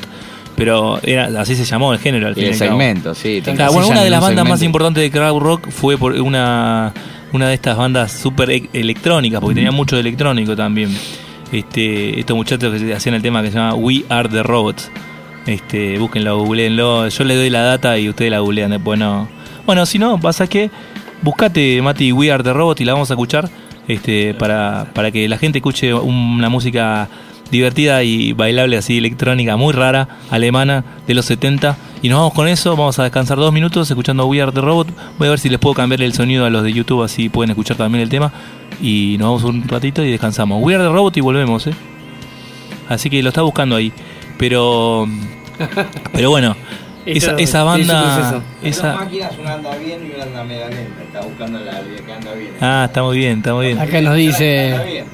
Pero 0.55 0.99
era, 1.03 1.27
así 1.39 1.55
se 1.55 1.63
llamó 1.63 1.93
el 1.93 1.99
género 1.99 2.27
al 2.27 2.33
Y 2.33 2.35
fin 2.35 2.43
y 2.45 2.47
el 2.47 2.55
segmento, 2.55 3.15
sí. 3.15 3.41
Claro, 3.41 3.71
bueno, 3.71 3.87
encasillan 3.87 3.91
una 3.91 3.99
de 4.01 4.05
en 4.07 4.11
las 4.11 4.21
bandas 4.21 4.49
más 4.49 4.61
importantes 4.63 5.01
de 5.03 5.11
crowd 5.11 5.39
rock 5.39 5.69
fue 5.69 5.97
por 5.97 6.13
una, 6.13 6.91
una 7.31 7.47
de 7.47 7.53
estas 7.53 7.77
bandas 7.77 8.11
súper 8.11 8.49
e- 8.49 8.69
electrónicas, 8.73 9.39
porque 9.39 9.55
tenía 9.55 9.71
mucho 9.71 9.95
de 9.95 10.01
electrónico 10.01 10.55
también. 10.57 10.89
Este, 11.51 12.19
estos 12.19 12.35
muchachos 12.35 12.79
que 12.79 12.93
hacían 12.93 13.15
el 13.15 13.21
tema 13.21 13.41
que 13.41 13.51
se 13.51 13.57
llama 13.57 13.75
We 13.75 14.03
Are 14.09 14.29
the 14.29 14.43
Robots. 14.43 14.91
Este, 15.45 15.97
búsquenlo, 15.97 16.37
googleenlo. 16.39 17.07
Yo 17.07 17.23
les 17.23 17.37
doy 17.37 17.49
la 17.49 17.61
data 17.61 17.97
y 17.97 18.09
ustedes 18.09 18.31
la 18.31 18.39
googlean 18.39 18.71
después 18.71 18.99
no. 18.99 19.27
Bueno, 19.65 19.85
si 19.85 19.97
no, 19.97 20.19
pasa 20.19 20.47
que 20.47 20.69
buscate 21.21 21.81
Mati 21.81 22.11
We 22.11 22.31
Are 22.31 22.43
the 22.43 22.53
Robots 22.53 22.81
y 22.81 22.85
la 22.85 22.93
vamos 22.93 23.09
a 23.09 23.13
escuchar 23.13 23.49
este, 23.87 24.33
para, 24.35 24.87
para 24.93 25.11
que 25.11 25.27
la 25.27 25.37
gente 25.37 25.57
escuche 25.57 25.93
una 25.93 26.49
música 26.49 27.09
divertida 27.51 28.03
y 28.03 28.33
bailable 28.33 28.77
así 28.77 28.97
electrónica 28.97 29.57
muy 29.57 29.73
rara, 29.73 30.07
alemana 30.29 30.83
de 31.07 31.13
los 31.13 31.25
70 31.25 31.77
y 32.01 32.09
nos 32.09 32.19
vamos 32.19 32.33
con 32.33 32.47
eso, 32.47 32.75
vamos 32.75 32.99
a 32.99 33.03
descansar 33.03 33.37
dos 33.37 33.51
minutos 33.51 33.89
escuchando 33.89 34.25
We 34.25 34.41
Are 34.41 34.51
the 34.51 34.61
Robot, 34.61 34.87
voy 35.17 35.27
a 35.27 35.31
ver 35.31 35.39
si 35.39 35.49
les 35.49 35.59
puedo 35.59 35.75
cambiar 35.75 36.01
el 36.01 36.13
sonido 36.13 36.45
a 36.45 36.49
los 36.49 36.63
de 36.63 36.73
YouTube 36.73 37.03
así 37.03 37.29
pueden 37.29 37.51
escuchar 37.51 37.77
también 37.77 38.03
el 38.03 38.09
tema 38.09 38.31
y 38.81 39.17
nos 39.19 39.27
vamos 39.27 39.43
un 39.43 39.67
ratito 39.67 40.03
y 40.03 40.11
descansamos. 40.11 40.61
We 40.63 40.75
Are 40.75 40.83
the 40.83 40.89
Robot 40.89 41.17
y 41.17 41.21
volvemos, 41.21 41.67
¿eh? 41.67 41.73
Así 42.87 43.09
que 43.09 43.21
lo 43.21 43.29
está 43.29 43.41
buscando 43.41 43.75
ahí, 43.75 43.91
pero 44.37 45.07
pero 46.13 46.29
bueno, 46.29 46.55
esa, 47.05 47.35
esa 47.37 47.63
banda 47.63 48.15
proceso. 48.15 48.43
esa 48.63 48.95
máquinas, 48.95 49.37
una 49.39 49.53
anda 49.53 49.75
bien 49.75 50.05
y 50.05 50.15
una 50.15 50.23
anda 50.23 50.43
media 50.43 50.69
lenta. 50.69 51.03
Está 51.03 51.21
buscando 51.21 51.59
la 51.59 51.81
que 51.81 52.13
anda 52.13 52.33
bien. 52.33 52.51
Ah, 52.61 52.85
está 52.87 53.03
muy 53.03 53.17
bien, 53.17 53.37
está 53.37 53.53
muy 53.53 53.67
bien. 53.67 53.79
Acá 53.79 54.01
nos 54.01 54.15
dice. 54.15 55.05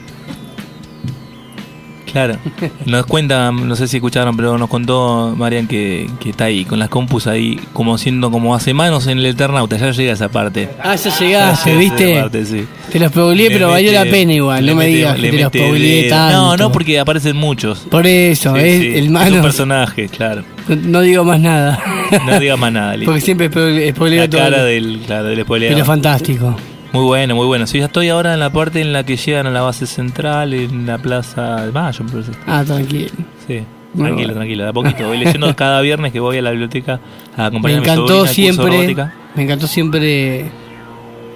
Claro. 2.15 2.37
Nos 2.85 3.05
cuenta, 3.07 3.51
no 3.51 3.75
sé 3.75 3.89
si 3.89 3.97
escucharon, 3.97 4.37
pero 4.37 4.57
nos 4.57 4.69
contó 4.69 5.33
Marian 5.37 5.67
que, 5.67 6.09
que 6.21 6.29
está 6.29 6.45
ahí, 6.45 6.63
con 6.63 6.79
las 6.79 6.87
compus 6.87 7.27
ahí, 7.27 7.59
como 7.73 7.97
siendo 7.97 8.31
como 8.31 8.55
hace 8.55 8.73
manos 8.73 9.07
en 9.07 9.17
el 9.17 9.25
Eternauta. 9.25 9.75
Ya 9.75 9.91
llega 9.91 10.13
esa 10.13 10.29
parte. 10.29 10.69
Ah, 10.81 10.95
ya 10.95 11.13
llegaste, 11.19 11.69
llega 11.71 11.79
¿viste? 11.81 12.11
esa 12.13 12.21
parte, 12.21 12.45
sí. 12.45 12.65
Te 12.89 12.99
los 12.99 13.09
spoileé, 13.11 13.49
Le 13.49 13.55
pero 13.55 13.69
valió 13.69 13.91
la 13.91 14.05
pena 14.05 14.31
igual. 14.31 14.65
No 14.65 14.75
me 14.75 14.85
digas 14.87 15.15
que 15.17 15.29
te 15.29 15.37
los 15.41 15.47
spoileé 15.49 16.09
tanto. 16.09 16.37
No, 16.37 16.55
no, 16.57 16.71
porque 16.71 16.97
aparecen 16.99 17.35
muchos. 17.35 17.79
Por 17.79 18.07
eso, 18.07 18.55
Sí, 18.55 18.61
es 18.61 18.79
sí. 18.79 18.87
el 18.95 19.13
Es 19.17 19.31
un 19.33 19.41
personaje, 19.41 20.07
claro. 20.07 20.43
No, 20.69 20.75
no 20.77 21.01
digo 21.01 21.25
más 21.25 21.41
nada. 21.41 21.77
No 22.25 22.39
digas 22.39 22.57
más 22.57 22.71
nada. 22.71 22.95
Porque 23.03 23.19
siempre 23.19 23.51
spoile- 23.51 23.91
spoileo 23.93 24.21
La 24.21 24.29
todo. 24.29 24.39
cara 24.41 24.63
del, 24.63 24.99
claro, 25.05 25.25
del 25.25 25.41
spoileado. 25.43 25.75
Pero 25.75 25.85
fantástico. 25.85 26.55
Muy 26.95 27.05
bueno, 27.05 27.35
muy 27.35 27.45
bueno. 27.45 27.67
Sí, 27.67 27.79
ya 27.79 27.85
estoy 27.85 28.09
ahora 28.09 28.33
en 28.33 28.39
la 28.39 28.49
parte 28.49 28.81
en 28.81 28.93
la 28.93 29.03
que 29.03 29.17
llegan 29.17 29.47
a 29.47 29.51
la 29.51 29.61
base 29.61 29.85
central, 29.85 30.53
en 30.53 30.85
la 30.85 30.97
plaza 30.97 31.65
de 31.65 31.71
Mayo. 31.71 32.05
Ah, 32.47 32.63
tranquilo. 32.65 33.09
Sí, 33.47 33.63
Muy 33.93 34.05
tranquilo, 34.05 34.15
bueno. 34.15 34.33
tranquilo, 34.33 34.63
de 34.63 34.69
a 34.69 34.73
poquito. 34.73 35.07
Voy 35.07 35.17
leyendo 35.17 35.55
cada 35.57 35.81
viernes 35.81 36.11
que 36.13 36.19
voy 36.19 36.37
a 36.37 36.41
la 36.41 36.51
biblioteca 36.51 36.99
a 37.35 37.41
Me 37.41 37.45
acompañar 37.47 37.77
a 37.77 37.81
mi 37.81 37.85
encantó 37.87 38.07
sobrina 38.07 38.27
de 38.27 38.33
siempre. 38.33 38.95
Me 39.35 39.43
encantó 39.43 39.67
siempre 39.67 40.51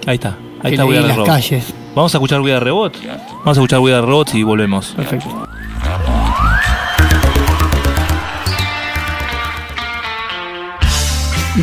Ahí 0.06 0.14
está, 0.14 0.36
ahí 0.62 0.72
está 0.72 0.86
the 0.86 1.00
las 1.00 1.16
Robot. 1.16 1.26
calles. 1.26 1.74
Vamos 1.94 2.14
a 2.14 2.18
escuchar 2.18 2.40
Are 2.40 2.48
the 2.48 2.60
Robot. 2.60 2.96
Vamos 3.44 3.58
a 3.58 3.60
escuchar 3.60 3.78
Are 3.80 3.90
the 3.90 4.00
Robot 4.00 4.34
y 4.34 4.42
volvemos. 4.42 4.94
Perfecto. 4.96 5.46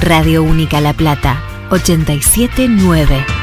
Radio 0.02 0.44
Única 0.44 0.82
La 0.82 0.94
Plata, 0.94 1.42
879. 1.72 3.37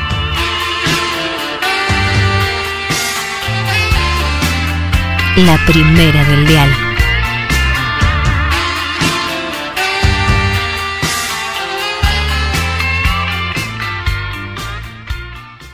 La 5.37 5.59
primera 5.67 6.23
del 6.23 6.47
dial. 6.47 6.71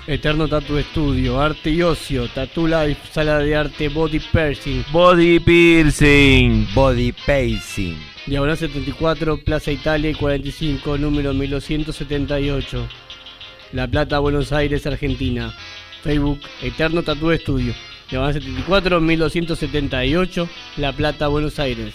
Eterno 0.07 0.49
Tatu 0.49 0.79
Estudio, 0.79 1.39
Arte 1.39 1.69
y 1.69 1.83
Ocio, 1.83 2.27
Tattoo 2.29 2.67
Life, 2.67 3.03
Sala 3.13 3.41
de 3.41 3.55
Arte, 3.55 3.91
Body 3.91 4.19
Piercing, 4.19 4.83
Body 4.91 5.39
Piercing. 5.39 6.67
Body 6.75 7.13
pacing. 7.13 7.99
Diagonal 8.25 8.57
74, 8.57 9.45
Plaza 9.45 9.71
Italia 9.71 10.09
y 10.09 10.15
45, 10.15 10.97
número 10.97 11.35
1278. 11.35 12.89
La 13.73 13.87
Plata, 13.87 14.21
Buenos 14.21 14.55
Aires, 14.55 14.87
Argentina. 14.87 15.55
Facebook, 16.03 16.41
Eterno 16.63 17.03
Tatu 17.03 17.31
Estudio. 17.31 17.75
Diagonal 18.11 18.35
74, 18.35 19.01
1278, 19.01 20.49
La 20.77 20.93
Plata, 20.93 21.29
Buenos 21.29 21.59
Aires. 21.59 21.95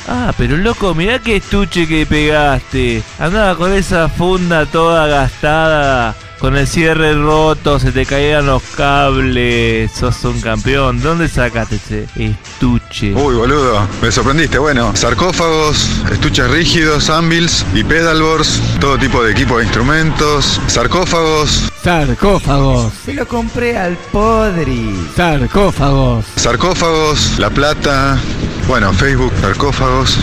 Ah, 0.08 0.32
pero 0.38 0.56
loco, 0.56 0.94
mirá 0.94 1.18
qué 1.18 1.34
estuche 1.36 1.88
que 1.88 2.06
pegaste. 2.06 3.02
Andaba 3.18 3.56
con 3.56 3.72
esa 3.72 4.08
funda 4.08 4.64
toda 4.66 5.08
gastada, 5.08 6.14
con 6.38 6.56
el 6.56 6.66
cierre 6.66 7.14
roto, 7.14 7.78
se 7.78 7.92
te 7.92 8.04
caían 8.06 8.46
los 8.46 8.62
cables. 8.76 9.90
Sos 9.92 10.24
un 10.24 10.40
campeón. 10.40 11.00
¿Dónde 11.00 11.28
sacaste 11.28 11.76
ese 11.76 12.06
estuche? 12.16 13.14
Uy, 13.14 13.34
boludo, 13.34 13.86
me 14.02 14.10
sorprendiste. 14.12 14.58
Bueno, 14.58 14.94
sarcófagos, 14.94 15.88
estuches 16.10 16.50
rígidos, 16.50 17.10
anvils 17.10 17.64
y 17.74 17.82
pedalboards, 17.84 18.60
todo 18.80 18.98
tipo 18.98 19.22
de 19.22 19.32
equipo 19.32 19.58
de 19.58 19.64
instrumentos, 19.64 20.60
sarcófagos, 20.66 21.70
Sarcófagos. 21.82 22.92
Se 23.04 23.14
lo 23.14 23.28
compré 23.28 23.78
al 23.78 23.96
Podri. 24.10 24.92
Sarcófagos. 25.14 26.24
sarcófagos, 26.34 27.38
La 27.38 27.48
Plata, 27.48 28.18
bueno, 28.66 28.92
Facebook, 28.92 29.32
sarcófagos, 29.40 30.16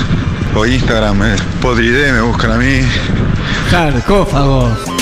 o 0.56 0.66
Instagram, 0.66 1.24
es 1.24 1.42
Podride, 1.62 2.12
me 2.12 2.22
buscan 2.22 2.52
a 2.52 2.58
mí. 2.58 2.82
Sarcófagos. 3.72 4.93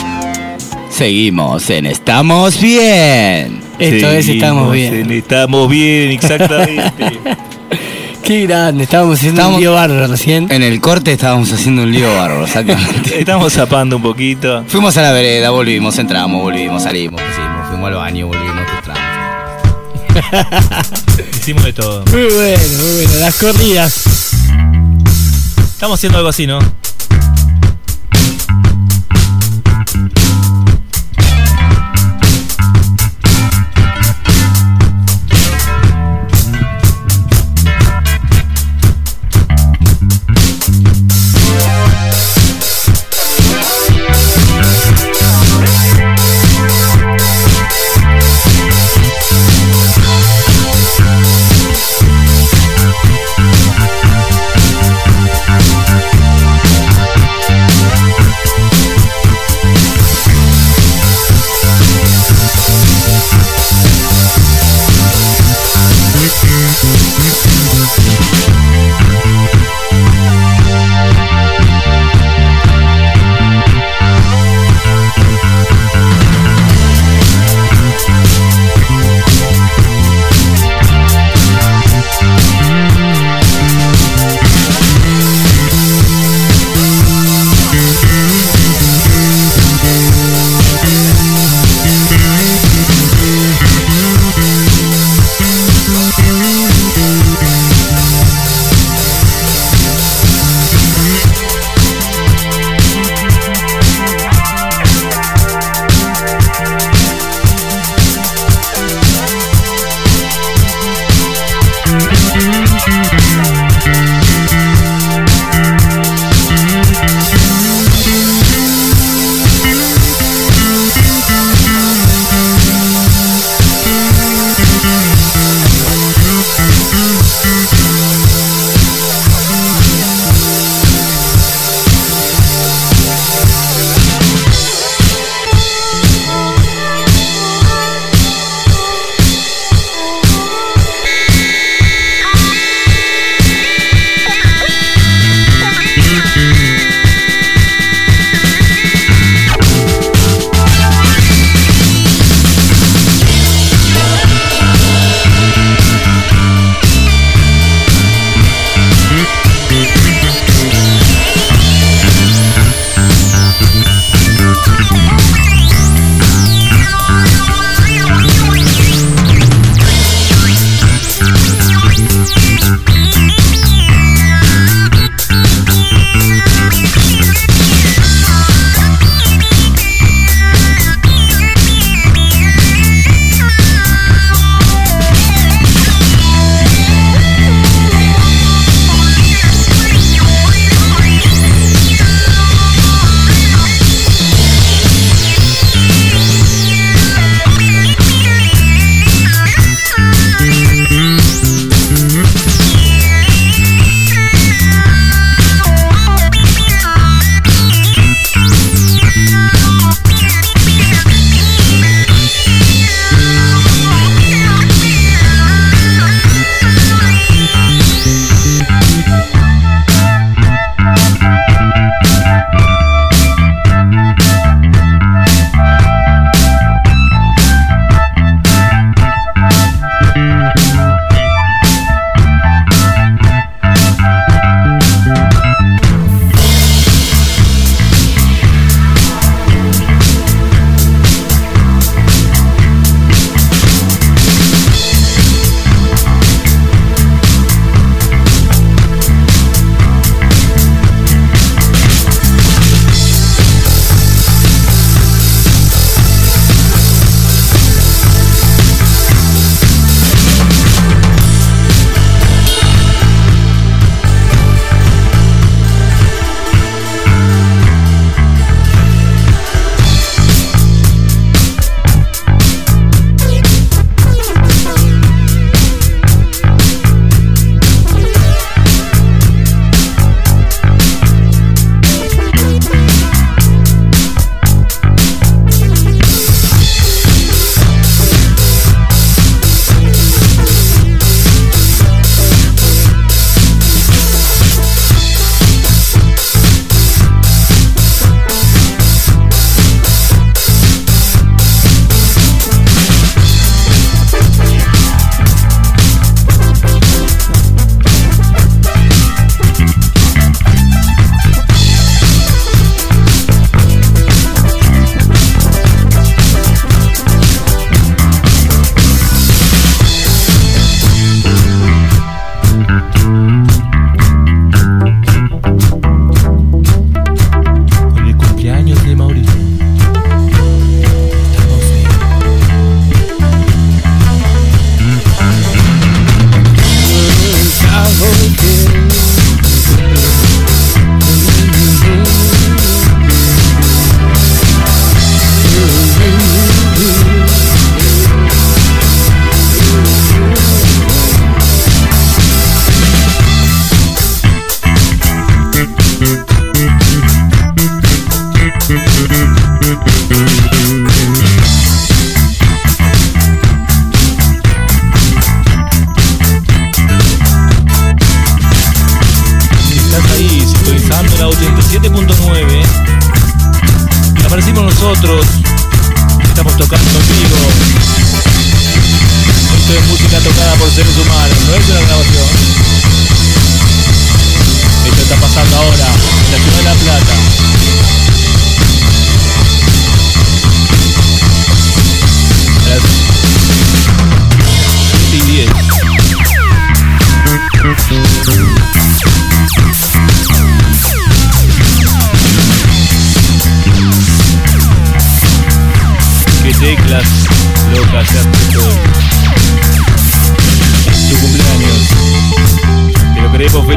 Seguimos 1.02 1.68
en 1.72 1.88
Estamos 1.88 2.62
Bien. 2.62 3.60
Esto 3.80 4.12
es 4.12 4.28
Estamos 4.30 4.72
Bien. 4.72 4.94
en 4.94 5.12
Estamos 5.12 5.68
bien, 5.68 6.12
exactamente. 6.12 7.20
Qué 8.24 8.46
grande, 8.46 8.84
estábamos 8.84 9.18
haciendo 9.18 9.42
Estamos- 9.42 9.56
un 9.56 9.62
lío 9.62 9.74
bárbaro 9.74 10.06
recién. 10.06 10.46
En 10.52 10.62
el 10.62 10.80
corte 10.80 11.12
estábamos 11.14 11.52
haciendo 11.52 11.82
un 11.82 11.92
lío 11.92 12.08
bárbaro, 12.16 12.46
exactamente. 12.46 13.20
Estamos 13.20 13.52
zapando 13.52 13.96
un 13.96 14.04
poquito. 14.04 14.64
Fuimos 14.68 14.96
a 14.96 15.02
la 15.02 15.12
vereda, 15.12 15.50
volvimos, 15.50 15.98
entramos, 15.98 16.40
volvimos, 16.40 16.84
salimos, 16.84 17.20
pusimos, 17.20 17.68
fuimos 17.70 17.88
al 17.88 17.96
baño, 17.96 18.28
volvimos, 18.28 18.64
entramos. 18.78 19.02
Hicimos 21.36 21.64
de 21.66 21.74
todo. 21.74 22.06
Muy 22.12 22.22
bueno, 22.26 22.64
muy 22.80 22.94
bueno. 23.06 23.20
Las 23.22 23.36
corridas. 23.40 24.06
Estamos 25.74 25.98
haciendo 26.00 26.20
algo 26.20 26.30
así, 26.30 26.46
¿no? 26.46 26.60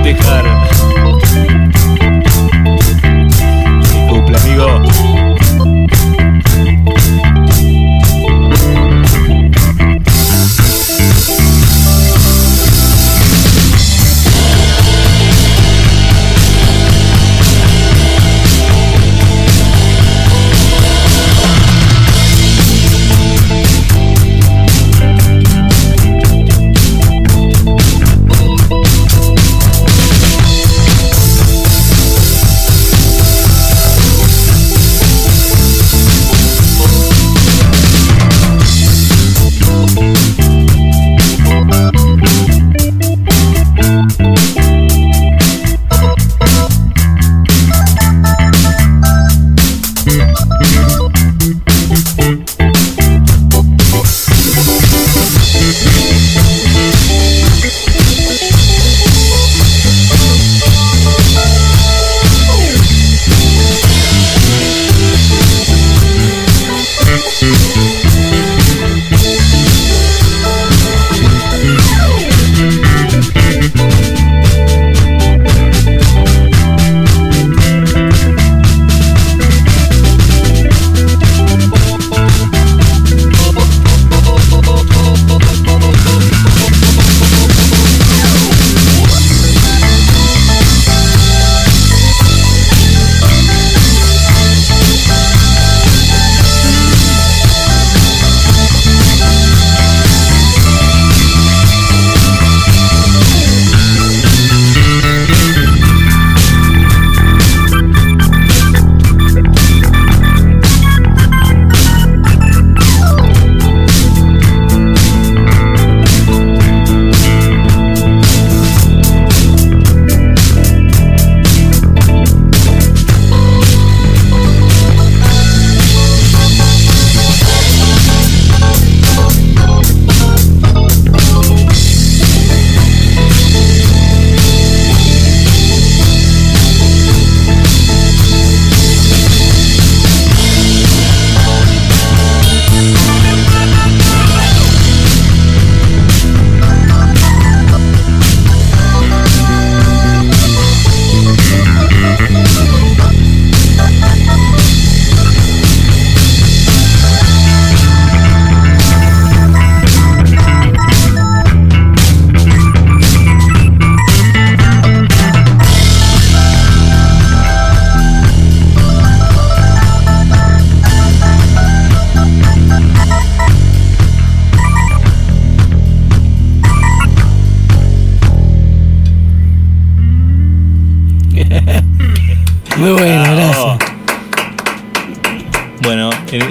Te 0.03 0.15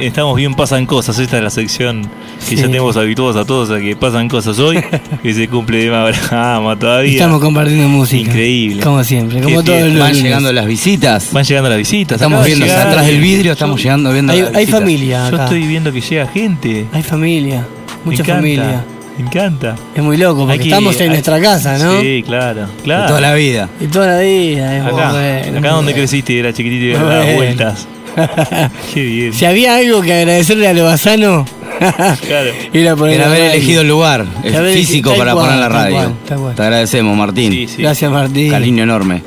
estamos 0.02 0.36
bien, 0.36 0.54
pasan 0.54 0.86
cosas. 0.86 1.18
Esta 1.20 1.38
es 1.38 1.44
la 1.44 1.50
sección 1.50 2.10
que 2.50 2.56
ya 2.56 2.64
tenemos 2.64 2.96
habituados 2.98 3.36
a 3.36 3.46
todos 3.46 3.70
a 3.72 3.80
que 3.80 3.96
pasan 3.96 4.28
cosas 4.30 4.60
hoy. 4.60 4.80
que 5.24 5.34
se 5.34 5.48
cumple 5.48 5.78
de 5.90 5.96
Abraham 5.96 6.78
todavía. 6.80 7.14
Estamos 7.14 7.42
compartiendo 7.42 7.88
música. 7.90 8.30
Increíble. 8.30 8.84
Como 8.84 9.04
siempre, 9.04 9.42
como 9.42 9.64
todos 9.64 9.82
Van 9.82 9.94
lunes. 9.98 10.22
llegando 10.22 10.52
las 10.54 10.66
visitas. 10.66 11.30
Van 11.32 11.44
llegando 11.44 11.70
las 11.70 11.78
visitas. 11.78 12.16
Estamos 12.16 12.46
viendo 12.46 12.66
llegar- 12.66 12.88
atrás 12.88 13.06
del 13.06 13.20
vidrio, 13.20 13.54
estamos 13.54 13.82
llegando 13.82 14.12
viendo 14.12 14.34
Hay, 14.34 14.42
las 14.42 14.56
hay 14.56 14.66
familia 14.68 15.30
Yo 15.30 15.38
estoy 15.38 15.68
viendo 15.68 15.92
que 15.92 16.02
llega 16.02 16.28
gente. 16.28 16.86
Hay 16.92 17.04
familia. 17.04 17.66
Mucha 18.06 18.24
familia. 18.24 18.84
Me 19.18 19.26
encanta. 19.28 19.76
Es 19.94 20.02
muy 20.02 20.18
loco 20.18 20.48
porque 20.48 20.64
estamos 20.64 20.96
en 20.96 21.04
hay- 21.04 21.10
nuestra 21.10 21.40
casa, 21.40 21.78
¿no? 21.78 22.02
Sí, 22.02 22.24
claro. 22.26 22.66
claro. 22.84 23.02
De 23.04 23.08
toda 23.10 23.22
la 23.22 23.34
vida. 23.36 23.70
Y 23.80 23.86
toda 23.86 24.08
la 24.08 24.20
vida. 24.20 24.76
Es 24.78 24.84
Acá, 24.86 25.12
bueno, 25.12 25.60
acá 25.60 25.70
donde 25.70 25.94
creciste, 25.94 26.40
era 26.40 26.52
chiquitito 26.52 26.86
y 26.86 27.00
Muy 27.00 27.10
daba 27.10 27.20
bueno. 27.22 27.36
vueltas. 27.38 27.88
Qué 28.94 29.02
bien. 29.04 29.34
Si 29.34 29.46
había 29.46 29.76
algo 29.76 30.02
que 30.02 30.14
agradecerle 30.14 30.68
a 30.68 30.74
Lobazano, 30.74 31.46
Claro. 31.80 32.52
era 32.74 32.92
haber 32.92 33.20
radio. 33.20 33.34
elegido 33.52 33.82
el 33.82 33.88
lugar 33.88 34.26
el 34.44 34.56
haber 34.56 34.74
físico 34.76 35.10
elegido- 35.12 35.18
para 35.18 35.34
poner 35.34 35.56
la 35.56 35.62
tal 35.70 35.72
radio. 35.74 35.96
cual, 35.96 36.14
tal 36.28 36.38
cual. 36.40 36.56
Te 36.56 36.62
agradecemos, 36.62 37.18
Martín. 37.18 37.52
Sí, 37.52 37.68
sí. 37.68 37.82
Gracias, 37.82 38.12
Martín. 38.12 38.52
Cariño 38.52 38.84
enorme. 38.84 39.22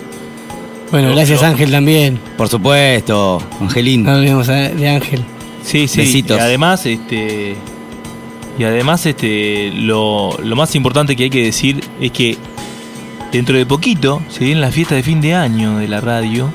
Bueno, 0.91 1.11
gracias, 1.15 1.43
Ángel, 1.43 1.71
también. 1.71 2.19
Por 2.37 2.49
supuesto, 2.49 3.43
Angelín. 3.61 4.05
No 4.05 4.15
olvidemos 4.15 4.47
de 4.47 4.89
Ángel. 4.89 5.25
Sí, 5.65 5.89
sí. 5.89 5.99
Besitos. 5.99 6.39
Y 6.39 6.41
además, 6.41 6.87
este. 6.87 7.57
Y 8.59 8.63
además, 8.65 9.05
este. 9.05 9.73
Lo, 9.75 10.39
lo 10.43 10.55
más 10.57 10.75
importante 10.77 11.17
que 11.17 11.25
hay 11.25 11.31
que 11.31 11.43
decir 11.45 11.83
es 12.01 12.13
que 12.13 12.37
dentro 13.33 13.59
de 13.59 13.67
poquito 13.67 14.23
se 14.31 14.45
viene 14.45 14.61
la 14.61 14.71
fiesta 14.71 14.95
de 14.95 15.03
fin 15.03 15.21
de 15.21 15.35
año 15.35 15.79
de 15.79 15.89
la 15.89 16.01
radio. 16.01 16.53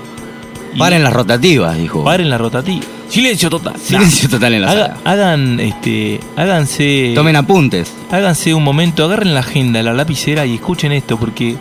Paren 0.78 1.04
las 1.04 1.14
rotativas, 1.14 1.78
dijo. 1.78 2.04
Paren 2.04 2.30
la 2.30 2.38
rotativa. 2.38 2.86
Silencio 3.10 3.50
total. 3.50 3.74
Silencio 3.84 4.30
total 4.30 4.54
en 4.54 4.62
la 4.62 4.72
Haga- 4.72 4.88
sala. 4.88 4.98
hagan, 5.04 5.60
este. 5.60 6.20
Háganse. 6.38 7.12
Tomen 7.14 7.36
apuntes. 7.36 7.94
Háganse 8.10 8.54
un 8.54 8.64
momento, 8.64 9.04
agarren 9.04 9.34
la 9.34 9.42
agenda, 9.42 9.84
la 9.84 9.94
lapicera 9.94 10.46
y 10.46 10.56
escuchen 10.56 10.92
esto 10.94 11.18
porque 11.18 11.56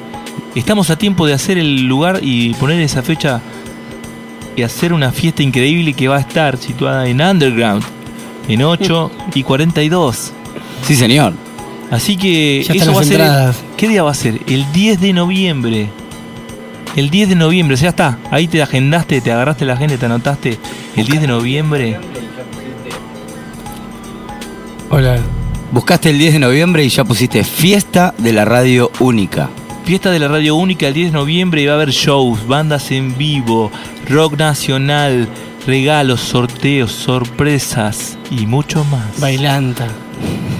estamos 0.55 0.91
a 0.91 0.97
tiempo 0.97 1.27
de 1.27 1.35
hacer 1.35 1.59
el 1.59 1.83
lugar 1.87 2.21
y 2.23 2.55
poner 2.55 2.81
esa 2.81 3.03
fecha 3.03 3.41
y 4.57 4.63
hacer 4.63 4.93
una 4.93 5.11
fiesta 5.13 5.43
increíble 5.43 5.93
que 5.95 6.07
va 6.09 6.17
a 6.19 6.21
estar 6.21 6.57
situada 6.57 7.09
en 7.09 7.21
Underground, 7.21 7.83
en 8.49 8.63
8 8.63 9.11
y 9.35 9.43
42. 9.43 10.33
Sí, 10.87 10.95
señor. 10.95 11.33
Así 11.91 12.17
que 12.17 12.63
Ya 12.65 12.75
están 12.75 12.77
eso 12.77 12.87
las 12.87 12.97
va 12.97 13.01
a 13.01 13.05
ser. 13.05 13.21
entradas. 13.21 13.57
¿Qué 13.77 13.89
día 13.89 14.03
va 14.05 14.13
a 14.13 14.15
ser? 14.15 14.41
El 14.47 14.71
10 14.73 15.01
de 15.01 15.13
noviembre. 15.13 15.91
El 16.97 17.09
10 17.11 17.29
de 17.31 17.35
noviembre, 17.37 17.77
ya 17.77 17.91
está. 17.91 18.19
Ahí 18.31 18.49
te 18.49 18.63
agendaste, 18.63 19.21
te 19.21 19.31
agarraste 19.31 19.65
la 19.65 19.75
agenda, 19.75 19.97
te 19.97 20.07
anotaste. 20.07 20.59
El 20.97 21.07
10 21.07 21.21
de 21.21 21.27
noviembre. 21.29 21.99
Hola. 24.91 25.19
Buscaste 25.71 26.11
el 26.11 26.19
10 26.19 26.33
de 26.35 26.39
noviembre 26.41 26.85
y 26.85 26.89
ya 26.89 27.05
pusiste 27.05 27.45
fiesta 27.45 28.13
de 28.19 28.33
la 28.33 28.45
radio 28.45 28.91
única. 28.99 29.49
Fiesta 29.85 30.11
de 30.11 30.19
la 30.19 30.29
Radio 30.29 30.57
Única 30.57 30.89
el 30.89 30.95
10 30.95 31.13
de 31.13 31.19
noviembre 31.19 31.63
y 31.63 31.67
va 31.67 31.73
a 31.73 31.77
haber 31.77 31.91
shows, 31.91 32.47
bandas 32.47 32.91
en 32.91 33.17
vivo, 33.17 33.71
rock 34.09 34.37
nacional, 34.37 35.29
regalos, 35.67 36.21
sorteos, 36.21 36.93
sorpresas 36.93 38.19
y 38.31 38.47
mucho 38.47 38.85
más. 38.85 39.21
Bailanta. 39.21 39.89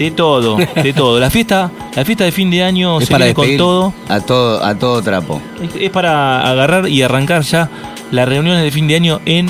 De 0.01 0.11
todo, 0.11 0.57
de 0.57 0.93
todo. 0.93 1.21
La 1.21 1.31
fiesta, 1.31 1.71
la 1.95 2.05
fiesta 2.05 2.25
de 2.25 2.33
fin 2.33 2.51
de 2.51 2.63
año 2.65 2.99
es 3.01 3.07
se 3.07 3.13
para 3.13 3.27
viene 3.27 3.35
con 3.35 3.57
todo. 3.59 3.95
A 4.09 4.21
todo, 4.21 4.65
a 4.65 4.75
todo 4.77 5.03
trapo. 5.03 5.41
Es- 5.63 5.77
Es 5.81 5.91
para 5.91 6.41
agarrar 6.51 6.89
y 6.89 7.03
arrancar 7.03 7.43
ya 7.43 7.69
las 8.11 8.29
reuniones 8.29 8.63
de 8.63 8.71
fin 8.71 8.89
de 8.89 8.97
año 8.97 9.21
en 9.27 9.49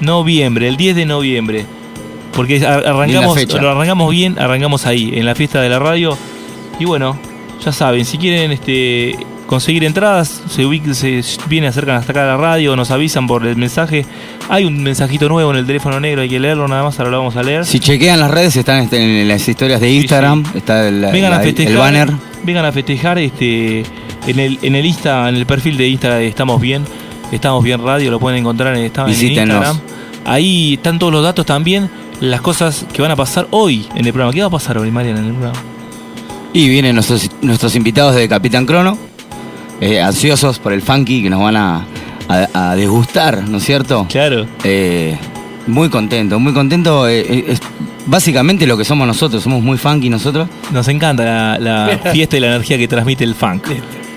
noviembre, 0.00 0.68
el 0.68 0.76
10 0.76 0.96
de 0.96 1.06
noviembre. 1.06 1.66
Porque 2.32 2.64
ar- 2.66 2.84
arrancamos, 2.86 3.36
lo 3.62 3.70
arrancamos 3.70 4.10
bien, 4.10 4.38
arrancamos 4.38 4.86
ahí, 4.86 5.12
en 5.14 5.24
la 5.26 5.34
fiesta 5.34 5.60
de 5.60 5.68
la 5.68 5.78
radio. 5.78 6.16
Y 6.80 6.84
bueno, 6.84 7.16
ya 7.64 7.70
saben, 7.70 8.04
si 8.04 8.18
quieren 8.18 8.50
este 8.50 9.16
conseguir 9.46 9.84
entradas, 9.84 10.42
se, 10.48 10.64
ubic- 10.66 10.94
se 10.94 11.22
vienen, 11.48 11.70
acercan 11.70 11.96
hasta 11.96 12.12
acá 12.12 12.22
a 12.22 12.26
la 12.26 12.36
radio, 12.36 12.76
nos 12.76 12.90
avisan 12.90 13.26
por 13.26 13.46
el 13.46 13.56
mensaje. 13.56 14.06
Hay 14.48 14.64
un 14.64 14.82
mensajito 14.82 15.28
nuevo 15.28 15.50
en 15.50 15.58
el 15.58 15.66
teléfono 15.66 16.00
negro, 16.00 16.22
hay 16.22 16.28
que 16.28 16.40
leerlo 16.40 16.66
nada 16.68 16.82
más, 16.82 16.98
ahora 16.98 17.10
lo 17.10 17.18
vamos 17.18 17.36
a 17.36 17.42
leer. 17.42 17.64
Si 17.64 17.80
chequean 17.80 18.20
las 18.20 18.30
redes, 18.30 18.56
están 18.56 18.82
este, 18.82 19.22
en 19.22 19.28
las 19.28 19.46
historias 19.48 19.80
de 19.80 19.90
Instagram, 19.90 20.44
está 20.54 20.88
el, 20.88 21.00
vengan 21.00 21.30
la- 21.30 21.36
a 21.38 21.40
festejar, 21.40 21.72
el 21.72 21.78
banner. 21.78 22.10
vengan 22.42 22.64
a 22.64 22.72
festejar 22.72 23.18
este 23.18 23.84
en 24.26 24.38
el 24.38 24.58
en 24.62 24.74
el 24.74 24.86
Insta, 24.86 25.28
en 25.28 25.36
el 25.36 25.46
perfil 25.46 25.76
de 25.76 25.88
Instagram 25.88 26.20
de 26.20 26.28
estamos 26.28 26.60
bien, 26.60 26.84
estamos 27.32 27.62
bien 27.62 27.82
radio, 27.82 28.10
lo 28.10 28.18
pueden 28.18 28.40
encontrar 28.40 28.74
en, 28.76 28.84
en. 28.84 29.10
Instagram. 29.10 29.78
Ahí 30.26 30.74
están 30.74 30.98
todos 30.98 31.12
los 31.12 31.22
datos 31.22 31.44
también, 31.44 31.90
las 32.20 32.40
cosas 32.40 32.86
que 32.92 33.02
van 33.02 33.10
a 33.10 33.16
pasar 33.16 33.46
hoy 33.50 33.86
en 33.94 34.06
el 34.06 34.12
programa. 34.12 34.32
¿Qué 34.32 34.40
va 34.40 34.46
a 34.46 34.50
pasar 34.50 34.78
hoy, 34.78 34.90
Mariana, 34.90 35.18
en 35.20 35.26
el 35.26 35.32
programa? 35.32 35.58
Y 36.54 36.68
vienen 36.68 36.94
nuestros, 36.94 37.28
nuestros 37.42 37.74
invitados 37.76 38.14
de 38.14 38.26
Capitán 38.28 38.64
Crono, 38.64 38.96
eh, 39.80 40.00
ansiosos 40.00 40.58
por 40.58 40.72
el 40.72 40.82
funky 40.82 41.22
que 41.22 41.30
nos 41.30 41.40
van 41.42 41.56
a, 41.56 41.84
a- 42.28 42.70
a 42.70 42.76
degustar, 42.76 43.48
¿no 43.48 43.58
es 43.58 43.64
cierto? 43.64 44.06
Claro. 44.08 44.46
Eh, 44.64 45.16
muy 45.66 45.88
contento, 45.88 46.38
muy 46.38 46.52
contento. 46.52 47.08
eh, 47.08 47.20
eh, 47.28 47.44
es 47.48 47.60
básicamente 48.06 48.66
lo 48.66 48.76
que 48.76 48.84
somos 48.84 49.06
nosotros, 49.06 49.42
somos 49.42 49.62
muy 49.62 49.78
funky 49.78 50.08
nosotros. 50.10 50.48
Nos 50.72 50.88
encanta 50.88 51.24
la, 51.24 51.58
la 51.58 51.98
fiesta 52.12 52.36
y 52.36 52.40
la 52.40 52.48
energía 52.48 52.78
que 52.78 52.88
transmite 52.88 53.24
el 53.24 53.34
funk. 53.34 53.64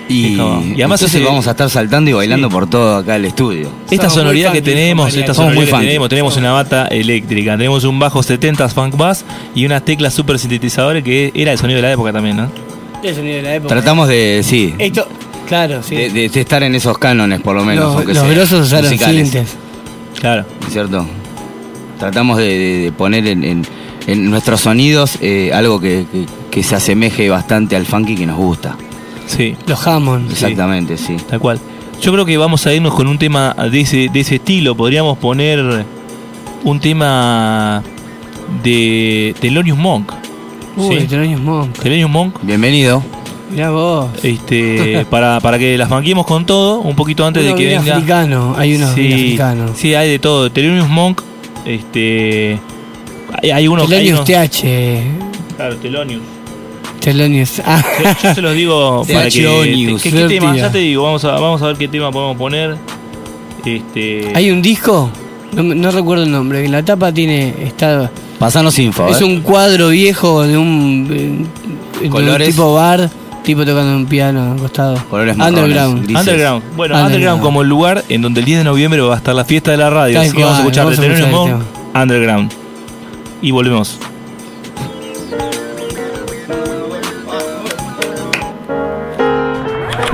Y, 0.09 0.37
como- 0.37 0.61
y 0.63 0.73
además 0.75 1.01
entonces 1.01 1.15
ese- 1.15 1.23
vamos 1.25 1.47
a 1.47 1.51
estar 1.51 1.69
saltando 1.69 2.09
y 2.09 2.13
bailando 2.13 2.49
por 2.49 2.69
todo 2.69 2.97
acá 2.97 3.17
el 3.17 3.25
estudio. 3.25 3.69
Esta 3.91 4.03
Somos 4.03 4.13
sonoridad 4.13 4.53
que 4.53 4.61
tenemos, 4.61 5.13
esta 5.13 5.33
Somos 5.33 5.53
muy 5.53 5.65
sonoridad 5.65 5.65
que 5.65 5.71
funky. 5.71 5.85
tenemos, 5.87 6.09
tenemos 6.09 6.37
una 6.37 6.51
bata 6.53 6.87
eléctrica, 6.87 7.57
tenemos 7.57 7.83
un 7.83 7.99
bajo 7.99 8.21
70s 8.21 8.69
funk 8.73 8.95
bass 8.95 9.25
y 9.53 9.65
unas 9.65 9.83
teclas 9.83 10.13
super 10.13 10.39
sintetizadores 10.39 11.03
que 11.03 11.31
era 11.33 11.51
el 11.51 11.57
sonido 11.57 11.77
de 11.77 11.81
la 11.81 11.91
época 11.91 12.13
también, 12.13 12.37
¿no? 12.37 12.49
El 13.03 13.15
sonido 13.15 13.35
de 13.35 13.41
la 13.43 13.55
época. 13.55 13.75
Tratamos 13.75 14.07
de, 14.07 14.41
sí, 14.43 14.73
Esto, 14.79 15.07
claro, 15.47 15.81
sí. 15.83 15.95
de, 15.95 16.09
de- 16.09 16.29
de 16.29 16.39
estar 16.41 16.61
en 16.63 16.75
esos 16.75 16.97
cánones 16.97 17.41
por 17.41 17.55
lo 17.55 17.63
menos. 17.65 17.95
los 17.95 18.05
los 18.05 18.17
sea, 18.17 18.27
grosos 18.33 18.67
usaron 18.67 18.91
musicales, 18.91 19.31
cintes. 19.31 19.55
Claro. 20.19 20.45
¿no 20.61 20.67
es 20.67 20.73
¿Cierto? 20.73 21.05
Tratamos 21.99 22.37
de, 22.37 22.43
de- 22.45 22.77
de 22.83 22.91
poner 22.91 23.25
en, 23.27 23.43
en- 23.43 23.65
en 24.07 24.29
nuestros 24.29 24.61
sonidos 24.61 25.17
eh, 25.21 25.51
algo 25.53 25.79
que, 25.79 26.05
que- 26.11 26.25
que 26.51 26.63
se 26.63 26.75
asemeje 26.75 27.29
bastante 27.29 27.75
al 27.75 27.85
funky 27.85 28.15
que 28.15 28.25
nos 28.25 28.37
gusta. 28.37 28.75
Sí. 29.25 29.55
Los 29.67 29.85
Hammond. 29.85 30.31
Exactamente, 30.31 30.97
sí. 30.97 31.17
Tal 31.29 31.39
cual. 31.39 31.59
Yo 32.01 32.11
creo 32.13 32.25
que 32.25 32.37
vamos 32.37 32.65
a 32.67 32.73
irnos 32.73 32.93
con 32.93 33.07
un 33.07 33.17
tema 33.17 33.53
de 33.71 33.81
ese, 33.81 34.09
de 34.11 34.19
ese 34.19 34.35
estilo. 34.35 34.75
Podríamos 34.77 35.17
poner 35.17 35.85
un 36.63 36.79
tema 36.79 37.83
de 38.63 39.35
Thelonious 39.39 39.77
Monk. 39.77 40.11
Uy, 40.77 40.99
¿sí? 41.01 41.07
Thelonious 41.07 41.41
Monk. 41.41 41.77
Thelonious 41.79 42.09
Monk. 42.09 42.35
Bienvenido. 42.43 43.03
Mirá 43.49 43.71
vos. 43.71 44.09
Este, 44.23 45.05
para, 45.09 45.39
para 45.39 45.57
que 45.57 45.77
las 45.77 45.89
manquemos 45.89 46.25
con 46.25 46.45
todo, 46.45 46.79
un 46.79 46.95
poquito 46.95 47.25
antes 47.25 47.43
Uno 47.43 47.55
de 47.55 47.61
que 47.61 47.75
venga. 47.75 47.95
africano, 47.95 48.55
hay 48.57 48.75
unos 48.75 48.91
africanos. 48.91 49.71
Sí, 49.75 49.93
hay 49.93 50.09
de 50.09 50.19
todo. 50.19 50.51
Thelonious 50.51 50.89
Monk, 50.89 51.21
este. 51.65 52.59
Hay, 53.41 53.51
hay 53.51 53.67
unos. 53.67 53.89
hay 53.91 54.11
unos- 54.11 54.25
TH. 54.25 54.61
Claro, 55.55 55.75
Thelonious. 55.77 56.21
Thelonious. 56.99 57.61
Ah. 57.65 57.83
Yo, 58.03 58.09
yo 58.23 58.35
se 58.35 58.41
los 58.41 58.53
digo 58.53 59.03
para 59.13 59.29
que. 59.29 59.97
¿Qué, 60.01 60.11
tema? 60.11 60.55
Ya 60.55 60.71
te 60.71 60.79
digo, 60.79 61.03
vamos 61.03 61.23
a, 61.23 61.31
vamos 61.31 61.61
a 61.61 61.67
ver 61.67 61.77
qué 61.77 61.87
tema 61.87 62.11
podemos 62.11 62.37
poner. 62.37 62.75
Este. 63.65 64.31
Hay 64.33 64.51
un 64.51 64.61
disco, 64.61 65.09
no, 65.53 65.91
recuerdo 65.91 66.23
el 66.23 66.31
nombre, 66.31 66.63
que 66.63 66.69
la 66.69 66.83
tapa 66.83 67.11
tiene. 67.11 67.53
Está, 67.65 68.11
Pasanos 68.39 68.77
info. 68.79 69.07
es 69.07 69.21
¿eh? 69.21 69.23
un 69.23 69.41
cuadro 69.41 69.89
viejo 69.89 70.43
de 70.43 70.57
un, 70.57 71.07
eh, 71.11 72.07
de 72.07 72.09
un 72.09 72.37
tipo 72.37 72.73
bar, 72.73 73.09
tipo 73.43 73.65
tocando 73.65 73.95
un 73.95 74.05
piano 74.05 74.51
al 74.51 74.59
costado. 74.59 74.97
Colores 75.09 75.37
Underground. 75.37 76.03
grises. 76.03 76.19
Underground. 76.19 76.63
Bueno, 76.75 76.95
Underground. 76.95 77.05
Underground 77.05 77.41
como 77.41 77.61
el 77.61 77.69
lugar 77.69 78.03
en 78.09 78.21
donde 78.21 78.41
el 78.41 78.45
10 78.45 78.59
de 78.59 78.63
noviembre 78.65 79.01
va 79.01 79.15
a 79.15 79.17
estar 79.17 79.35
la 79.35 79.45
fiesta 79.45 79.71
de 79.71 79.77
la 79.77 79.89
radio. 79.89 80.15
Tal 80.15 80.27
Así 80.27 80.35
que 80.35 80.43
vamos 80.43 80.57
a 80.57 80.61
escuchar 80.61 80.85
vamos 80.85 80.99
de 80.99 81.25
Monk, 81.27 81.61
Underground. 81.95 82.51
Y 83.41 83.51
volvemos. 83.51 83.97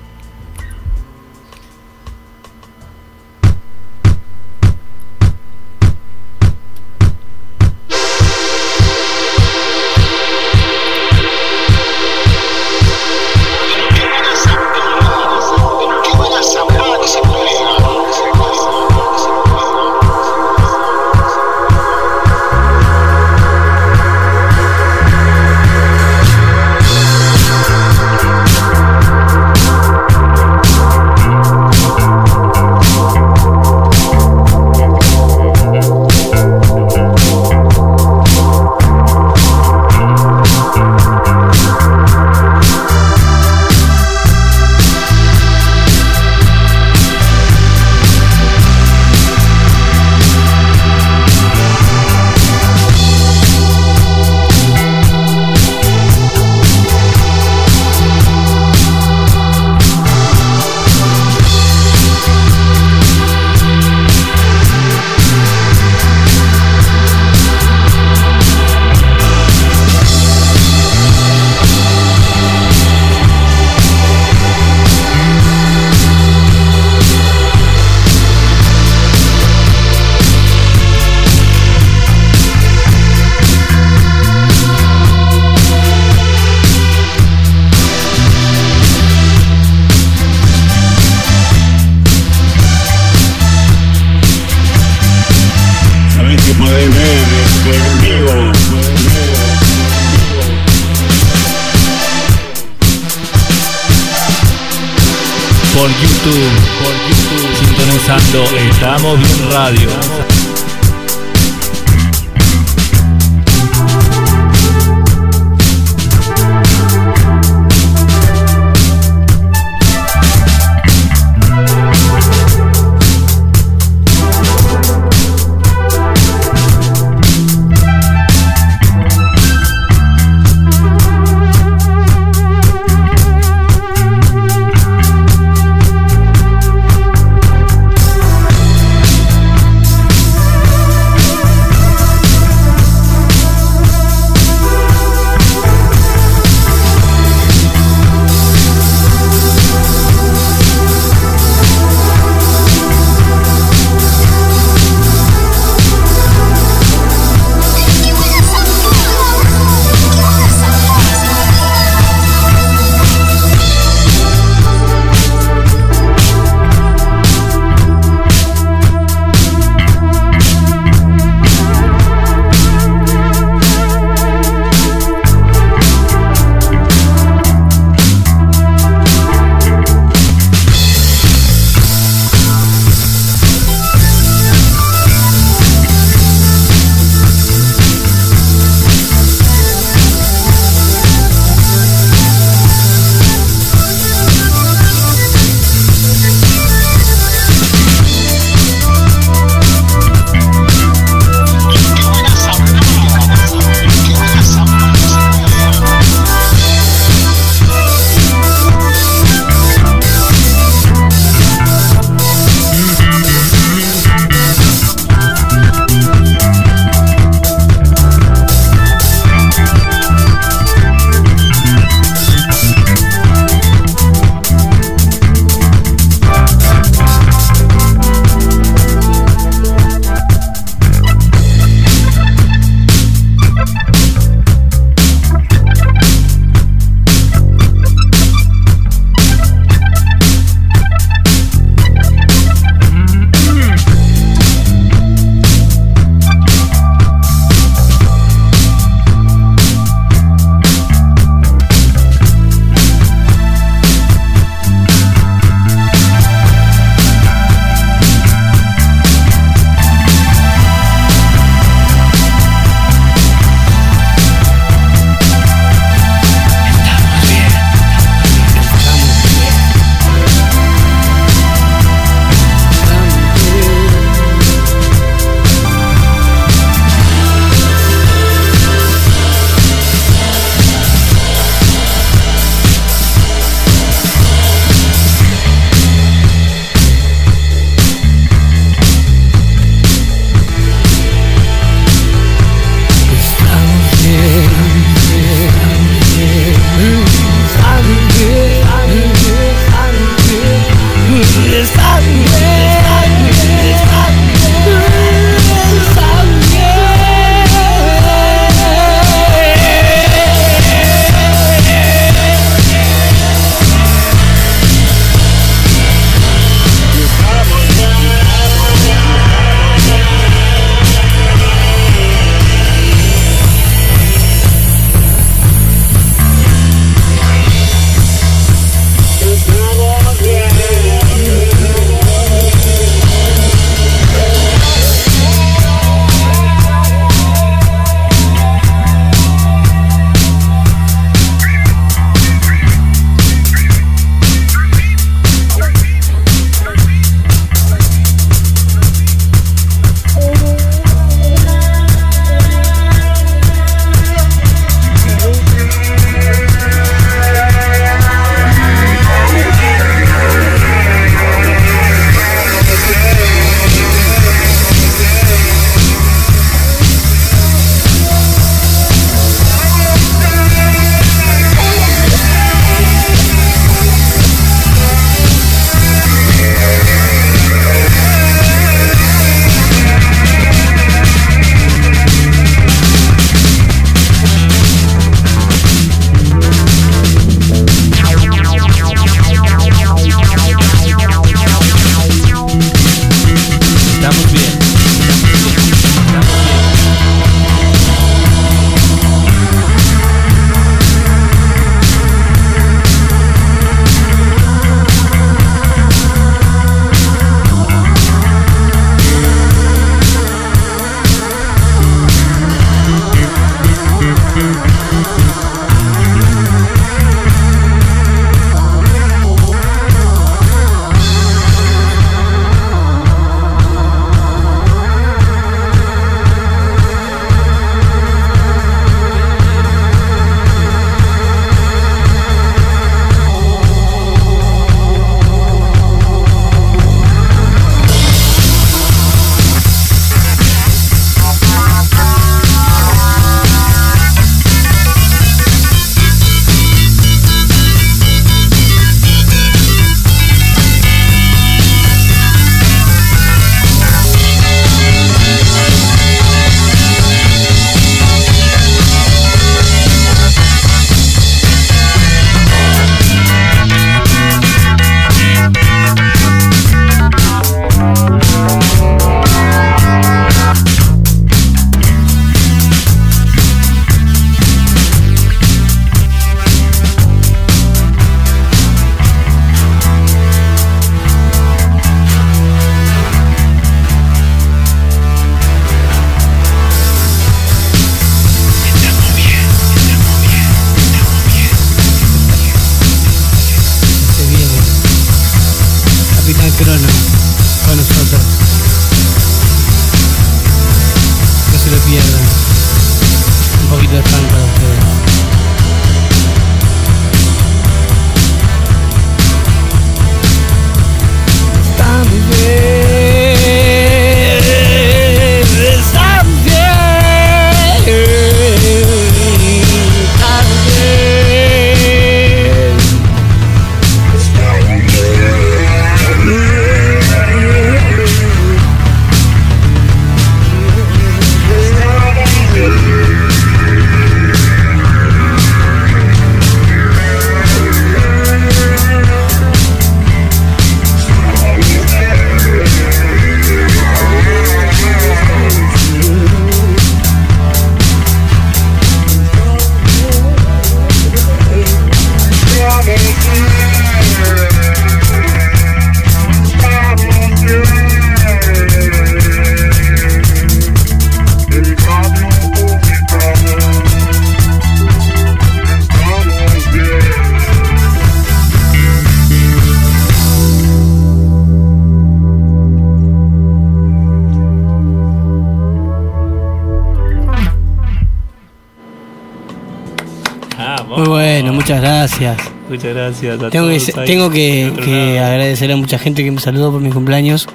Bueno, 581.43 581.57
muchas 581.57 581.80
gracias. 581.80 582.38
Muchas 582.68 582.95
gracias 582.95 583.43
a 583.43 583.51
Tengo 583.51 583.68
que, 583.68 583.78
todos 583.78 584.07
tengo 584.07 584.30
que, 584.30 585.20
agradecer 585.20 585.72
a 585.72 585.76
mucha 585.76 585.99
gente 585.99 586.22
que 586.22 586.30
me 586.30 586.40
saludó 586.40 586.70
por 586.70 586.80
mi 586.80 586.90
cumpleaños. 586.90 587.49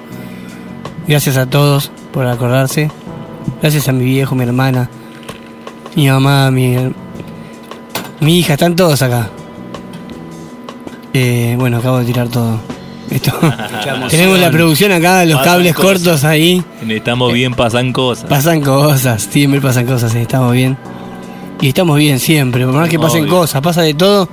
Gracias 1.06 1.38
a 1.38 1.46
todos 1.46 1.90
por 2.12 2.26
acordarse. 2.26 2.90
Gracias 3.62 3.88
a 3.88 3.92
mi 3.92 4.04
viejo, 4.04 4.34
mi 4.34 4.44
hermana, 4.44 4.90
mi 5.96 6.06
mamá, 6.08 6.50
mi, 6.50 6.76
mi 8.20 8.38
hija, 8.38 8.54
están 8.54 8.76
todos 8.76 9.00
acá. 9.00 9.30
Eh, 11.14 11.56
bueno, 11.58 11.78
acabo 11.78 11.98
de 12.00 12.04
tirar 12.04 12.28
todo. 12.28 12.60
Esto. 13.10 13.32
Tenemos 14.10 14.38
la 14.38 14.50
producción 14.50 14.92
acá, 14.92 15.24
los 15.24 15.38
Pasan 15.38 15.52
cables 15.54 15.74
cosas. 15.74 15.90
cortos 15.90 16.24
ahí. 16.24 16.62
Estamos 16.86 17.32
bien, 17.32 17.54
pasan 17.54 17.94
cosas. 17.94 18.28
Pasan 18.28 18.60
cosas, 18.60 19.22
siempre 19.22 19.62
pasan 19.62 19.86
cosas, 19.86 20.14
estamos 20.14 20.52
bien. 20.52 20.76
Y 21.60 21.68
estamos 21.68 21.98
bien 21.98 22.18
siempre, 22.20 22.64
por 22.64 22.74
más 22.74 22.88
que 22.88 22.98
pasen 22.98 23.22
Obvio. 23.22 23.32
cosas, 23.32 23.60
pasa 23.60 23.82
de 23.82 23.94
todo, 23.94 24.28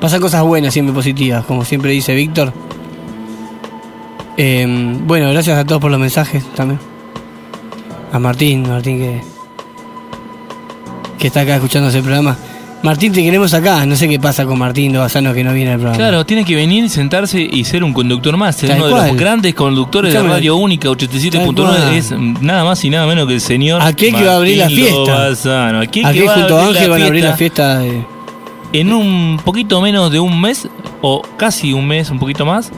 pasan 0.00 0.20
cosas 0.20 0.42
buenas, 0.42 0.72
siempre 0.72 0.94
positivas, 0.94 1.44
como 1.44 1.64
siempre 1.64 1.90
dice 1.90 2.14
Víctor. 2.14 2.52
Eh, 4.36 4.64
bueno, 5.04 5.28
gracias 5.30 5.58
a 5.58 5.64
todos 5.64 5.80
por 5.80 5.90
los 5.90 5.98
mensajes 5.98 6.44
también. 6.54 6.78
A 8.12 8.18
Martín, 8.18 8.68
Martín 8.68 8.98
que, 8.98 9.20
que 11.18 11.26
está 11.26 11.40
acá 11.40 11.56
escuchando 11.56 11.88
ese 11.88 12.00
programa. 12.00 12.36
Martín, 12.82 13.12
te 13.12 13.22
queremos 13.24 13.52
acá, 13.54 13.84
no 13.86 13.96
sé 13.96 14.08
qué 14.08 14.20
pasa 14.20 14.46
con 14.46 14.56
Martín 14.56 14.92
Lobazano 14.92 15.34
que 15.34 15.42
no 15.42 15.52
viene 15.52 15.72
al 15.72 15.78
programa. 15.78 15.96
Claro, 15.98 16.24
tiene 16.24 16.44
que 16.44 16.54
venir 16.54 16.84
y 16.84 16.88
sentarse 16.88 17.40
y 17.40 17.64
ser 17.64 17.82
un 17.82 17.92
conductor 17.92 18.36
más. 18.36 18.54
Ser 18.54 18.70
Tal 18.70 18.82
uno 18.82 19.00
de 19.00 19.08
los 19.08 19.16
grandes 19.16 19.54
conductores 19.54 20.12
de. 20.12 20.22
Radio 20.22 20.56
Única 20.56 20.88
Tal 20.88 20.96
87.9 20.96 21.54
cual. 21.54 21.94
es 21.94 22.12
nada 22.12 22.64
más 22.64 22.84
y 22.84 22.90
nada 22.90 23.06
menos 23.06 23.26
que 23.26 23.34
el 23.34 23.40
señor 23.40 23.82
Aquel 23.82 24.14
que 24.14 24.24
va 24.24 24.34
a 24.34 24.36
abrir 24.36 24.58
la 24.58 24.64
Martín 24.64 24.78
fiesta. 24.78 24.96
Lobazano. 24.96 25.80
Aquel 25.80 26.02
que 26.04 26.08
Aquí 26.08 26.20
va 26.20 26.34
junto 26.34 26.56
a 26.56 26.64
abrir 26.64 26.76
Ángel 26.76 26.90
van 26.90 27.02
a 27.02 27.06
abrir 27.06 27.24
la 27.24 27.36
fiesta 27.36 27.78
de... 27.80 28.04
En 28.72 28.92
un 28.92 29.40
poquito 29.44 29.80
menos 29.80 30.12
de 30.12 30.20
un 30.20 30.40
mes, 30.40 30.68
o 31.00 31.22
casi 31.36 31.72
un 31.72 31.86
mes, 31.86 32.10
un 32.10 32.18
poquito 32.18 32.44
más, 32.46 32.70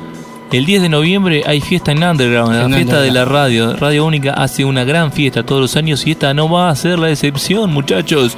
el 0.52 0.64
10 0.64 0.82
de 0.82 0.88
noviembre 0.88 1.42
hay 1.46 1.60
fiesta 1.60 1.92
en 1.92 2.02
Underground, 2.02 2.54
la 2.54 2.76
fiesta 2.76 3.00
de 3.00 3.10
la 3.10 3.24
radio. 3.24 3.76
Radio 3.76 4.06
Única 4.06 4.32
hace 4.32 4.64
una 4.64 4.84
gran 4.84 5.12
fiesta 5.12 5.44
todos 5.44 5.60
los 5.60 5.76
años 5.76 6.06
y 6.06 6.12
esta 6.12 6.32
no 6.32 6.48
va 6.48 6.70
a 6.70 6.76
ser 6.76 6.98
la 6.98 7.10
excepción, 7.10 7.72
muchachos. 7.72 8.36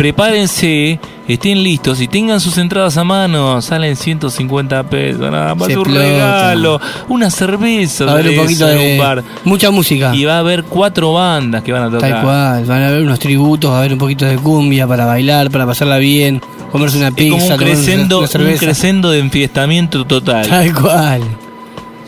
Prepárense, 0.00 0.98
estén 1.28 1.62
listos 1.62 2.00
y 2.00 2.08
tengan 2.08 2.40
sus 2.40 2.56
entradas 2.56 2.96
a 2.96 3.04
mano. 3.04 3.60
Salen 3.60 3.94
150 3.94 4.82
pesos, 4.84 5.30
nada 5.30 5.54
más 5.54 5.68
Se 5.68 5.74
un 5.76 5.80
explota. 5.80 6.06
regalo. 6.06 6.80
Una 7.10 7.28
cerveza. 7.28 8.06
Va 8.06 8.12
a 8.12 8.14
haber 8.14 8.30
un 8.30 8.36
poquito 8.36 8.66
en 8.70 8.78
de... 8.78 8.92
un 8.92 8.98
bar. 8.98 9.22
Mucha 9.44 9.70
música. 9.70 10.16
Y 10.16 10.24
va 10.24 10.36
a 10.36 10.38
haber 10.38 10.64
cuatro 10.64 11.12
bandas 11.12 11.62
que 11.62 11.70
van 11.72 11.82
a 11.82 11.90
tocar. 11.90 12.12
Tal 12.12 12.22
cual, 12.22 12.64
van 12.64 12.82
a 12.82 12.88
haber 12.88 13.02
unos 13.02 13.18
tributos, 13.18 13.70
va 13.70 13.74
a 13.76 13.78
haber 13.80 13.92
un 13.92 13.98
poquito 13.98 14.24
de 14.24 14.36
cumbia 14.38 14.86
para 14.86 15.04
bailar, 15.04 15.50
para 15.50 15.66
pasarla 15.66 15.98
bien, 15.98 16.40
comerse 16.72 16.96
una 16.96 17.08
Es 17.08 17.14
pizza, 17.16 17.30
como 17.32 17.42
un 17.42 17.48
tomarse 17.50 17.64
crescendo, 17.66 18.16
una 18.20 18.24
un 18.24 18.32
cerveza. 18.32 18.64
crescendo 18.64 19.10
de 19.10 19.18
enfiestamiento 19.18 20.06
total. 20.06 20.48
Tal 20.48 20.72
cual. 20.72 21.20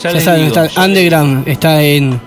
Ya 0.03 0.09
Ya, 0.09 0.12
les 0.12 0.24
saben, 0.24 0.49
digo, 0.49 0.62
está 0.62 0.80
ya 0.80 0.86
Underground 0.86 1.47
está 1.47 1.82
en 1.82 2.18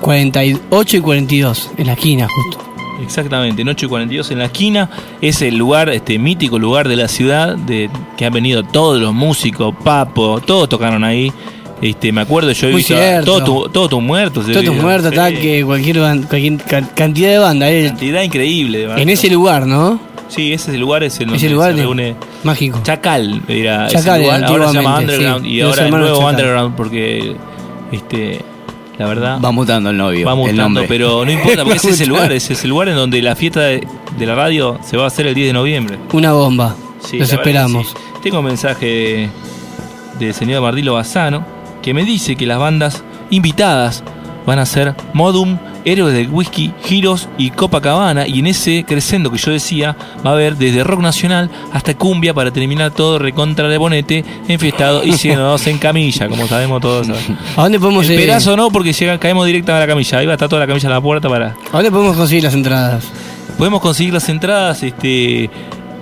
48 0.00 0.96
y 0.96 1.00
42, 1.00 1.70
en 1.76 1.86
la 1.86 1.92
esquina 1.92 2.26
justo. 2.34 2.61
Exactamente, 3.02 3.62
en 3.62 3.68
8 3.68 3.86
y 3.86 3.88
42 3.88 4.30
en 4.30 4.38
la 4.38 4.44
esquina. 4.46 4.88
Es 5.20 5.42
el 5.42 5.56
lugar, 5.56 5.88
este 5.90 6.18
mítico 6.18 6.58
lugar 6.58 6.88
de 6.88 6.96
la 6.96 7.08
ciudad, 7.08 7.56
de 7.56 7.90
que 8.16 8.24
han 8.24 8.32
venido 8.32 8.62
todos 8.62 9.00
los 9.00 9.12
músicos, 9.12 9.74
Papo, 9.84 10.40
todos 10.40 10.68
tocaron 10.68 11.04
ahí. 11.04 11.32
Este, 11.80 12.12
me 12.12 12.20
acuerdo, 12.20 12.52
yo 12.52 12.68
he 12.68 12.72
visto 12.74 12.94
todos 13.24 13.44
tu- 13.44 13.68
todos 13.70 13.90
tus 13.90 14.00
muertos. 14.00 14.46
Todos 14.46 14.60
visto. 14.60 14.72
muertos, 14.74 15.10
Sí, 15.12 15.62
cualquier, 15.64 15.96
ban- 15.98 16.22
cualquier 16.28 16.56
ca- 16.58 16.88
cantidad 16.94 17.30
de 17.30 17.38
banda. 17.38 17.70
eh. 17.72 17.86
Cantidad 17.88 18.22
increíble. 18.22 18.78
de 18.78 18.84
En 18.84 18.90
bandas. 18.90 19.08
ese 19.08 19.30
lugar, 19.30 19.66
¿no? 19.66 19.98
Sí, 20.28 20.52
ese 20.52 20.78
lugar 20.78 21.02
es 21.02 21.18
el 21.18 21.26
donde 21.26 21.36
Ese 21.38 21.50
lugar 21.50 21.72
se 21.74 21.80
reúne. 21.82 22.14
Mágico. 22.44 22.80
Chacal 22.84 23.42
era 23.48 23.88
Chacal 23.88 23.98
ese 23.98 24.08
era 24.08 24.38
lugar. 24.38 24.44
Ahora 24.44 24.68
se 24.68 24.74
llama 24.76 24.98
Underground 25.00 25.44
sí. 25.44 25.50
y 25.50 25.60
ahora 25.60 25.84
el 25.84 25.90
nuevo 25.90 26.18
Chacal. 26.18 26.30
Underground 26.34 26.76
porque 26.76 27.36
este 27.90 28.40
la 28.98 29.06
verdad 29.06 29.40
Va 29.42 29.50
mutando 29.52 29.90
el 29.90 29.96
novio. 29.96 30.26
va 30.26 30.32
el 30.32 30.38
mutando, 30.38 30.62
nombre. 30.62 30.84
pero 30.88 31.24
no 31.24 31.30
importa 31.32 31.64
porque 31.64 31.76
ese 31.78 31.90
es 31.90 32.00
el 32.00 32.08
lugar, 32.08 32.30
ese 32.32 32.52
es 32.52 32.64
el 32.64 32.70
lugar 32.70 32.88
en 32.88 32.96
donde 32.96 33.20
la 33.22 33.34
fiesta 33.36 33.60
de, 33.60 33.86
de 34.18 34.26
la 34.26 34.34
radio 34.34 34.78
se 34.84 34.96
va 34.96 35.04
a 35.04 35.06
hacer 35.08 35.26
el 35.26 35.34
10 35.34 35.48
de 35.48 35.52
noviembre. 35.52 35.98
Una 36.12 36.32
bomba. 36.32 36.76
Sí, 37.00 37.18
Los 37.18 37.32
esperamos. 37.32 37.88
sí. 37.88 37.94
Tengo 38.22 38.38
un 38.40 38.44
mensaje 38.46 38.86
de- 38.86 39.30
del 40.18 40.34
señor 40.34 40.62
Martilo 40.62 40.94
Bazano 40.94 41.44
que 41.82 41.92
me 41.94 42.04
dice 42.04 42.36
que 42.36 42.46
las 42.46 42.58
bandas 42.58 43.02
invitadas 43.30 44.04
van 44.46 44.58
a 44.60 44.66
ser 44.66 44.94
Modum, 45.14 45.58
Héroes 45.84 46.14
del 46.14 46.28
Whisky, 46.28 46.72
Giros 46.84 47.28
y 47.38 47.50
Copacabana. 47.50 48.26
Y 48.26 48.40
en 48.40 48.46
ese 48.46 48.84
crescendo 48.84 49.30
que 49.30 49.38
yo 49.38 49.52
decía, 49.52 49.96
va 50.24 50.30
a 50.30 50.32
haber 50.34 50.56
desde 50.56 50.84
rock 50.84 51.00
nacional 51.00 51.50
hasta 51.72 51.94
cumbia 51.94 52.34
para 52.34 52.50
terminar 52.50 52.92
todo 52.92 53.18
recontra 53.18 53.68
de 53.68 53.78
bonete, 53.78 54.24
enfiestado 54.48 55.04
y 55.04 55.12
siéndonos 55.12 55.66
en 55.66 55.78
camilla, 55.78 56.28
como 56.28 56.46
sabemos 56.46 56.80
todos. 56.80 57.08
¿A 57.56 57.62
dónde 57.62 57.80
podemos 57.80 58.08
El 58.08 58.12
eh, 58.12 58.18
perazo 58.18 58.56
no, 58.56 58.70
porque 58.70 58.92
llega, 58.92 59.18
caemos 59.18 59.46
directa 59.46 59.76
a 59.76 59.80
la 59.80 59.86
camilla. 59.86 60.18
Ahí 60.18 60.26
va 60.26 60.32
a 60.32 60.36
estar 60.36 60.48
toda 60.48 60.60
la 60.60 60.66
camilla 60.66 60.88
en 60.88 60.94
la 60.94 61.00
puerta 61.00 61.28
para. 61.28 61.48
¿A 61.48 61.72
dónde 61.72 61.90
podemos 61.90 62.16
conseguir 62.16 62.44
las 62.44 62.54
entradas? 62.54 63.10
Podemos 63.58 63.80
conseguir 63.80 64.14
las 64.14 64.28
entradas 64.28 64.82
este, 64.82 65.50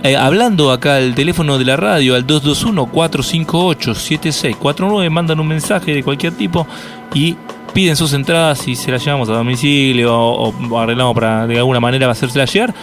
eh, 0.02 0.16
hablando 0.16 0.72
acá 0.72 0.96
al 0.96 1.14
teléfono 1.14 1.58
de 1.58 1.66
la 1.66 1.76
radio 1.76 2.14
al 2.14 2.26
221-458-7649. 2.26 5.10
Mandan 5.10 5.38
un 5.40 5.48
mensaje 5.48 5.94
de 5.94 6.02
cualquier 6.02 6.32
tipo 6.32 6.66
y 7.12 7.36
piden 7.72 7.96
sus 7.96 8.12
entradas 8.12 8.66
y 8.68 8.76
se 8.76 8.90
las 8.90 9.04
llevamos 9.04 9.28
a 9.28 9.32
domicilio 9.32 10.16
o, 10.16 10.78
arreglamos 10.78 11.14
para 11.14 11.46
de 11.46 11.58
alguna 11.58 11.80
manera 11.80 12.10
hacérsela 12.10 12.44
llegar. 12.44 12.74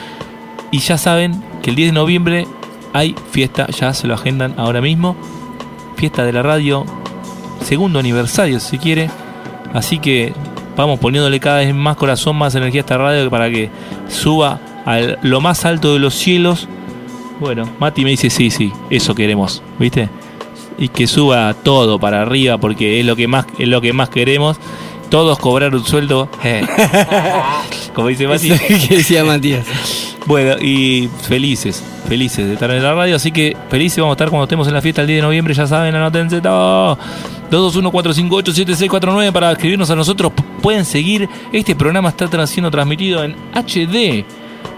Y 0.71 0.79
ya 0.79 0.97
saben 0.97 1.43
que 1.61 1.69
el 1.69 1.75
10 1.75 1.89
de 1.89 1.93
noviembre 1.93 2.47
hay 2.93 3.15
fiesta, 3.31 3.67
ya 3.67 3.93
se 3.93 4.07
lo 4.07 4.13
agendan 4.13 4.53
ahora 4.57 4.81
mismo. 4.81 5.15
Fiesta 5.95 6.23
de 6.23 6.33
la 6.33 6.43
radio, 6.43 6.85
segundo 7.63 7.99
aniversario 7.99 8.59
si 8.59 8.77
quiere. 8.77 9.09
Así 9.73 9.99
que 9.99 10.33
vamos 10.75 10.99
poniéndole 10.99 11.39
cada 11.39 11.57
vez 11.57 11.73
más 11.73 11.97
corazón, 11.97 12.35
más 12.37 12.55
energía 12.55 12.81
a 12.81 12.83
esta 12.83 12.97
radio 12.97 13.29
para 13.29 13.49
que 13.49 13.69
suba 14.07 14.59
a 14.85 14.99
lo 15.21 15.41
más 15.41 15.65
alto 15.65 15.93
de 15.93 15.99
los 15.99 16.13
cielos. 16.13 16.67
Bueno, 17.39 17.69
Mati 17.79 18.03
me 18.03 18.11
dice 18.11 18.29
sí, 18.29 18.49
sí, 18.49 18.71
eso 18.89 19.13
queremos, 19.13 19.61
¿viste? 19.79 20.09
Y 20.77 20.89
que 20.89 21.07
suba 21.07 21.53
todo 21.53 21.99
para 21.99 22.21
arriba 22.21 22.57
porque 22.57 22.99
es 22.99 23.05
lo 23.05 23.15
que 23.15 23.27
más, 23.27 23.45
es 23.57 23.67
lo 23.67 23.81
que 23.81 23.93
más 23.93 24.09
queremos. 24.09 24.57
Todos 25.09 25.39
cobrar 25.39 25.73
un 25.73 25.85
sueldo. 25.85 26.29
eh. 26.43 26.65
Como 27.93 28.09
dice 28.09 28.27
que 28.87 28.95
decía 28.97 29.23
Matías. 29.23 29.65
Bueno, 30.27 30.61
y 30.61 31.09
felices, 31.21 31.81
felices 32.07 32.45
de 32.45 32.53
estar 32.53 32.69
en 32.69 32.83
la 32.83 32.93
radio. 32.93 33.15
Así 33.15 33.31
que 33.31 33.55
felices 33.69 33.99
vamos 33.99 34.11
a 34.11 34.15
estar 34.15 34.29
cuando 34.29 34.43
estemos 34.43 34.67
en 34.67 34.73
la 34.73 34.81
fiesta 34.81 35.01
el 35.01 35.07
10 35.07 35.17
de 35.19 35.21
noviembre. 35.21 35.53
Ya 35.53 35.65
saben, 35.65 35.95
anótense 35.95 36.41
todo. 36.41 36.97
221-458-7649 37.49 39.31
para 39.31 39.53
escribirnos 39.53 39.89
a 39.89 39.95
nosotros. 39.95 40.33
Pueden 40.61 40.83
seguir. 40.83 41.29
Este 41.53 41.75
programa 41.75 42.09
está 42.09 42.45
siendo 42.45 42.69
transmitido 42.69 43.23
en 43.23 43.35
HD. 43.53 44.25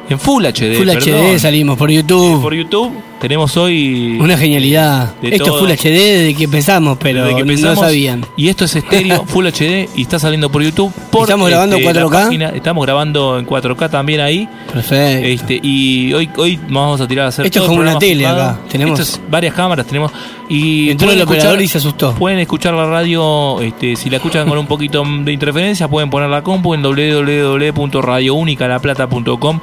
En 0.10 0.20
Full 0.20 0.44
HD. 0.46 0.76
Full 0.76 0.88
perdón. 0.88 1.36
HD 1.36 1.40
salimos 1.40 1.78
por 1.78 1.90
YouTube. 1.92 2.42
Por 2.42 2.54
YouTube 2.54 2.92
tenemos 3.22 3.56
hoy. 3.58 4.18
Una 4.20 4.38
genialidad. 4.38 5.14
de 5.22 5.30
Esto 5.36 5.46
todo. 5.46 5.68
es 5.70 5.80
Full 5.80 5.90
HD 5.90 5.94
desde 5.94 6.36
que 6.36 6.44
empezamos, 6.46 6.98
pero 7.00 7.24
Desde 7.24 7.36
que 7.36 7.42
empezamos, 7.42 7.76
no 7.76 7.82
sabían. 7.84 8.26
Y 8.38 8.48
esto 8.50 8.66
es 8.66 8.76
estéreo, 8.76 9.26
Full 9.28 9.46
HD, 9.48 9.90
y 9.96 10.02
está 10.04 10.18
saliendo 10.20 10.50
por 10.50 10.64
YouTube. 10.64 10.92
Por, 11.12 11.24
¿Estamos 11.24 11.50
grabando 11.50 11.76
en 11.78 11.84
la 11.86 11.92
4K? 11.92 12.10
página. 12.12 12.50
estamos 12.50 12.86
grabando 12.86 13.38
en 13.38 13.46
4K 13.46 13.90
también 13.90 14.22
ahí. 14.22 14.48
Perfecto. 14.74 15.28
Este, 15.28 15.60
y 15.62 16.14
hoy, 16.14 16.30
hoy 16.38 16.60
vamos 16.70 17.02
a 17.02 17.08
tirar 17.08 17.26
a 17.26 17.30
hacer 17.30 17.46
Esto 17.46 17.60
es 17.62 17.68
como 17.68 17.82
una 17.82 18.00
tele 18.00 18.16
filmado. 18.24 18.42
acá. 18.42 18.60
Tenemos- 18.72 19.00
es 19.00 19.20
varias 19.30 19.54
cámaras 19.54 19.86
tenemos. 19.86 20.12
Y 20.52 20.90
Entró 20.90 21.12
el 21.12 21.22
operador 21.22 21.62
y 21.62 21.68
se 21.68 21.78
asustó. 21.78 22.16
Pueden 22.16 22.40
escuchar 22.40 22.74
la 22.74 22.88
radio, 22.88 23.62
este, 23.62 23.96
si 23.96 24.10
la 24.10 24.16
escuchan 24.18 24.50
con 24.50 24.58
un 24.58 24.66
poquito 24.66 25.04
de 25.24 25.32
interferencia, 25.32 25.88
pueden 25.88 26.10
poner 26.10 26.28
la 26.30 26.42
compu 26.42 26.74
en 26.74 26.82
www.radiounicalaplata.com 26.82 29.60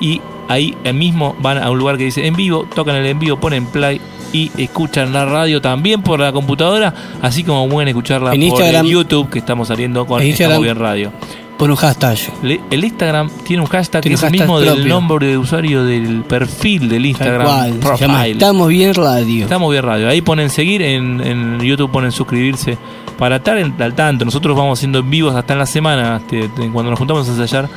y 0.00 0.20
ahí 0.48 0.76
mismo 0.94 1.34
van 1.40 1.58
a 1.58 1.70
un 1.70 1.78
lugar 1.78 1.96
que 1.98 2.04
dice 2.04 2.26
en 2.26 2.34
vivo, 2.34 2.66
tocan 2.74 2.96
el 2.96 3.06
en 3.06 3.18
vivo, 3.18 3.38
ponen 3.38 3.66
play 3.66 4.00
y 4.32 4.50
escuchan 4.58 5.12
la 5.12 5.24
radio 5.24 5.60
también 5.60 6.02
por 6.02 6.20
la 6.20 6.32
computadora, 6.32 6.92
así 7.22 7.42
como 7.44 7.68
pueden 7.68 7.88
escucharla 7.88 8.34
En 8.34 8.48
por 8.48 8.60
Instagram- 8.60 8.80
el 8.84 8.90
YouTube 8.90 9.30
que 9.30 9.38
estamos 9.38 9.68
saliendo 9.68 10.06
con 10.06 10.20
Estamos 10.22 10.58
Instagram- 10.58 10.62
Bien 10.62 10.76
Radio. 10.76 11.12
Por 11.56 11.70
un 11.70 11.76
hashtag. 11.76 12.18
Le- 12.42 12.60
El 12.70 12.84
Instagram 12.84 13.30
tiene 13.46 13.62
un 13.62 13.68
hashtag 13.68 14.02
Tiene 14.02 14.12
que 14.18 14.26
es 14.26 14.30
el 14.30 14.38
mismo 14.38 14.60
del 14.60 14.86
nombre 14.86 15.26
de 15.26 15.38
usuario 15.38 15.84
del 15.86 16.22
perfil 16.24 16.86
del 16.90 17.06
Instagram. 17.06 17.46
cual. 17.46 17.72
Se 17.72 17.78
llama 18.04 18.14
profile. 18.18 18.32
Estamos 18.32 18.68
bien 18.68 18.92
radio. 18.94 19.44
Estamos 19.44 19.70
bien 19.70 19.82
radio. 19.82 20.08
Ahí 20.10 20.20
ponen 20.20 20.50
seguir, 20.50 20.82
en, 20.82 21.18
en 21.22 21.58
YouTube 21.60 21.90
ponen 21.90 22.12
suscribirse 22.12 22.76
para 23.18 23.36
estar 23.36 23.56
en- 23.56 23.74
al 23.80 23.94
tanto. 23.94 24.26
Nosotros 24.26 24.54
vamos 24.54 24.78
haciendo 24.78 24.98
en 24.98 25.08
vivos 25.08 25.34
hasta 25.34 25.54
en 25.54 25.58
la 25.60 25.64
semana. 25.64 26.20
este, 26.30 26.50
cuando 26.74 26.90
nos 26.90 26.98
juntamos 26.98 27.26
a 27.26 27.30
ensayar, 27.30 27.70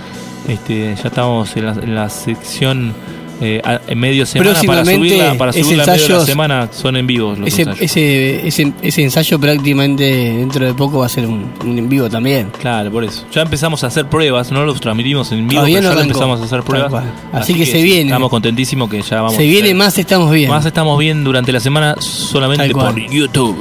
este, 0.50 0.96
ya 0.96 1.08
estamos 1.08 1.56
en 1.56 1.66
la, 1.66 1.72
en 1.74 1.96
la 1.96 2.10
sección 2.10 2.94
eh, 3.42 3.62
a- 3.64 3.80
en 3.88 3.98
medio 3.98 4.26
semana 4.26 4.54
para 4.66 4.84
subirla, 4.84 5.36
para 5.38 5.54
subirla 5.54 5.84
en 5.84 5.90
medio 5.92 6.04
de 6.04 6.10
la 6.10 6.16
ensayos- 6.20 6.26
semana 6.26 6.70
son 6.74 6.98
en 6.98 7.08
vivos 7.08 7.40
los 7.40 7.48
Ese, 7.48 7.62
ensayos. 7.62 7.82
ese, 7.82 8.48
ese, 8.48 8.74
ese 8.82 9.04
ensayo 9.04 9.40
prácticamente 9.40 10.04
dentro 10.04 10.66
de 10.66 10.74
poco 10.74 11.00
va 11.00 11.06
a 11.06 11.10
ser 11.10 11.26
un, 11.26 11.46
un 11.64 11.78
en 11.78 11.88
vivo 11.88 12.10
también. 12.10 12.52
Claro, 12.60 12.92
por 12.92 13.06
eso. 13.06 13.26
Ya 13.32 13.42
empezamos 13.44 13.82
a 13.86 13.88
hacer 13.88 14.08
pruebas, 14.08 14.52
no 14.52 14.66
los 14.66 14.82
transmitimos 14.82 15.32
en 15.32 15.48
vivo, 15.48 15.62
Todavía 15.62 15.80
pero 15.80 15.90
no 15.92 15.96
ya 15.96 16.02
empezamos 16.04 16.42
a 16.42 16.44
hacer 16.44 16.64
pruebas. 16.64 17.04
Así 17.32 17.54
que 17.54 17.66
se 17.66 17.82
viene. 17.82 18.10
Estamos 18.10 18.30
contentísimos 18.30 18.90
que 18.90 19.02
ya 19.02 19.22
vamos 19.22 19.36
Se 19.36 19.44
viene 19.48 19.74
más, 19.74 19.98
estamos 19.98 20.32
bien. 20.32 20.50
Más 20.50 20.66
estamos 20.66 21.00
bien 21.00 21.24
durante 21.24 21.54
la 21.54 21.62
semana 21.62 21.96
solamente 22.00 22.70
por 22.72 23.00
YouTube. 23.10 23.56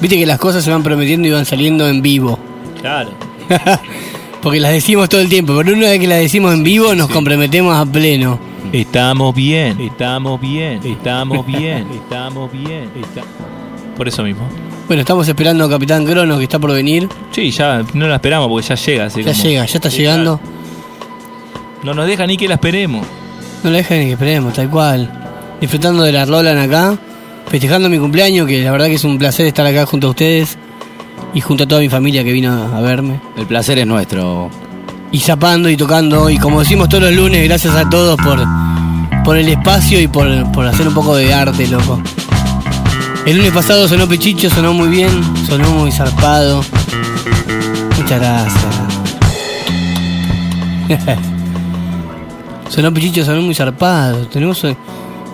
Viste 0.00 0.16
que 0.18 0.26
las 0.26 0.38
cosas 0.38 0.62
se 0.62 0.70
van 0.70 0.82
prometiendo 0.84 1.26
y 1.26 1.32
van 1.32 1.46
saliendo 1.46 1.88
en 1.88 2.00
vivo. 2.00 2.38
Claro. 2.80 3.10
Porque 4.46 4.60
las 4.60 4.70
decimos 4.70 5.08
todo 5.08 5.20
el 5.20 5.28
tiempo, 5.28 5.56
pero 5.56 5.76
una 5.76 5.88
vez 5.88 5.98
que 5.98 6.06
las 6.06 6.20
decimos 6.20 6.54
en 6.54 6.62
vivo 6.62 6.94
nos 6.94 7.08
comprometemos 7.08 7.76
a 7.76 7.84
pleno. 7.84 8.38
Estamos 8.72 9.34
bien, 9.34 9.80
estamos 9.80 10.40
bien, 10.40 10.80
estamos 10.84 11.44
bien, 11.48 11.84
estamos 11.92 12.52
bien. 12.52 12.88
está- 12.94 13.24
Por 13.96 14.06
eso 14.06 14.22
mismo. 14.22 14.48
Bueno, 14.86 15.00
estamos 15.00 15.26
esperando 15.26 15.64
a 15.64 15.68
Capitán 15.68 16.06
Crono 16.06 16.38
que 16.38 16.44
está 16.44 16.60
por 16.60 16.72
venir. 16.72 17.08
Sí, 17.32 17.50
ya 17.50 17.82
no 17.92 18.06
la 18.06 18.14
esperamos 18.14 18.46
porque 18.48 18.68
ya 18.68 18.76
llega. 18.76 19.06
Así 19.06 19.24
Ya 19.24 19.32
como- 19.32 19.42
llega, 19.42 19.66
ya 19.66 19.74
está 19.78 19.90
Sí, 19.90 19.96
llegando. 19.96 20.38
No 21.82 21.92
nos 21.94 22.06
deja 22.06 22.24
ni 22.24 22.36
que 22.36 22.46
la 22.46 22.54
esperemos. 22.54 23.04
No 23.64 23.70
la 23.70 23.78
dejen 23.78 23.98
ni 23.98 24.06
que 24.06 24.12
esperemos, 24.12 24.54
tal 24.54 24.70
cual. 24.70 25.10
Disfrutando 25.60 26.04
de 26.04 26.12
la 26.12 26.24
Roland 26.24 26.60
acá, 26.60 26.96
festejando 27.48 27.88
mi 27.88 27.98
cumpleaños, 27.98 28.46
que 28.46 28.62
la 28.62 28.70
verdad 28.70 28.86
que 28.86 28.94
es 28.94 29.02
un 29.02 29.18
placer 29.18 29.44
estar 29.46 29.66
acá 29.66 29.86
junto 29.86 30.06
a 30.06 30.10
ustedes 30.10 30.56
y 31.34 31.40
junto 31.40 31.64
a 31.64 31.68
toda 31.68 31.80
mi 31.80 31.88
familia 31.88 32.24
que 32.24 32.32
vino 32.32 32.52
a 32.52 32.80
verme. 32.80 33.20
El 33.36 33.46
placer 33.46 33.78
es 33.78 33.86
nuestro. 33.86 34.50
Y 35.12 35.20
zapando 35.20 35.68
y 35.68 35.76
tocando, 35.76 36.28
y 36.30 36.38
como 36.38 36.60
decimos 36.60 36.88
todos 36.88 37.04
los 37.04 37.14
lunes, 37.14 37.44
gracias 37.44 37.74
a 37.74 37.88
todos 37.88 38.16
por, 38.16 38.44
por 39.24 39.36
el 39.36 39.48
espacio 39.48 40.00
y 40.00 40.08
por, 40.08 40.26
por 40.52 40.66
hacer 40.66 40.88
un 40.88 40.94
poco 40.94 41.14
de 41.16 41.32
arte, 41.32 41.66
loco. 41.68 42.00
El 43.26 43.38
lunes 43.38 43.52
pasado 43.52 43.88
sonó 43.88 44.06
Pechicho, 44.06 44.48
sonó 44.48 44.72
muy 44.72 44.88
bien, 44.88 45.10
sonó 45.48 45.68
muy 45.70 45.90
zarpado. 45.90 46.62
Muchas 47.98 48.20
gracias. 48.20 48.64
sonó 52.68 52.94
Pechicho, 52.94 53.24
sonó 53.24 53.42
muy 53.42 53.54
zarpado. 53.54 54.28
Tenemos, 54.28 54.62
eh, 54.62 54.76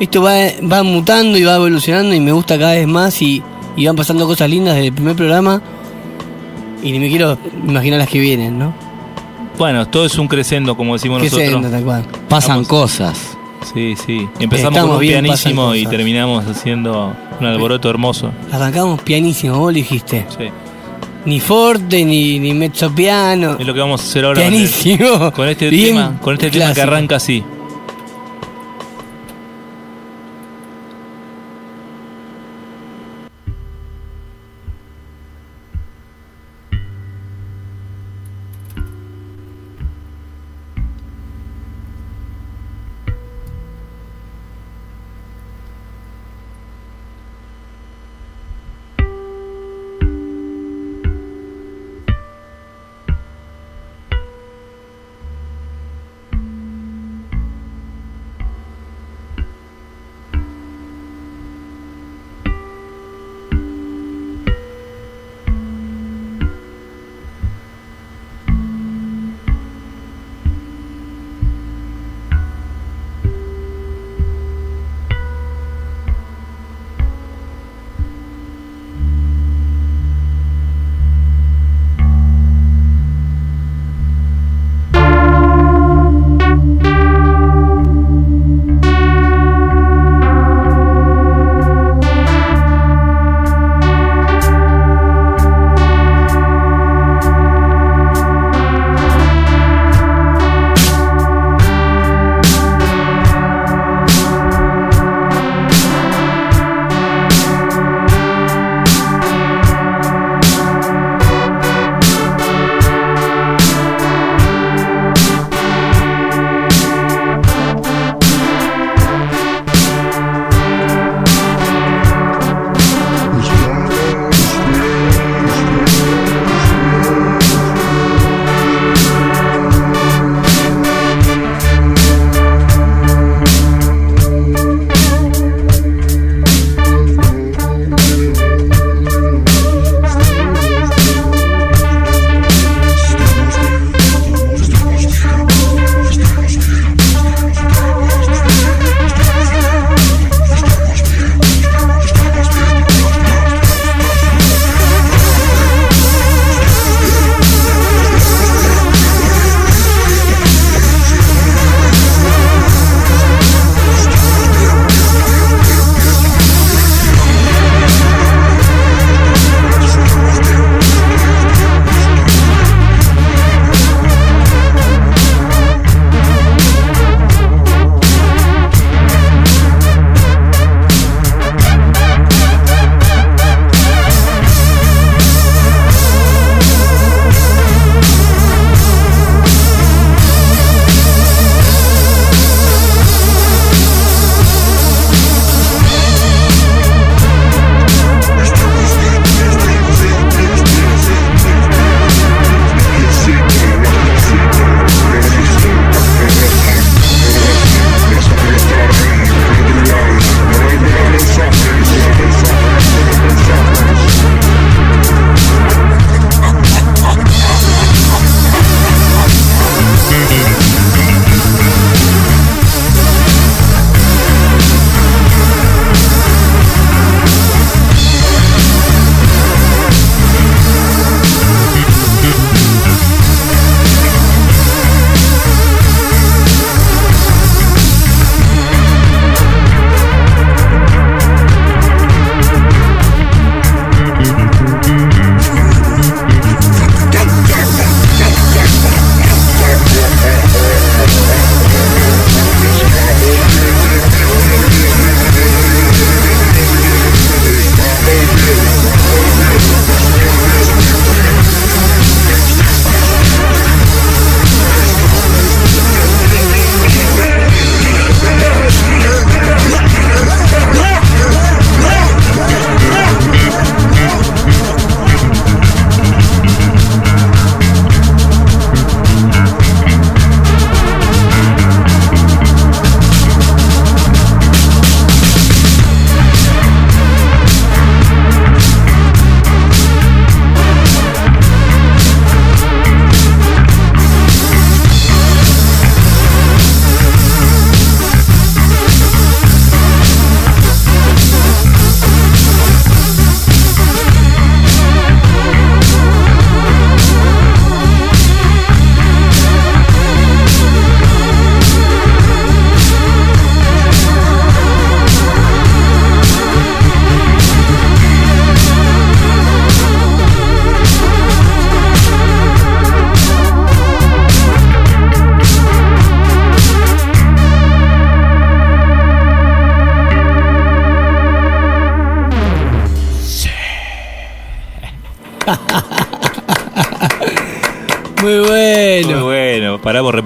esto 0.00 0.22
va, 0.22 0.36
va 0.70 0.82
mutando 0.82 1.36
y 1.36 1.44
va 1.44 1.56
evolucionando 1.56 2.14
y 2.14 2.20
me 2.20 2.32
gusta 2.32 2.58
cada 2.58 2.72
vez 2.72 2.88
más 2.88 3.20
y, 3.20 3.42
y 3.76 3.86
van 3.86 3.94
pasando 3.94 4.26
cosas 4.26 4.48
lindas 4.48 4.74
desde 4.74 4.88
el 4.88 4.94
primer 4.94 5.14
programa. 5.14 5.60
Y 6.82 6.92
ni 6.92 6.98
me 6.98 7.08
quiero 7.08 7.38
imaginar 7.66 7.98
las 8.00 8.08
que 8.08 8.18
vienen, 8.18 8.58
¿no? 8.58 8.74
Bueno, 9.58 9.86
todo 9.86 10.04
es 10.06 10.18
un 10.18 10.28
crescendo, 10.28 10.76
como 10.76 10.94
decimos 10.94 11.20
Crescendo, 11.20 11.58
nosotros. 11.60 11.72
tal 11.72 11.84
cual. 11.84 12.04
Pasan 12.28 12.64
cosas. 12.64 13.36
Sí, 13.72 13.94
sí. 13.96 14.28
Empezamos 14.40 14.72
Estamos 14.72 14.80
con 14.82 14.90
un 14.94 15.00
bien, 15.00 15.22
pianísimo 15.22 15.74
y 15.74 15.86
terminamos 15.86 16.44
haciendo 16.46 17.14
un 17.38 17.46
alboroto 17.46 17.88
hermoso. 17.88 18.32
Arrancamos 18.50 19.00
pianísimo, 19.02 19.58
vos 19.58 19.72
lo 19.72 19.76
dijiste. 19.76 20.26
Sí. 20.36 20.46
Ni 21.24 21.38
forte, 21.38 22.04
ni, 22.04 22.40
ni 22.40 22.52
mezzo 22.54 22.90
piano. 22.92 23.56
Es 23.60 23.64
lo 23.66 23.72
que 23.72 23.78
vamos 23.80 24.00
a 24.00 24.04
hacer 24.04 24.24
ahora. 24.24 24.42
con 24.42 24.44
el- 24.44 24.50
Pianísimo. 24.52 25.30
Con 25.32 25.48
este 25.48 25.70
tema, 25.70 26.18
con 26.20 26.34
este 26.34 26.50
tema 26.50 26.74
que 26.74 26.82
arranca 26.82 27.16
así. 27.16 27.44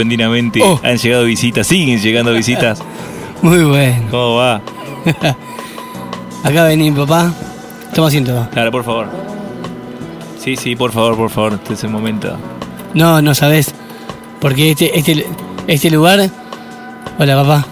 Repentinamente. 0.06 0.60
Oh. 0.62 0.80
Han 0.82 0.96
llegado 0.96 1.24
visitas, 1.24 1.66
siguen 1.66 2.00
llegando 2.00 2.32
visitas. 2.32 2.82
Muy 3.42 3.64
bueno. 3.64 4.06
¿Cómo 4.10 4.36
va? 4.36 4.60
Acá 6.44 6.64
vení, 6.64 6.90
papá. 6.92 7.32
Toma 7.94 8.08
asiento. 8.08 8.48
Claro, 8.52 8.70
por 8.70 8.84
favor. 8.84 9.08
Sí, 10.38 10.56
sí, 10.56 10.76
por 10.76 10.92
favor, 10.92 11.16
por 11.16 11.30
favor, 11.30 11.54
este 11.54 11.74
es 11.74 11.84
el 11.84 11.90
momento. 11.90 12.36
No, 12.94 13.20
no 13.20 13.34
sabes. 13.34 13.74
Porque 14.40 14.70
este, 14.72 14.96
este, 14.98 15.26
este 15.66 15.90
lugar. 15.90 16.30
Hola, 17.18 17.36
papá. 17.36 17.66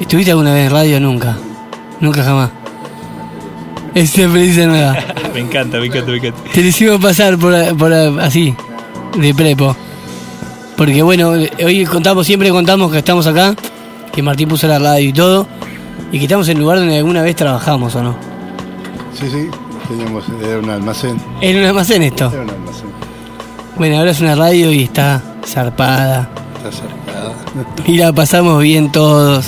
¿Estuviste 0.00 0.30
alguna 0.30 0.52
vez 0.52 0.66
en 0.66 0.72
radio? 0.72 1.00
Nunca. 1.00 1.36
Nunca 2.00 2.22
jamás. 2.22 2.50
Es 3.94 4.10
siempre 4.10 4.42
dice 4.42 4.66
nueva. 4.66 4.96
me 5.34 5.40
encanta, 5.40 5.78
me 5.78 5.86
encanta, 5.86 6.10
me 6.10 6.18
encanta. 6.18 6.38
Te 6.52 6.62
lo 6.62 6.68
hicimos 6.68 7.00
pasar 7.00 7.38
por, 7.38 7.76
por 7.76 7.92
así, 7.92 8.54
de 9.16 9.34
prepo. 9.34 9.76
Porque 10.76 11.02
bueno, 11.02 11.30
hoy 11.30 11.84
contamos, 11.86 12.26
siempre 12.26 12.50
contamos 12.50 12.92
que 12.92 12.98
estamos 12.98 13.26
acá, 13.26 13.54
que 14.12 14.22
Martín 14.22 14.48
puso 14.48 14.66
la 14.68 14.78
radio 14.78 15.08
y 15.08 15.12
todo, 15.12 15.46
y 16.12 16.18
que 16.18 16.24
estamos 16.24 16.48
en 16.48 16.58
el 16.58 16.62
lugar 16.62 16.78
donde 16.78 16.98
alguna 16.98 17.22
vez 17.22 17.34
trabajamos, 17.34 17.94
¿o 17.94 18.02
no? 18.02 18.16
Sí, 19.18 19.26
sí, 19.30 19.48
teníamos, 19.88 20.24
era 20.42 20.58
un 20.58 20.68
almacén. 20.68 21.18
En 21.40 21.56
un 21.56 21.64
almacén 21.64 22.02
esto. 22.02 22.30
Era 22.30 22.42
un 22.42 22.50
almacén. 22.50 22.86
Bueno, 23.76 23.98
ahora 23.98 24.10
es 24.10 24.20
una 24.20 24.34
radio 24.34 24.70
y 24.70 24.82
está 24.82 25.22
zarpada. 25.46 26.28
Está 26.56 26.72
cerrada. 26.72 27.32
Y 27.86 27.96
la 27.96 28.12
pasamos 28.12 28.62
bien 28.62 28.92
todos. 28.92 29.46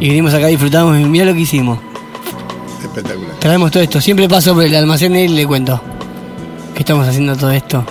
Y 0.00 0.08
vinimos 0.08 0.34
acá, 0.34 0.48
disfrutamos 0.48 0.98
y 0.98 1.04
mirá 1.04 1.24
lo 1.24 1.34
que 1.34 1.40
hicimos. 1.40 1.78
Espectacular. 2.82 3.36
Traemos 3.38 3.70
todo 3.70 3.82
esto. 3.82 4.00
Siempre 4.00 4.28
paso 4.28 4.54
por 4.54 4.64
el 4.64 4.74
almacén 4.74 5.14
y 5.14 5.28
le 5.28 5.46
cuento 5.46 5.80
que 6.74 6.80
estamos 6.80 7.06
haciendo 7.06 7.36
todo 7.36 7.52
esto. 7.52 7.84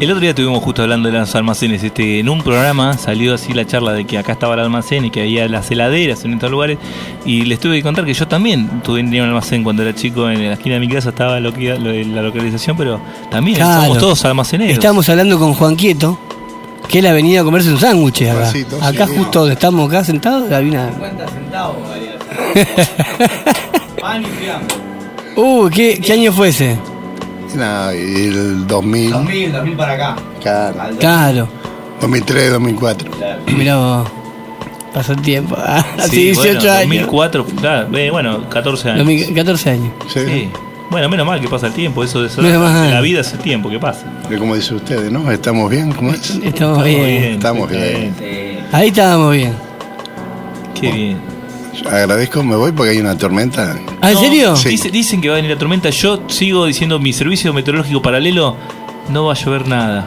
El 0.00 0.08
otro 0.12 0.20
día 0.20 0.30
estuvimos 0.30 0.62
justo 0.62 0.82
hablando 0.82 1.10
de 1.10 1.18
los 1.18 1.34
almacenes. 1.34 1.82
Este, 1.82 2.20
en 2.20 2.28
un 2.28 2.40
programa 2.42 2.96
salió 2.96 3.34
así 3.34 3.52
la 3.52 3.66
charla 3.66 3.92
de 3.92 4.04
que 4.04 4.16
acá 4.16 4.30
estaba 4.32 4.54
el 4.54 4.60
almacén 4.60 5.04
y 5.04 5.10
que 5.10 5.22
había 5.22 5.48
las 5.48 5.68
heladeras 5.72 6.24
en 6.24 6.34
estos 6.34 6.48
lugares. 6.52 6.78
Y 7.24 7.42
les 7.46 7.58
tuve 7.58 7.78
que 7.78 7.82
contar 7.82 8.04
que 8.04 8.14
yo 8.14 8.28
también 8.28 8.80
tuve 8.84 9.00
un 9.00 9.12
almacén 9.16 9.64
cuando 9.64 9.82
era 9.82 9.92
chico. 9.96 10.30
En 10.30 10.46
la 10.46 10.52
esquina 10.52 10.76
de 10.76 10.80
mi 10.80 10.88
casa 10.88 11.08
estaba 11.08 11.40
lo 11.40 11.52
que, 11.52 11.76
lo 11.76 11.90
de 11.90 12.04
la 12.04 12.22
localización, 12.22 12.76
pero 12.76 13.00
también 13.28 13.56
Claro. 13.56 13.82
somos 13.82 13.98
todos 13.98 14.24
almaceneros. 14.24 14.72
Estábamos 14.72 15.08
hablando 15.08 15.36
con 15.36 15.52
Juan 15.54 15.74
Quieto, 15.74 16.16
que 16.88 17.00
él 17.00 17.06
ha 17.06 17.12
venido 17.12 17.42
a 17.42 17.44
comerse 17.44 17.68
un 17.72 17.80
sándwich 17.80 18.22
acá. 18.22 18.34
Juancito, 18.34 18.78
acá 18.80 19.06
sí. 19.08 19.14
justo 19.16 19.40
donde 19.40 19.54
estamos 19.54 19.88
acá 19.88 20.04
sentados, 20.04 20.52
había 20.52 20.70
una... 20.70 20.90
Uh, 25.36 25.68
¿qué, 25.70 26.00
¿qué 26.00 26.12
año 26.14 26.32
fue 26.32 26.48
ese? 26.48 26.76
No, 27.54 27.92
y 27.92 27.96
el 28.26 28.66
2000. 28.66 29.10
2000, 29.10 29.52
2000 29.52 29.76
para 29.76 29.92
acá. 29.94 30.16
Claro. 30.40 30.76
Claro, 30.98 31.48
2003, 32.00 32.52
2004. 32.52 33.10
mirá 33.56 33.76
vos. 33.76 34.08
Pasó 34.92 35.12
el 35.12 35.22
tiempo. 35.22 35.56
Ah, 35.58 35.84
Hace 35.98 36.08
Sí, 36.10 36.22
18 36.24 36.42
bueno, 36.42 36.72
años. 36.72 36.88
2004, 36.88 37.44
claro, 37.60 37.96
eh, 37.98 38.10
bueno, 38.10 38.48
14 38.48 38.88
años. 38.90 38.98
2000 39.06 39.34
14 39.34 39.70
años. 39.70 39.92
Sí. 40.12 40.20
Sí. 40.26 40.50
Bueno, 40.90 41.08
menos 41.10 41.26
mal 41.26 41.38
que 41.38 41.48
pasa 41.48 41.66
el 41.66 41.74
tiempo, 41.74 42.02
eso 42.02 42.22
de 42.22 42.28
eso, 42.28 42.40
Menos 42.40 42.62
mal. 42.62 42.90
la 42.90 43.02
vida 43.02 43.20
es 43.20 43.30
el 43.34 43.40
tiempo 43.40 43.68
que 43.68 43.78
pasa. 43.78 44.06
Pero 44.26 44.40
como 44.40 44.54
dice 44.54 44.74
ustedes, 44.74 45.12
¿no? 45.12 45.30
¿Estamos 45.30 45.68
bien? 45.70 45.92
¿Cómo 45.92 46.12
es? 46.12 46.30
Estamos 46.42 46.82
bien. 46.82 47.34
Estamos 47.34 47.68
bien. 47.70 48.14
Ahí 48.72 48.88
estábamos 48.88 49.34
bien. 49.34 49.52
Qué 50.80 50.90
bien. 50.90 51.18
Agradezco, 51.86 52.42
me 52.42 52.56
voy 52.56 52.72
porque 52.72 52.92
hay 52.92 52.98
una 52.98 53.16
tormenta. 53.16 53.78
¿Ah, 54.00 54.08
en 54.08 54.14
No, 54.14 54.20
serio? 54.20 54.56
Sí. 54.56 54.68
dice- 54.70 54.90
dicen 54.90 55.20
que 55.20 55.28
va 55.28 55.34
a 55.34 55.36
venir 55.36 55.50
la 55.50 55.58
tormenta. 55.58 55.90
Yo 55.90 56.20
sigo 56.28 56.66
diciendo 56.66 56.98
mi 56.98 57.12
servicio 57.12 57.52
meteorológico 57.52 58.02
paralelo. 58.02 58.56
No 59.10 59.24
va 59.26 59.32
a 59.32 59.36
llover 59.36 59.66
nada. 59.68 60.06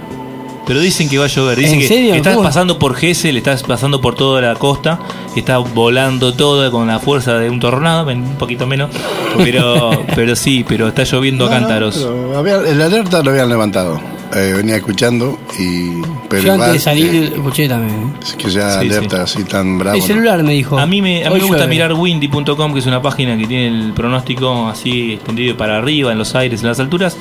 Pero 0.67 0.79
dicen 0.79 1.09
que 1.09 1.17
va 1.17 1.25
a 1.25 1.27
llover. 1.27 1.57
Dicen 1.57 1.73
¿En 1.75 1.79
que 1.81 1.87
serio? 1.87 2.13
estás 2.13 2.35
¿Cómo? 2.35 2.43
pasando 2.47 2.77
por 2.77 2.95
Gesell, 2.95 3.35
estás 3.35 3.63
pasando 3.63 3.99
por 3.99 4.13
toda 4.15 4.41
la 4.41 4.53
costa, 4.55 4.99
está 5.35 5.57
volando 5.57 6.33
todo 6.33 6.69
con 6.71 6.85
la 6.87 6.99
fuerza 6.99 7.33
de 7.39 7.49
un 7.49 7.59
tornado, 7.59 8.07
un 8.11 8.35
poquito 8.37 8.67
menos. 8.67 8.91
Pero, 9.37 9.89
pero 10.15 10.35
sí, 10.35 10.63
pero 10.67 10.87
está 10.87 11.03
lloviendo 11.03 11.45
a 11.45 11.49
No, 11.49 11.53
no, 11.55 11.59
cántaros. 11.61 11.97
pero 11.97 12.37
había- 12.37 12.57
el 12.69 12.79
alerta 12.79 13.23
lo 13.23 13.31
habían 13.31 13.49
levantado. 13.49 13.99
Eh, 14.33 14.53
venía 14.55 14.77
escuchando 14.77 15.37
y. 15.59 16.01
Pero 16.29 16.43
Yo 16.43 16.53
antes 16.53 16.55
igual, 16.55 16.71
de 16.73 16.79
salir 16.79 17.15
eh, 17.15 17.31
escuché 17.35 17.67
también. 17.67 18.13
es 18.21 18.33
que 18.35 18.49
ya 18.49 18.79
Sí, 18.79 18.87
alerta 18.87 19.23
así 19.23 19.43
tan 19.43 19.77
bravo. 19.77 19.95
El 19.95 20.01
¿no? 20.01 20.07
celular 20.07 20.43
me 20.43 20.53
dijo. 20.53 20.79
A 20.79 20.85
mí 20.85 21.01
me, 21.01 21.25
a 21.25 21.29
mí 21.29 21.39
me 21.39 21.45
gusta 21.45 21.67
mirar 21.67 21.93
windy.com, 21.93 22.73
que 22.73 22.79
es 22.79 22.85
una 22.85 23.01
página 23.01 23.37
que 23.37 23.45
tiene 23.45 23.67
el 23.67 23.93
pronóstico 23.93 24.67
así 24.67 25.13
extendido 25.13 25.57
para 25.57 25.77
arriba, 25.77 26.11
en 26.11 26.17
los 26.17 26.33
aires, 26.35 26.61
en 26.61 26.67
las 26.69 26.79
alturas. 26.79 27.17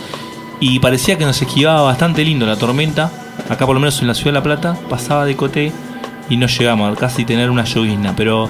Y 0.61 0.79
parecía 0.79 1.17
que 1.19 1.25
nos 1.25 1.41
esquivaba 1.41 1.83
bastante 1.83 2.25
lindo 2.25 2.47
la 2.47 2.57
tormenta. 2.57 3.11
Acá, 3.49 3.67
por 3.67 3.75
lo 3.75 3.81
menos 3.81 4.01
en 4.03 4.07
la 4.09 4.15
ciudad 4.15 4.31
de 4.33 4.39
La 4.39 4.43
Plata, 4.43 4.77
pasaba 4.89 5.25
de 5.25 5.35
coté 5.35 5.73
y 6.29 6.37
no 6.37 6.47
llegamos 6.47 6.93
a 6.93 7.01
casi 7.01 7.25
tener 7.25 7.51
una 7.51 7.65
llovizna. 7.65 8.15
Pero, 8.15 8.49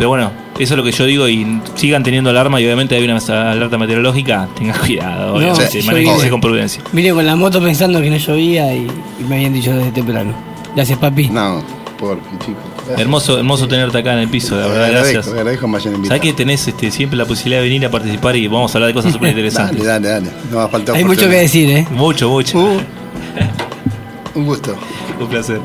pero 0.00 0.08
bueno, 0.08 0.32
eso 0.58 0.72
es 0.72 0.78
lo 0.78 0.82
que 0.82 0.92
yo 0.92 1.04
digo. 1.04 1.28
Y 1.28 1.60
sigan 1.74 2.02
teniendo 2.02 2.30
alarma. 2.30 2.58
Y 2.58 2.64
obviamente 2.64 2.94
hay 2.96 3.04
una 3.04 3.18
alerta 3.18 3.76
meteorológica. 3.76 4.48
Tengan 4.56 4.78
cuidado, 4.86 5.38
sí, 5.68 5.82
manéjense 5.82 6.24
sí. 6.24 6.30
con 6.30 6.40
prudencia. 6.40 6.82
Vine 6.90 7.12
con 7.12 7.26
la 7.26 7.36
moto 7.36 7.60
pensando 7.60 8.00
que 8.00 8.08
no 8.08 8.16
llovía 8.16 8.74
y, 8.74 8.86
y 9.20 9.24
me 9.28 9.36
habían 9.36 9.52
dicho 9.52 9.76
desde 9.76 9.92
temprano. 9.92 10.32
Gracias, 10.74 10.98
papi. 10.98 11.28
No, 11.28 11.62
por 11.98 12.18
chico. 12.38 12.56
Hermoso, 12.96 13.36
hermoso 13.36 13.68
tenerte 13.68 13.98
acá 13.98 14.14
en 14.14 14.20
el 14.20 14.28
piso, 14.28 14.56
la 14.56 14.68
verdad, 14.68 14.84
agradezco, 14.86 15.12
gracias. 15.12 15.34
agradezco. 15.34 16.06
Sabes 16.06 16.22
que 16.22 16.32
tenés 16.32 16.66
este, 16.66 16.90
siempre 16.90 17.18
la 17.18 17.26
posibilidad 17.26 17.60
de 17.60 17.68
venir 17.68 17.84
a 17.84 17.90
participar 17.90 18.36
y 18.36 18.48
vamos 18.48 18.74
a 18.74 18.78
hablar 18.78 18.88
de 18.88 18.94
cosas 18.94 19.12
súper 19.12 19.28
interesantes. 19.28 19.84
Dale, 19.84 20.08
dale, 20.08 20.28
dale. 20.28 20.36
No 20.50 20.56
va 20.56 20.64
a 20.64 20.68
faltar 20.68 20.96
Hay 20.96 21.04
mucho 21.04 21.28
que 21.28 21.36
decir, 21.36 21.68
¿eh? 21.68 21.86
Mucho, 21.90 22.30
mucho. 22.30 22.58
Uh, 22.58 22.80
un 24.34 24.46
gusto. 24.46 24.74
Un 25.20 25.28
placer. 25.28 25.60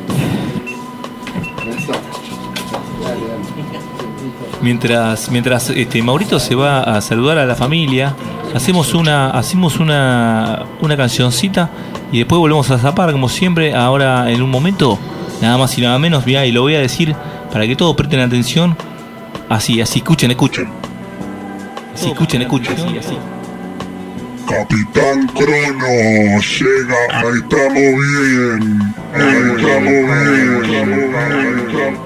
Mientras, 4.66 5.30
mientras 5.30 5.70
este, 5.70 6.02
Maurito 6.02 6.40
se 6.40 6.56
va 6.56 6.80
a 6.80 7.00
saludar 7.00 7.38
a 7.38 7.46
la 7.46 7.54
familia, 7.54 8.16
hacemos 8.56 8.96
una, 8.96 9.30
hacemos 9.30 9.78
una, 9.78 10.64
una 10.82 10.98
cancioncita 10.98 11.70
y 12.12 12.18
después 12.18 12.40
volvemos 12.40 12.72
a 12.72 12.80
zapar 12.80 13.12
como 13.12 13.30
siempre. 13.30 13.76
Ahora 13.76 14.32
en 14.32 14.42
un 14.42 14.50
momento, 14.50 14.98
nada 15.40 15.60
más 15.60 15.78
y 15.78 15.82
nada 15.82 16.00
menos, 16.00 16.26
mirá, 16.26 16.48
y 16.48 16.52
lo 16.52 16.64
voy 16.64 16.74
a 16.74 16.80
decir 16.80 17.16
para 17.54 17.68
que 17.68 17.76
todos 17.76 17.96
presten 17.96 18.22
atención. 18.22 18.76
Así, 19.50 19.82
así, 19.82 20.00
escuchen, 20.00 20.32
escuchen. 20.32 20.68
Así, 21.94 22.10
escuchen, 22.10 22.42
escuchen, 22.42 22.74
así, 22.74 22.98
así. 22.98 23.18
Capitán 24.48 25.28
Crono 25.28 26.42
llega, 26.42 26.98
ahí 27.14 27.38
estamos 27.38 27.94
bien, 28.02 28.82
ahí 29.14 29.28
estamos 29.58 29.92
bien, 30.66 30.90
ahí 31.22 31.62
estamos 31.70 32.00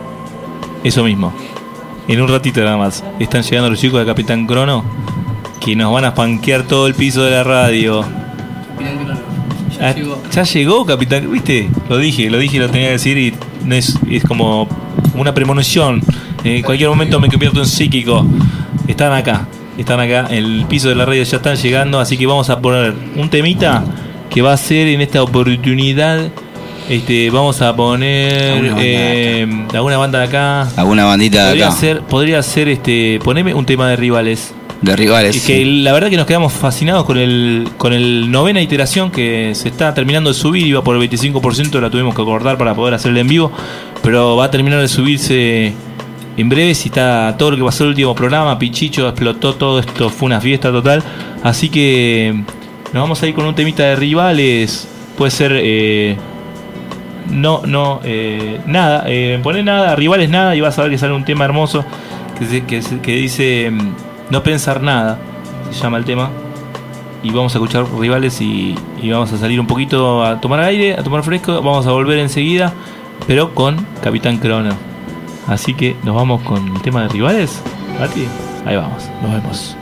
Eso 0.84 1.06
mismo. 1.06 1.34
En 2.10 2.20
un 2.20 2.28
ratito 2.28 2.62
nada 2.62 2.76
más. 2.76 3.04
Están 3.20 3.44
llegando 3.44 3.70
los 3.70 3.80
chicos 3.80 4.00
de 4.00 4.06
Capitán 4.08 4.48
Crono 4.48 4.84
que 5.62 5.76
nos 5.76 5.94
van 5.94 6.06
a 6.06 6.16
panquear 6.16 6.64
todo 6.64 6.88
el 6.88 6.96
piso 6.96 7.22
de 7.24 7.30
la 7.30 7.44
radio. 7.44 8.04
Ah, 9.80 9.94
Ya 10.32 10.44
llegó 10.44 10.88
Capitán, 10.88 11.32
¿viste? 11.32 11.70
Lo 11.88 12.00
dije, 12.00 12.32
lo 12.32 12.40
dije, 12.40 12.58
lo 12.58 12.68
tenía 12.68 12.88
que 12.88 12.94
decir 12.94 13.18
y 13.20 13.34
es, 13.72 13.96
es 14.10 14.24
como 14.24 14.68
una 15.14 15.36
premonición. 15.36 16.02
En 16.44 16.64
cualquier 16.64 16.90
momento 16.90 17.20
me 17.20 17.30
convierto 17.30 17.60
en 17.60 17.68
psíquico. 17.68 18.26
Están 18.88 19.14
acá, 19.14 19.48
están 19.78 20.00
acá. 20.00 20.26
El 20.32 20.66
piso 20.68 20.90
de 20.90 20.96
la 20.96 21.06
radio 21.06 21.22
ya 21.22 21.38
están 21.38 21.58
llegando, 21.58 22.00
así 22.00 22.18
que 22.18 22.26
vamos 22.26 22.50
a 22.50 22.60
poner 22.60 22.96
un 23.18 23.30
temita 23.30 23.84
que 24.32 24.42
va 24.42 24.54
a 24.54 24.58
ser 24.58 24.88
en 24.88 25.02
esta 25.02 25.22
oportunidad. 25.22 26.32
Este, 26.90 27.30
vamos 27.30 27.62
a 27.62 27.76
poner 27.76 28.54
Alguna 28.54 28.70
banda 28.70 28.82
de 28.82 29.42
eh, 29.44 29.66
alguna 29.74 29.98
banda 29.98 30.20
de 30.20 30.26
acá. 30.26 30.62
Alguna 30.76 31.06
bandita 31.06 31.44
de 31.44 31.50
Podría 31.50 31.68
acá. 31.68 31.76
ser, 31.76 32.02
podría 32.02 32.44
ser 32.44 32.68
este, 32.68 33.20
poneme 33.24 33.54
un 33.54 33.66
tema 33.66 33.88
de 33.90 33.96
rivales. 33.96 34.56
De 34.82 34.96
rivales. 34.96 35.36
Es 35.36 35.46
que 35.46 35.64
la 35.66 35.94
verdad 35.94 36.10
que 36.10 36.18
nos 36.18 36.26
quedamos 36.26 36.52
fascinados 36.52 37.06
con 37.06 37.18
el 37.18 37.70
con 37.78 37.94
el 37.94 38.32
novena 38.32 38.60
iteración 38.60 39.12
que 39.12 39.54
se 39.54 39.70
está 39.70 39.94
terminando 39.94 40.32
de 40.32 40.34
subir, 40.34 40.66
iba 40.66 40.84
por 40.84 40.96
el 40.96 41.08
25%, 41.08 41.80
la 41.80 41.92
tuvimos 41.92 42.16
que 42.16 42.24
acordar 42.24 42.58
para 42.58 42.74
poder 42.74 42.96
hacerla 42.96 43.20
en 43.20 43.28
vivo, 43.28 43.52
pero 44.02 44.36
va 44.36 44.46
a 44.46 44.52
terminar 44.52 44.82
de 44.82 44.88
subirse 44.88 45.74
en 46.38 46.50
breve 46.50 46.74
si 46.74 46.88
está 46.88 47.36
todo 47.38 47.52
lo 47.52 47.58
que 47.58 47.64
pasó 47.64 47.84
el 47.84 47.90
último 47.90 48.16
programa, 48.16 48.58
Pichicho 48.58 49.08
explotó 49.08 49.54
todo 49.54 49.80
esto, 49.80 50.10
fue 50.10 50.26
una 50.28 50.42
fiesta 50.42 50.72
total, 50.72 51.04
así 51.44 51.70
que 51.70 52.34
nos 52.94 53.02
vamos 53.04 53.22
a 53.22 53.28
ir 53.28 53.36
con 53.36 53.46
un 53.46 53.54
temita 53.54 53.84
de 53.84 53.96
rivales, 53.96 54.88
puede 55.18 55.32
ser 55.32 55.52
eh, 55.56 56.18
no, 57.30 57.62
no, 57.66 58.00
eh, 58.04 58.60
nada, 58.66 59.04
eh, 59.08 59.42
nada, 59.64 59.96
rivales 59.96 60.30
nada 60.30 60.56
y 60.56 60.62
vas 60.62 60.78
a 60.80 60.84
ver 60.84 60.92
que 60.92 60.98
sale 60.98 61.14
un 61.14 61.26
tema 61.26 61.46
hermoso 61.46 61.86
que, 62.38 62.82
que, 63.02 63.12
dice 63.16 63.70
mm, 63.72 63.94
no 64.30 64.44
pensar 64.44 64.82
nada, 64.82 65.18
se 65.72 65.82
llama 65.82 65.98
el 65.98 66.06
tema. 66.06 66.30
Y 67.22 67.32
vamos 67.32 67.54
a 67.54 67.58
escuchar 67.58 67.86
rivales 68.00 68.40
y, 68.40 68.76
y 69.02 69.12
vamos 69.12 69.34
a 69.34 69.38
salir 69.38 69.60
un 69.60 69.68
poquito 69.68 70.24
a 70.24 70.40
tomar 70.40 70.62
aire, 70.62 70.94
a 70.94 71.04
tomar 71.04 71.22
fresco, 71.24 71.62
vamos 71.62 71.86
a 71.86 71.92
volver 71.92 72.18
enseguida, 72.20 72.74
pero 73.28 73.54
con 73.54 73.86
Capitán 74.02 74.38
Crono. 74.38 74.72
Así 75.48 75.74
que 75.74 75.98
nos 76.04 76.16
vamos 76.16 76.42
con 76.44 76.76
el 76.76 76.82
tema 76.82 77.02
de 77.02 77.10
rivales. 77.10 77.62
Mati, 78.00 78.26
ahí 78.66 78.78
vamos, 78.78 79.10
nos 79.22 79.32
vemos. 79.34 79.78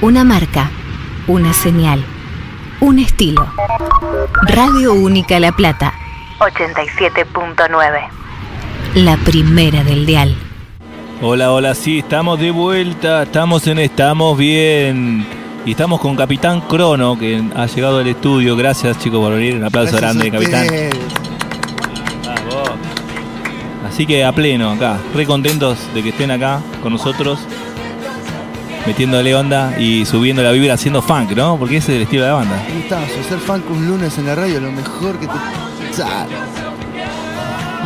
Una 0.00 0.24
marca, 0.24 0.70
una 1.26 1.52
señal, 1.52 2.02
un 2.80 2.98
estilo. 2.98 3.46
Radio 4.42 4.94
Única 4.94 5.38
La 5.38 5.52
Plata. 5.52 5.92
87.9. 6.38 8.08
La 8.94 9.16
primera 9.18 9.84
del 9.84 10.06
dial. 10.06 10.34
Hola, 11.22 11.52
hola, 11.52 11.74
sí, 11.74 11.98
estamos 11.98 12.40
de 12.40 12.50
vuelta, 12.50 13.24
estamos 13.24 13.66
en 13.66 13.78
Estamos 13.78 14.38
Bien. 14.38 15.26
Y 15.66 15.72
estamos 15.72 16.00
con 16.00 16.16
Capitán 16.16 16.62
Crono, 16.62 17.18
que 17.18 17.42
ha 17.54 17.66
llegado 17.66 17.98
al 17.98 18.06
estudio. 18.06 18.56
Gracias, 18.56 18.98
chicos, 18.98 19.20
por 19.20 19.34
venir. 19.34 19.56
Un 19.56 19.64
aplauso 19.64 19.98
Gracias 19.98 20.16
grande, 20.16 20.30
Capitán. 20.30 20.66
Así 23.86 24.06
que 24.06 24.24
a 24.24 24.32
pleno 24.32 24.70
acá, 24.70 24.98
re 25.14 25.26
contentos 25.26 25.78
de 25.92 26.02
que 26.02 26.08
estén 26.08 26.30
acá 26.30 26.62
con 26.82 26.92
nosotros, 26.92 27.40
metiéndole 28.86 29.34
onda 29.34 29.78
y 29.78 30.04
subiendo 30.04 30.42
la 30.42 30.52
vibra 30.52 30.74
haciendo 30.74 31.02
funk, 31.02 31.32
¿no? 31.32 31.58
Porque 31.58 31.76
ese 31.76 31.92
es 31.92 31.96
el 31.96 32.02
estilo 32.02 32.22
de 32.22 32.28
la 32.28 32.34
banda. 32.34 32.62
Gustazo, 32.74 33.22
ser 33.28 33.38
funk 33.38 33.70
un 33.70 33.86
lunes 33.86 34.16
en 34.18 34.26
la 34.26 34.34
radio 34.34 34.56
es 34.56 34.62
lo 34.62 34.72
mejor 34.72 35.18
que 35.18 35.26
te. 35.26 35.32
Sale. 35.92 36.30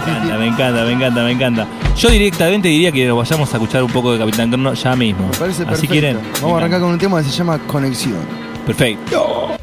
Me 0.07 0.13
encanta, 0.13 0.37
me 0.37 0.47
encanta, 0.47 0.85
me 0.85 0.93
encanta, 0.93 1.23
me 1.23 1.31
encanta. 1.33 1.67
Yo 1.97 2.11
directamente 2.11 2.69
diría 2.69 2.93
que 2.93 3.07
nos 3.07 3.17
vayamos 3.17 3.53
a 3.53 3.57
escuchar 3.57 3.83
un 3.83 3.91
poco 3.91 4.13
de 4.13 4.19
Capitán 4.19 4.51
Crono 4.51 4.75
ya 4.75 4.95
mismo. 4.97 5.29
Me 5.29 5.39
parece 5.39 5.65
perfecto. 5.65 5.75
Así 5.75 5.89
quieren. 5.89 6.19
Vamos 6.43 6.57
a 6.57 6.59
arrancar 6.59 6.81
con 6.81 6.91
un 6.91 6.99
tema 6.99 7.23
que 7.23 7.25
se 7.25 7.31
llama 7.31 7.59
Conexión. 7.67 8.19
Perfecto. 8.67 9.57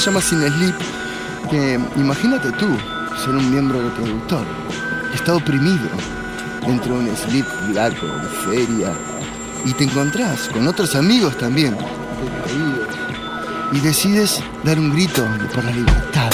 Se 0.00 0.06
llama 0.06 0.22
Sin 0.22 0.40
Sleep. 0.40 0.74
Que 1.50 1.78
imagínate 1.96 2.50
tú, 2.52 2.68
ser 3.22 3.34
un 3.34 3.50
miembro 3.50 3.82
reproductor. 3.82 4.46
que 5.10 5.16
Está 5.16 5.34
oprimido 5.34 5.88
dentro 6.66 6.98
de 6.98 7.10
un 7.10 7.16
sleep 7.16 7.46
largo, 7.74 8.06
de 8.06 8.28
feria. 8.50 8.92
Y 9.66 9.74
te 9.74 9.84
encontrás 9.84 10.48
con 10.48 10.66
otros 10.66 10.94
amigos 10.94 11.36
también. 11.36 11.76
Y 13.72 13.80
decides 13.80 14.42
dar 14.64 14.78
un 14.78 14.90
grito 14.90 15.26
por 15.54 15.64
la 15.64 15.72
libertad. 15.72 16.30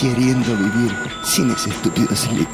Queriendo 0.00 0.54
vivir 0.56 0.94
sin 1.24 1.50
ese 1.50 1.70
estúpido 1.70 2.14
sleep. 2.14 2.47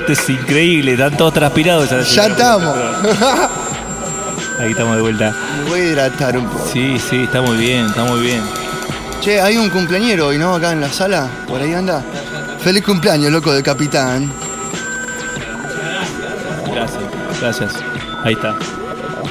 Esto, 0.00 0.12
es 0.12 0.30
increíble. 0.30 0.92
Están 0.92 1.16
todos 1.16 1.34
transpirados. 1.34 1.90
Ya 2.14 2.26
estamos. 2.26 2.76
Ahí 4.58 4.70
estamos 4.72 4.96
de 4.96 5.02
vuelta. 5.02 5.34
Me 5.62 5.70
voy 5.70 5.80
a 5.80 5.84
hidratar 5.84 6.36
un 6.36 6.48
poco. 6.48 6.68
Sí, 6.72 6.98
sí, 6.98 7.22
está 7.24 7.40
muy 7.40 7.56
bien, 7.58 7.86
está 7.86 8.04
muy 8.04 8.20
bien. 8.20 8.42
Che, 9.20 9.40
hay 9.40 9.56
un 9.56 9.70
cumpleañero 9.70 10.28
hoy, 10.28 10.38
¿no? 10.38 10.54
Acá 10.54 10.72
en 10.72 10.80
la 10.80 10.90
sala. 10.90 11.28
Por 11.46 11.60
ahí 11.60 11.72
anda. 11.74 12.02
Feliz 12.60 12.84
cumpleaños, 12.84 13.30
loco 13.30 13.52
de 13.52 13.62
capitán. 13.62 14.32
Gracias, 16.72 17.02
gracias. 17.40 17.74
Ahí 18.24 18.34
está. 18.34 18.56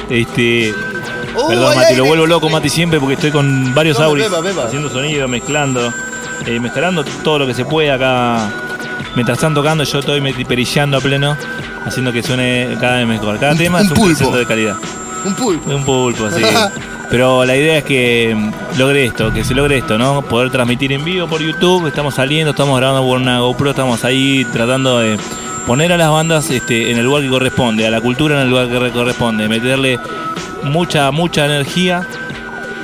Este. 0.10 0.74
Oh, 1.36 1.50
Perdón, 1.50 1.76
Mati, 1.76 1.96
lo 1.96 2.06
vuelvo 2.06 2.26
loco, 2.26 2.50
Mati, 2.50 2.70
siempre 2.70 3.00
porque 3.00 3.14
estoy 3.16 3.32
con 3.32 3.76
varios 3.76 4.00
auris 4.00 4.26
haciendo 4.66 4.90
sonido, 4.90 5.28
mezclando, 5.28 5.94
eh, 6.46 6.60
mezclando 6.60 7.04
todo 7.24 7.40
lo 7.40 7.48
que 7.48 7.54
se 7.54 7.66
puede 7.66 7.92
acá. 7.92 8.50
Mientras 9.18 9.40
están 9.40 9.56
tocando, 9.56 9.84
yo 9.84 9.98
estoy 10.00 10.22
perillando 10.46 10.98
a 10.98 11.02
pleno, 11.02 11.36
haciendo 11.86 12.14
que 12.14 12.22
suene 12.22 12.78
cada 12.80 12.98
vez 12.98 13.08
mejor. 13.08 13.40
Cada 13.40 13.56
tema 13.56 13.80
es 13.82 13.86
un 13.90 13.98
un 14.00 14.16
pulpo. 14.16 14.38
de 14.38 14.46
calidad. 14.46 14.76
Un 15.26 15.34
pulpo. 15.34 15.76
Un 15.76 15.84
pulpo, 15.84 16.30
sí. 16.30 16.44
Pero 17.10 17.44
la 17.46 17.56
idea 17.56 17.80
es 17.80 17.84
que 17.84 18.36
mm, 18.36 18.78
logre 18.78 19.06
esto, 19.06 19.34
que 19.34 19.44
se 19.44 19.56
logre 19.56 19.78
esto, 19.80 19.98
¿no? 19.98 20.22
Poder 20.22 20.52
transmitir 20.52 20.92
en 20.94 21.04
vivo 21.04 21.26
por 21.28 21.42
YouTube. 21.42 21.88
Estamos 21.88 22.14
saliendo, 22.14 22.52
estamos 22.52 22.78
grabando 22.78 23.02
por 23.08 23.18
una 23.20 23.40
GoPro, 23.40 23.72
estamos 23.72 24.04
ahí 24.06 24.46
tratando 24.54 25.00
de 25.00 25.18
poner 25.66 25.92
a 25.94 25.98
las 25.98 26.12
bandas 26.12 26.50
este, 26.52 26.92
en 26.92 26.98
el 27.00 27.06
lugar 27.06 27.24
que 27.24 27.30
corresponde, 27.30 27.88
a 27.88 27.90
la 27.90 28.02
cultura 28.02 28.36
en 28.36 28.42
el 28.44 28.50
lugar 28.50 28.68
que 28.70 28.78
re- 28.78 28.92
corresponde, 28.92 29.50
meterle 29.50 29.98
mucha, 30.64 31.10
mucha 31.12 31.46
energía 31.46 32.06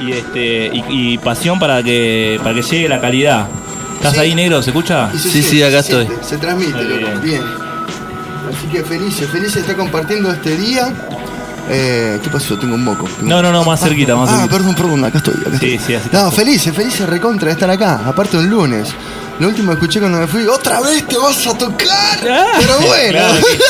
y 0.02 0.12
este 0.14 0.72
y, 0.74 0.84
y 0.90 1.18
pasión 1.20 1.60
para 1.60 1.84
que 1.84 2.40
para 2.42 2.56
que 2.56 2.62
llegue 2.64 2.90
la 2.90 3.00
calidad. 3.00 3.48
¿Estás 4.04 4.14
Sí. 4.16 4.20
ahí, 4.20 4.36
negro? 4.36 4.62
¿Se 4.62 4.70
escucha? 4.72 5.10
Se 5.14 5.30
Sí, 5.30 5.42
sí, 5.44 5.64
acá 5.64 5.82
se 5.82 5.90
estoy. 5.92 6.06
siente, 6.08 6.26
Se 6.28 6.38
transmite, 6.38 6.84
bien. 6.84 7.22
Bien. 7.22 7.42
Así 7.42 8.68
que 8.68 8.84
felices, 8.84 9.30
felices 9.30 9.56
de 9.56 9.62
estar 9.62 9.76
compartiendo 9.78 10.32
este 10.32 10.58
día. 10.58 10.92
Eh, 11.70 12.20
¿Qué 12.22 12.30
pasó? 12.30 12.58
Tengo 12.60 12.76
un 12.76 12.84
moco. 12.84 13.06
Tengo- 13.06 13.30
No, 13.30 13.42
no, 13.42 13.52
no, 13.54 13.64
más 13.64 13.80
cerquita, 13.80 14.16
más 14.18 14.30
Ah, 14.30 14.34
cerquita. 14.40 14.58
perdón, 14.58 14.76
perdón, 14.76 15.06
acá 15.06 15.20
estoy. 15.20 15.36
Acá 15.36 15.58
Sí, 15.60 15.74
estoy. 15.76 15.80
sí, 15.88 15.96
así 15.96 16.10
No, 16.12 16.30
felices, 16.32 16.76
felices 16.76 17.08
recontra 17.08 17.48
de 17.48 17.54
estar 17.54 17.70
acá. 17.70 18.02
Aparte 18.06 18.36
un 18.38 18.50
lunes. 18.50 18.90
Lo 19.40 19.48
último 19.48 19.72
que 19.72 19.74
escuché 19.80 20.00
cuando 20.00 20.20
me 20.20 20.28
fui, 20.28 20.46
otra 20.48 20.80
vez 20.82 21.06
te 21.08 21.18
vas 21.18 21.46
a 21.48 21.58
tocar. 21.58 22.20
Pero 22.22 22.80
bueno. 22.88 23.20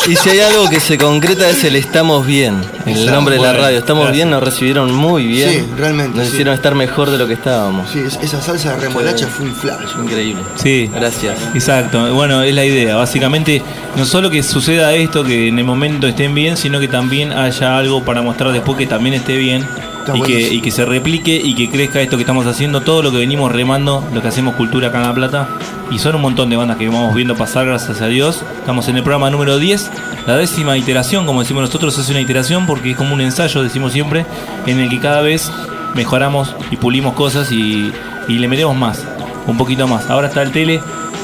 Y 0.07 0.15
si 0.15 0.29
hay 0.29 0.41
algo 0.41 0.69
que 0.69 0.79
se 0.79 0.97
concreta 0.97 1.49
es 1.49 1.63
el 1.63 1.75
estamos 1.77 2.25
bien, 2.27 2.55
el 2.85 2.91
Estamos 2.93 3.11
nombre 3.11 3.35
de 3.35 3.41
la 3.41 3.53
radio. 3.53 3.77
Estamos 3.79 4.03
Gracias. 4.03 4.15
bien, 4.17 4.29
nos 4.29 4.43
recibieron 4.43 4.93
muy 4.93 5.25
bien. 5.25 5.49
Sí, 5.49 5.65
realmente, 5.77 6.17
Nos 6.17 6.27
sí. 6.27 6.33
hicieron 6.33 6.53
estar 6.53 6.75
mejor 6.75 7.09
de 7.11 7.17
lo 7.17 7.27
que 7.27 7.33
estábamos. 7.33 7.89
Sí, 7.91 7.99
es- 8.05 8.19
esa 8.21 8.41
salsa 8.41 8.71
de 8.75 8.81
remolacha 8.81 9.27
fue 9.27 9.45
un 9.45 9.55
flash. 9.55 9.89
Increíble. 10.03 10.43
Sí. 10.61 10.91
Gracias. 10.93 11.37
Exacto. 11.55 12.13
Bueno, 12.13 12.43
es 12.43 12.53
la 12.53 12.65
idea. 12.65 12.95
Básicamente, 12.97 13.61
no 13.95 14.05
solo 14.05 14.29
que 14.29 14.43
suceda 14.43 14.93
esto, 14.93 15.23
que 15.23 15.47
en 15.47 15.57
el 15.57 15.65
momento 15.65 16.07
estén 16.07 16.35
bien, 16.35 16.57
sino 16.57 16.79
que 16.79 16.87
también 16.89 17.31
haya 17.31 17.77
algo 17.77 18.03
para 18.03 18.21
mostrar 18.21 18.51
después 18.51 18.77
que 18.77 18.85
también 18.85 19.15
esté 19.15 19.37
bien. 19.37 19.65
Y 20.09 20.13
que, 20.13 20.17
buenísimo. 20.19 20.53
y 20.55 20.61
que 20.61 20.71
se 20.71 20.85
replique 20.85 21.35
y 21.35 21.55
que 21.55 21.69
crezca 21.69 22.01
esto 22.01 22.17
que 22.17 22.23
estamos 22.23 22.45
haciendo, 22.45 22.81
todo 22.81 23.01
lo 23.03 23.11
que 23.11 23.17
venimos 23.17 23.51
remando, 23.51 24.03
lo 24.13 24.21
que 24.21 24.27
hacemos 24.27 24.55
cultura 24.55 24.89
acá 24.89 24.97
en 24.99 25.07
La 25.07 25.13
Plata. 25.13 25.47
Y 25.91 25.99
son 25.99 26.15
un 26.15 26.21
montón 26.21 26.49
de 26.49 26.55
bandas 26.55 26.77
que 26.77 26.87
vamos 26.87 27.13
viendo 27.15 27.35
pasar, 27.35 27.65
gracias 27.65 28.01
a 28.01 28.07
Dios. 28.07 28.41
Estamos 28.59 28.87
en 28.87 28.97
el 28.97 29.03
programa 29.03 29.29
número 29.29 29.57
10, 29.59 29.91
la 30.27 30.37
décima 30.37 30.77
iteración, 30.77 31.25
como 31.25 31.41
decimos 31.41 31.61
nosotros, 31.63 31.97
es 31.97 32.09
una 32.09 32.19
iteración 32.21 32.65
porque 32.65 32.91
es 32.91 32.97
como 32.97 33.13
un 33.13 33.21
ensayo, 33.21 33.61
decimos 33.63 33.93
siempre, 33.93 34.25
en 34.65 34.79
el 34.79 34.89
que 34.89 34.99
cada 34.99 35.21
vez 35.21 35.51
mejoramos 35.93 36.55
y 36.71 36.77
pulimos 36.77 37.13
cosas 37.13 37.51
y, 37.51 37.91
y 38.27 38.33
le 38.39 38.47
metemos 38.47 38.75
más, 38.75 39.03
un 39.45 39.57
poquito 39.57 39.87
más. 39.87 40.09
Ahora 40.09 40.27
está 40.29 40.41
el 40.41 40.51
tele, 40.51 40.81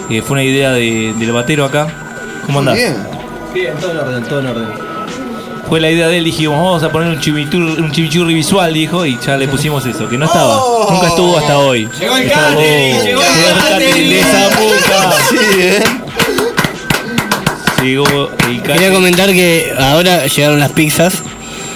que 0.08 0.22
fue 0.22 0.34
una 0.36 0.44
idea 0.44 0.72
de- 0.72 1.14
del 1.18 1.32
batero 1.32 1.66
acá. 1.66 1.88
¿Cómo 2.46 2.60
andás? 2.60 2.76
Bien. 2.76 2.96
Bien, 3.54 3.74
todo 3.80 3.92
en 3.92 3.98
orden, 3.98 4.24
todo 4.26 4.40
en 4.42 4.48
orden. 4.48 4.89
Fue 5.70 5.80
la 5.80 5.92
idea 5.92 6.08
de 6.08 6.18
él, 6.18 6.24
dijimos, 6.24 6.58
vamos 6.58 6.82
a 6.84 6.92
poner 6.92 7.10
un 7.10 7.20
chimichurri, 7.20 7.80
un 7.80 7.92
chimichurri 7.92 8.34
visual, 8.34 8.74
dijo, 8.74 9.06
y 9.06 9.20
ya 9.24 9.38
le 9.38 9.48
pusimos 9.48 9.86
eso, 9.86 10.10
que 10.10 10.18
no 10.18 10.26
estaba, 10.26 10.60
nunca 10.90 11.08
estuvo 11.10 11.38
hasta 11.38 11.60
hoy. 11.60 11.88
Llegó 12.00 12.18
el 12.18 12.24
Estaba- 12.24 12.48
catering, 12.50 12.96
Oh, 12.98 13.04
llegó 13.04 13.22
el 13.22 13.28
llegó 13.36 13.50
el 13.50 13.56
catering. 13.56 13.88
catering 13.88 14.10
de 14.10 14.24
Zamuca. 14.24 15.14
Sí, 15.30 15.38
¿eh? 15.60 15.84
Llegó 17.84 18.32
el 18.50 18.62
Quería 18.64 18.92
comentar 18.92 19.30
que 19.32 19.74
ahora 19.80 20.26
llegaron 20.28 20.60
las 20.60 20.72
pizzas. 20.72 21.22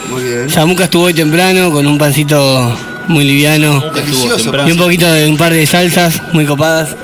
Muy 0.10 0.24
bien. 0.24 0.50
Samuca 0.50 0.86
estuvo 0.86 1.04
hoy 1.04 1.14
temprano 1.14 1.72
con 1.72 1.86
un 1.88 1.98
pancito 1.98 2.76
muy 3.08 3.24
liviano. 3.26 3.80
Delicioso. 3.92 4.52
Y 4.68 4.72
un 4.72 4.78
poquito 4.78 5.10
de 5.12 5.28
un 5.30 5.38
par 5.38 5.54
de 5.54 5.66
salsas 5.66 6.22
muy 6.34 6.46
copadas. 6.46 6.96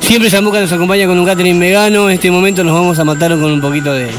Siempre 0.00 0.30
Samuca 0.30 0.60
nos 0.60 0.72
acompaña 0.72 1.06
con 1.06 1.18
un 1.18 1.26
catering 1.26 1.58
vegano. 1.58 2.08
En 2.08 2.14
este 2.14 2.30
momento 2.30 2.64
nos 2.64 2.74
vamos 2.74 2.98
a 2.98 3.04
matar 3.04 3.30
con 3.32 3.44
un 3.52 3.60
poquito 3.60 3.92
de 3.92 4.10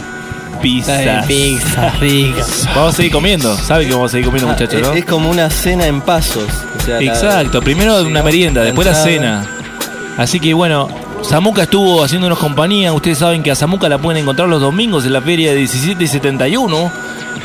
Pizza. 0.63 1.23
pizza 1.27 1.89
rica. 1.99 2.43
Vamos 2.75 2.93
a 2.93 2.97
seguir 2.97 3.11
comiendo, 3.11 3.55
sabe 3.57 3.85
que 3.85 3.93
vamos 3.93 4.09
a 4.09 4.11
seguir 4.13 4.25
comiendo, 4.25 4.49
Ah, 4.49 4.53
muchachos, 4.53 4.81
es, 4.81 4.87
¿no? 4.87 4.93
es 4.93 5.05
como 5.05 5.29
una 5.29 5.49
cena 5.49 5.85
en 5.85 6.01
pasos. 6.01 6.45
o 6.79 6.81
sea, 6.85 6.99
la- 6.99 7.11
Exacto, 7.13 7.61
primero 7.61 8.01
una 8.03 8.23
merienda, 8.23 8.61
después 8.63 8.87
la 8.87 8.95
cena. 8.95 9.45
Así 10.17 10.39
que 10.39 10.53
bueno, 10.53 10.87
Samuca 11.21 11.63
estuvo 11.63 12.03
haciéndonos 12.03 12.37
compañía. 12.39 12.93
Ustedes 12.93 13.17
saben 13.19 13.43
que 13.43 13.51
a 13.51 13.55
Samuca 13.55 13.87
la 13.89 13.97
pueden 13.97 14.21
encontrar 14.21 14.47
los 14.49 14.61
domingos 14.61 15.05
en 15.05 15.13
la 15.13 15.21
feria 15.21 15.51
de 15.51 15.57
17 15.57 16.03
y 16.03 16.07
71. 16.07 16.91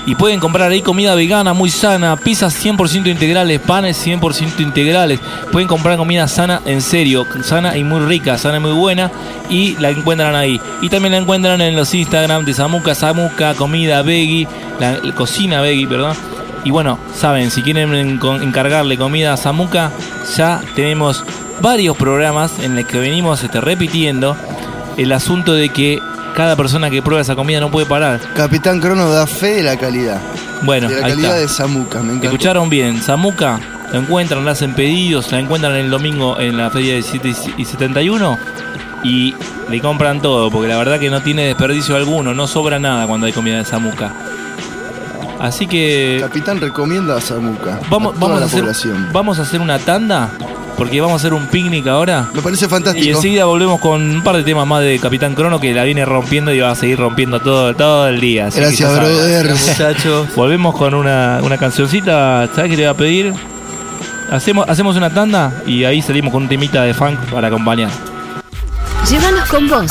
Y 0.08 0.14
pueden 0.14 0.40
comprar 0.40 0.70
ahí 0.70 0.80
comida 0.80 1.14
vegana 1.14 1.52
muy 1.52 1.68
sana, 1.68 2.16
pizzas 2.16 2.64
100% 2.64 3.08
integrales, 3.08 3.60
panes 3.60 4.06
100% 4.06 4.58
integrales. 4.60 5.20
Pueden 5.52 5.68
comprar 5.68 5.98
comida 5.98 6.26
sana 6.26 6.62
en 6.64 6.80
serio, 6.80 7.26
sana 7.42 7.76
y 7.76 7.84
muy 7.84 8.00
rica, 8.00 8.38
sana 8.38 8.56
y 8.56 8.60
muy 8.60 8.72
buena. 8.72 9.10
Y 9.50 9.76
la 9.76 9.90
encuentran 9.90 10.34
ahí. 10.34 10.58
Y 10.80 10.88
también 10.88 11.12
la 11.12 11.18
encuentran 11.18 11.60
en 11.60 11.76
los 11.76 11.92
Instagram 11.92 12.46
de 12.46 12.54
Samuca, 12.54 12.94
Samuca, 12.94 13.52
comida 13.52 14.00
veggie, 14.00 14.48
la, 14.80 14.98
cocina 15.12 15.60
veggie, 15.60 15.86
perdón. 15.86 16.16
Y 16.64 16.70
bueno, 16.70 16.98
saben, 17.14 17.50
si 17.50 17.60
quieren 17.60 17.92
encargarle 17.92 18.96
comida 18.96 19.34
a 19.34 19.36
Samuca, 19.36 19.92
ya 20.38 20.62
tenemos 20.74 21.22
varios 21.60 21.98
programas 21.98 22.58
en 22.60 22.76
los 22.76 22.86
que 22.86 22.98
venimos 22.98 23.44
este, 23.44 23.60
repitiendo 23.60 24.34
el 24.96 25.12
asunto 25.12 25.52
de 25.52 25.68
que 25.68 26.00
cada 26.34 26.56
persona 26.56 26.90
que 26.90 27.02
prueba 27.02 27.20
esa 27.20 27.34
comida 27.34 27.60
no 27.60 27.70
puede 27.70 27.86
parar. 27.86 28.20
Capitán 28.34 28.80
Crono 28.80 29.10
da 29.10 29.26
fe 29.26 29.56
de 29.56 29.62
la 29.62 29.76
calidad. 29.76 30.20
Bueno, 30.62 30.88
de 30.88 31.00
la 31.00 31.06
ahí 31.06 31.12
calidad 31.12 31.40
está. 31.40 31.40
de 31.40 31.48
Samuca, 31.48 31.98
me 32.00 32.08
encanta. 32.10 32.26
Escucharon 32.26 32.68
bien, 32.68 33.02
Samuca 33.02 33.60
la 33.92 33.98
encuentran, 33.98 34.44
la 34.44 34.52
hacen 34.52 34.74
pedidos, 34.74 35.32
la 35.32 35.38
encuentran 35.40 35.74
el 35.74 35.90
domingo 35.90 36.38
en 36.38 36.56
la 36.56 36.70
feria 36.70 36.94
de 36.94 37.02
7 37.02 37.34
y 37.56 37.64
71 37.64 38.38
y 39.02 39.34
le 39.70 39.80
compran 39.80 40.20
todo, 40.20 40.50
porque 40.50 40.68
la 40.68 40.76
verdad 40.76 40.98
que 40.98 41.10
no 41.10 41.22
tiene 41.22 41.46
desperdicio 41.46 41.96
alguno, 41.96 42.34
no 42.34 42.46
sobra 42.46 42.78
nada 42.78 43.06
cuando 43.06 43.26
hay 43.26 43.32
comida 43.32 43.58
de 43.58 43.64
Samuca. 43.64 44.12
Así 45.40 45.66
que 45.66 46.18
Capitán 46.20 46.60
recomienda 46.60 47.16
a 47.16 47.20
Samuca. 47.20 47.80
vamos, 47.90 48.16
a 48.16 48.18
toda 48.18 48.20
vamos, 48.20 48.36
a 48.36 48.40
la 48.40 48.46
hacer, 48.46 48.60
población. 48.60 49.08
vamos 49.12 49.38
a 49.38 49.42
hacer 49.42 49.60
una 49.60 49.78
tanda, 49.78 50.30
porque 50.76 51.00
vamos 51.00 51.14
a 51.14 51.16
hacer 51.16 51.32
un 51.32 51.46
picnic 51.46 51.86
ahora. 51.86 52.28
Me 52.34 52.42
parece 52.42 52.66
Y 52.66 52.68
fantástico. 52.68 53.16
enseguida 53.16 53.44
volvemos 53.44 53.80
con 53.80 54.02
un 54.02 54.22
par 54.22 54.36
de 54.36 54.42
temas 54.42 54.66
más 54.66 54.82
de 54.82 54.98
Capitán 54.98 55.34
Crono 55.34 55.60
que 55.60 55.72
la 55.72 55.84
viene 55.84 56.04
rompiendo 56.04 56.52
y 56.52 56.58
va 56.60 56.70
a 56.72 56.74
seguir 56.74 56.98
rompiendo 56.98 57.40
todo, 57.40 57.74
todo 57.74 58.08
el 58.08 58.20
día. 58.20 58.48
Así 58.48 58.58
Gracias, 58.60 58.92
brother. 58.92 59.54
Muchachos. 59.54 60.28
Volvemos 60.36 60.74
con 60.76 60.94
una, 60.94 61.40
una 61.42 61.56
cancioncita, 61.56 62.48
¿sabes 62.54 62.70
qué 62.70 62.76
te 62.76 62.82
voy 62.82 62.90
a 62.90 62.94
pedir? 62.94 63.32
Hacemos, 64.30 64.68
hacemos 64.68 64.96
una 64.96 65.08
tanda 65.10 65.52
y 65.66 65.84
ahí 65.84 66.02
salimos 66.02 66.32
con 66.32 66.42
un 66.42 66.48
temita 66.48 66.82
de 66.82 66.92
funk 66.94 67.18
para 67.30 67.46
acompañar. 67.48 67.90
Llévanos 69.10 69.48
con 69.48 69.68
vos. 69.68 69.90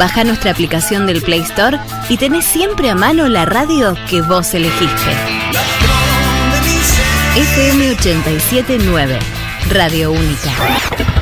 Baja 0.00 0.24
nuestra 0.24 0.50
aplicación 0.50 1.06
del 1.06 1.22
Play 1.22 1.42
Store 1.42 1.78
y 2.08 2.16
tenés 2.16 2.44
siempre 2.44 2.90
a 2.90 2.96
mano 2.96 3.28
la 3.28 3.44
radio 3.44 3.94
que 4.10 4.20
vos 4.20 4.52
elegiste. 4.52 5.10
FM 7.36 7.90
879, 7.90 9.18
Radio 9.70 10.10
Única. 10.10 11.17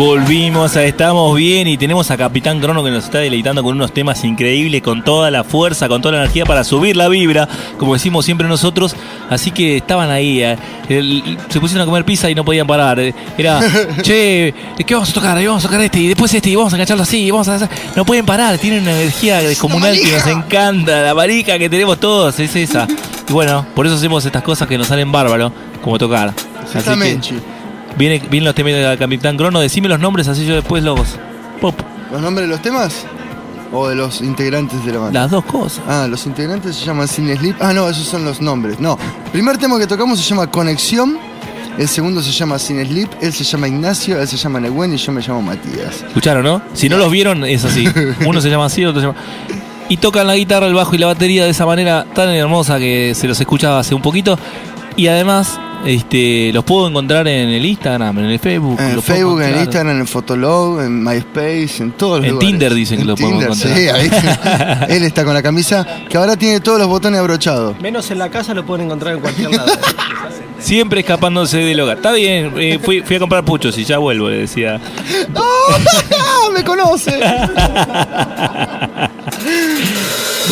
Volvimos 0.00 0.76
a 0.78 0.84
Estamos 0.84 1.36
Bien 1.36 1.68
y 1.68 1.76
tenemos 1.76 2.10
a 2.10 2.16
Capitán 2.16 2.58
Crono 2.58 2.82
que 2.82 2.90
nos 2.90 3.04
está 3.04 3.18
deleitando 3.18 3.62
con 3.62 3.76
unos 3.76 3.92
temas 3.92 4.24
increíbles, 4.24 4.80
con 4.80 5.04
toda 5.04 5.30
la 5.30 5.44
fuerza, 5.44 5.88
con 5.88 6.00
toda 6.00 6.12
la 6.12 6.20
energía 6.22 6.46
para 6.46 6.64
subir 6.64 6.96
la 6.96 7.06
vibra, 7.08 7.46
como 7.76 7.92
decimos 7.92 8.24
siempre 8.24 8.48
nosotros. 8.48 8.96
Así 9.28 9.50
que 9.50 9.76
estaban 9.76 10.10
ahí, 10.10 10.42
eh, 10.42 10.56
el- 10.88 11.36
se 11.50 11.60
pusieron 11.60 11.82
a 11.82 11.84
comer 11.84 12.06
pizza 12.06 12.30
y 12.30 12.34
no 12.34 12.46
podían 12.46 12.66
parar. 12.66 12.98
Era, 13.36 13.60
che, 14.02 14.54
¿qué 14.86 14.94
vamos 14.94 15.10
a 15.10 15.12
tocar? 15.12 15.36
Vamos 15.44 15.62
a 15.66 15.68
tocar 15.68 15.82
este 15.82 16.00
y 16.00 16.08
después 16.08 16.32
este 16.32 16.48
y 16.48 16.56
vamos 16.56 16.72
a 16.72 16.76
engancharlo 16.76 17.02
así. 17.02 17.24
y 17.26 17.30
Vamos 17.30 17.48
a 17.48 17.56
hacer-". 17.56 17.68
No 17.94 18.06
pueden 18.06 18.24
parar, 18.24 18.56
tienen 18.56 18.80
una 18.84 18.92
energía 18.98 19.40
descomunal 19.42 20.00
que 20.00 20.12
nos 20.12 20.26
encanta. 20.26 21.02
La 21.02 21.14
marica 21.14 21.58
que 21.58 21.68
tenemos 21.68 22.00
todos 22.00 22.40
es 22.40 22.56
esa. 22.56 22.88
Y 23.28 23.32
bueno, 23.34 23.66
por 23.74 23.84
eso 23.84 23.96
hacemos 23.96 24.24
estas 24.24 24.42
cosas 24.42 24.66
que 24.66 24.78
nos 24.78 24.86
salen 24.86 25.12
bárbaro, 25.12 25.52
como 25.84 25.98
tocar. 25.98 26.32
Así 26.62 26.78
que-. 26.94 27.59
Viene, 28.00 28.18
vienen 28.30 28.46
los 28.46 28.54
temas 28.54 28.72
del 28.72 28.96
Capitán 28.96 29.36
Crono, 29.36 29.60
decime 29.60 29.86
los 29.86 30.00
nombres 30.00 30.26
así 30.26 30.46
yo 30.46 30.54
después 30.54 30.82
los 30.82 31.18
pop. 31.60 31.78
¿Los 32.10 32.22
nombres 32.22 32.48
de 32.48 32.54
los 32.54 32.62
temas? 32.62 33.04
¿O 33.72 33.88
de 33.88 33.94
los 33.94 34.22
integrantes 34.22 34.82
de 34.86 34.92
la 34.94 35.00
banda? 35.00 35.20
Las 35.20 35.30
dos 35.30 35.44
cosas. 35.44 35.84
Ah, 35.86 36.06
los 36.08 36.24
integrantes 36.24 36.76
se 36.76 36.86
llaman 36.86 37.06
Sin 37.06 37.36
Sleep. 37.36 37.56
Ah, 37.60 37.74
no, 37.74 37.86
esos 37.90 38.06
son 38.06 38.24
los 38.24 38.40
nombres. 38.40 38.80
No. 38.80 38.98
Primer 39.32 39.58
tema 39.58 39.78
que 39.78 39.86
tocamos 39.86 40.18
se 40.18 40.24
llama 40.24 40.46
Conexión. 40.50 41.18
El 41.76 41.88
segundo 41.88 42.22
se 42.22 42.32
llama 42.32 42.58
Sin 42.58 42.82
Sleep. 42.82 43.10
Él 43.20 43.34
se 43.34 43.44
llama 43.44 43.68
Ignacio, 43.68 44.18
él 44.18 44.26
se 44.26 44.38
llama 44.38 44.60
Nehuen 44.60 44.94
y 44.94 44.96
yo 44.96 45.12
me 45.12 45.20
llamo 45.20 45.42
Matías. 45.42 46.02
¿Escucharon, 46.08 46.42
no? 46.42 46.62
Si 46.72 46.88
no 46.88 46.96
los 46.96 47.12
vieron, 47.12 47.44
es 47.44 47.66
así. 47.66 47.86
Uno 48.26 48.40
se 48.40 48.48
llama 48.48 48.64
así, 48.64 48.82
otro 48.82 49.02
se 49.02 49.08
llama. 49.08 49.18
Y 49.90 49.98
tocan 49.98 50.26
la 50.26 50.36
guitarra, 50.36 50.66
el 50.66 50.74
bajo 50.74 50.94
y 50.94 50.98
la 50.98 51.08
batería 51.08 51.44
de 51.44 51.50
esa 51.50 51.66
manera 51.66 52.06
tan 52.14 52.30
hermosa 52.30 52.78
que 52.78 53.12
se 53.14 53.28
los 53.28 53.38
escuchaba 53.38 53.78
hace 53.78 53.94
un 53.94 54.00
poquito. 54.00 54.38
Y 54.96 55.06
además, 55.08 55.60
este, 55.84 56.52
los 56.52 56.64
puedo 56.64 56.88
encontrar 56.88 57.26
en 57.28 57.48
el 57.48 57.64
Instagram, 57.64 58.18
en 58.18 58.24
el 58.26 58.38
Facebook. 58.38 58.78
En 58.78 58.90
el 58.90 59.02
Facebook, 59.02 59.40
en 59.40 59.48
encontrar. 59.48 59.64
Instagram, 59.64 59.94
en 59.94 60.00
el 60.02 60.06
Fotolog, 60.06 60.80
en 60.80 61.02
MySpace, 61.02 61.82
en 61.82 61.92
todos 61.92 62.18
los 62.18 62.26
En 62.26 62.32
lugares. 62.32 62.50
Tinder 62.50 62.74
dicen 62.74 62.96
que 62.98 63.02
En 63.02 63.08
lo 63.08 63.16
podemos 63.16 63.58
Tinder, 63.58 63.78
encontrar. 63.88 64.08
Sí, 64.08 64.88
ahí. 64.88 64.96
él 64.96 65.02
está 65.04 65.24
con 65.24 65.34
la 65.34 65.42
camisa 65.42 65.86
que 66.08 66.16
ahora 66.16 66.36
tiene 66.36 66.60
todos 66.60 66.78
los 66.78 66.88
botones 66.88 67.20
abrochados. 67.20 67.80
Menos 67.80 68.10
en 68.10 68.18
la 68.18 68.30
casa 68.30 68.54
lo 68.54 68.64
pueden 68.64 68.86
encontrar 68.86 69.14
en 69.14 69.20
cualquier 69.20 69.50
lado. 69.50 69.72
Siempre 70.58 71.00
escapándose 71.00 71.58
del 71.58 71.80
hogar. 71.80 71.96
Está 71.96 72.12
bien, 72.12 72.52
eh, 72.58 72.78
fui, 72.82 73.00
fui 73.00 73.16
a 73.16 73.18
comprar 73.18 73.44
puchos 73.44 73.76
y 73.78 73.84
ya 73.84 73.98
vuelvo, 73.98 74.28
le 74.28 74.38
decía. 74.38 74.78
¡Oh! 75.34 76.50
¡Me 76.52 76.62
conoce! 76.62 77.18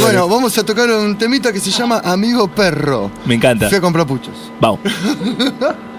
Bueno, 0.01 0.29
vamos 0.29 0.57
a 0.59 0.65
tocar 0.65 0.91
un 0.91 1.17
temita 1.17 1.53
que 1.53 1.61
se 1.61 1.71
llama 1.71 2.01
Amigo 2.05 2.49
Perro. 2.49 3.11
Me 3.27 3.35
encanta. 3.35 3.69
Fui 3.69 3.79
a 3.79 3.81
comprar 3.81 4.07
puchos. 4.07 4.35
Vamos. 4.61 4.81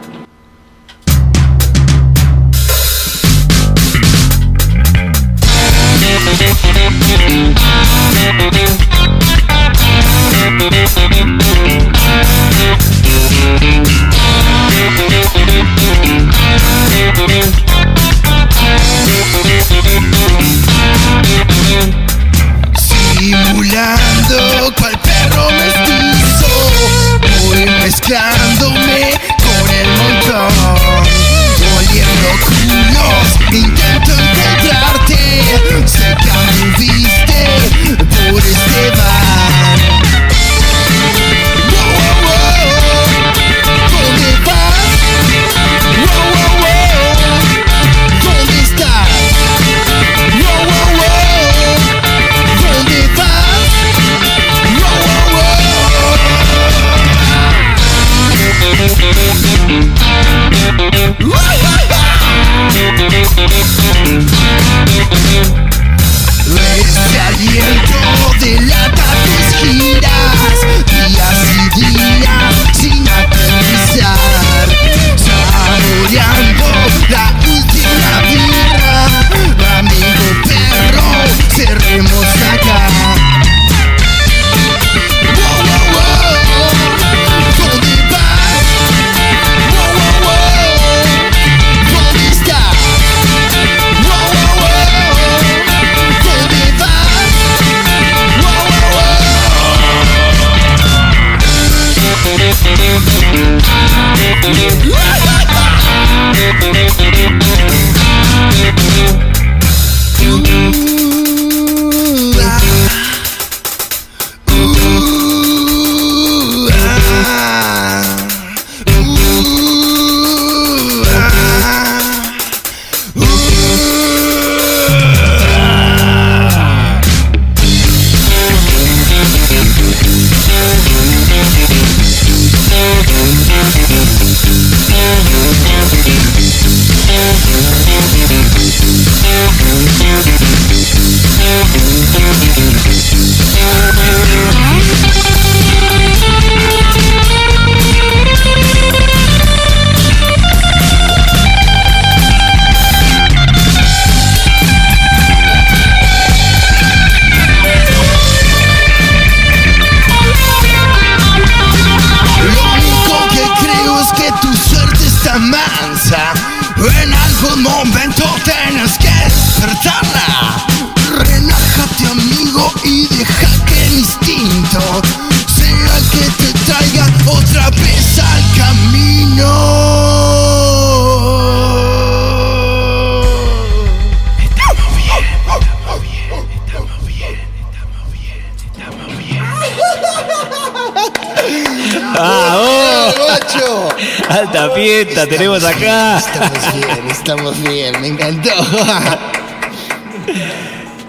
Alta 195.22 195.36
fiesta 195.36 195.38
tenemos 195.38 195.64
acá. 195.64 196.18
Estamos 196.18 196.74
bien, 196.74 197.10
estamos 197.12 197.64
bien, 197.64 198.02
me 198.02 198.08
encantó. 198.08 198.50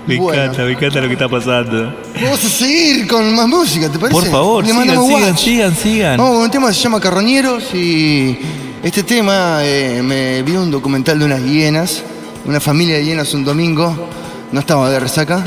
Me 0.06 0.16
Bueno. 0.16 0.42
encanta, 0.42 0.62
me 0.64 0.72
encanta 0.72 1.00
lo 1.00 1.06
que 1.06 1.12
está 1.12 1.28
pasando. 1.28 1.94
Vamos 2.20 2.44
a 2.44 2.48
seguir 2.48 3.06
con 3.06 3.34
más 3.34 3.46
música, 3.46 3.88
¿te 3.90 3.98
parece? 3.98 4.20
Por 4.20 4.28
favor, 4.30 4.64
Le 4.64 4.70
sigan, 4.72 4.86
sigan, 4.88 5.22
watch. 5.30 5.38
sigan, 5.38 5.76
sigan. 5.76 6.16
Vamos 6.16 6.34
con 6.34 6.42
un 6.44 6.50
tema 6.50 6.68
que 6.68 6.74
se 6.74 6.80
llama 6.80 7.00
Carroñeros 7.00 7.74
y 7.74 8.38
este 8.82 9.02
tema 9.04 9.58
eh, 9.62 10.00
me 10.02 10.42
vi 10.42 10.56
un 10.56 10.70
documental 10.70 11.18
de 11.18 11.24
unas 11.26 11.42
hienas, 11.44 12.02
una 12.46 12.58
familia 12.60 12.96
de 12.96 13.04
hienas 13.04 13.32
un 13.34 13.44
domingo. 13.44 14.08
¿No 14.50 14.58
estaba 14.60 14.90
de 14.90 14.98
resaca? 14.98 15.44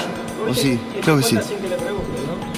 ¿O 0.49 0.53
sí? 0.53 0.79
Creo 1.03 1.17
que 1.17 1.23
sí. 1.23 1.37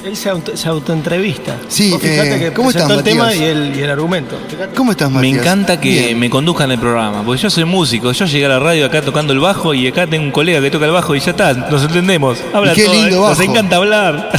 Él 0.06 0.16
se, 0.16 0.30
auto, 0.30 0.56
se 0.56 0.68
autoentrevista. 0.70 1.58
Sí, 1.68 1.90
Vos 1.90 2.00
fijate 2.00 2.36
eh, 2.36 2.40
que 2.40 2.54
¿cómo 2.54 2.70
estás, 2.70 2.88
el 2.92 3.02
tema 3.02 3.24
Matías? 3.26 3.42
y 3.42 3.46
el, 3.46 3.76
y 3.76 3.82
el 3.82 3.90
argumento. 3.90 4.38
¿Cómo 4.76 4.92
estás, 4.92 5.10
Me 5.10 5.16
Matías? 5.16 5.40
encanta 5.40 5.80
que 5.82 5.90
Bien. 5.90 6.20
me 6.20 6.30
conduzcan 6.30 6.70
el 6.70 6.78
programa, 6.78 7.24
porque 7.26 7.42
yo 7.42 7.50
soy 7.50 7.66
músico, 7.66 8.12
yo 8.12 8.26
llegué 8.26 8.46
a 8.46 8.50
la 8.50 8.60
radio 8.60 8.86
acá 8.86 9.02
tocando 9.02 9.34
el 9.34 9.40
bajo 9.40 9.74
y 9.74 9.88
acá 9.88 10.06
tengo 10.06 10.24
un 10.26 10.32
colega 10.32 10.62
que 10.62 10.70
toca 10.70 10.86
el 10.86 10.92
bajo 10.92 11.16
y 11.16 11.20
ya 11.20 11.32
está, 11.32 11.54
nos 11.56 11.82
entendemos. 11.84 12.38
Habla 12.54 12.74
Y 12.74 12.76
qué 12.76 12.84
todo, 12.84 12.94
lindo 12.94 13.16
¿eh? 13.16 13.20
bajo. 13.20 13.30
Nos 13.30 13.40
encanta 13.50 13.76
hablar. 13.78 14.32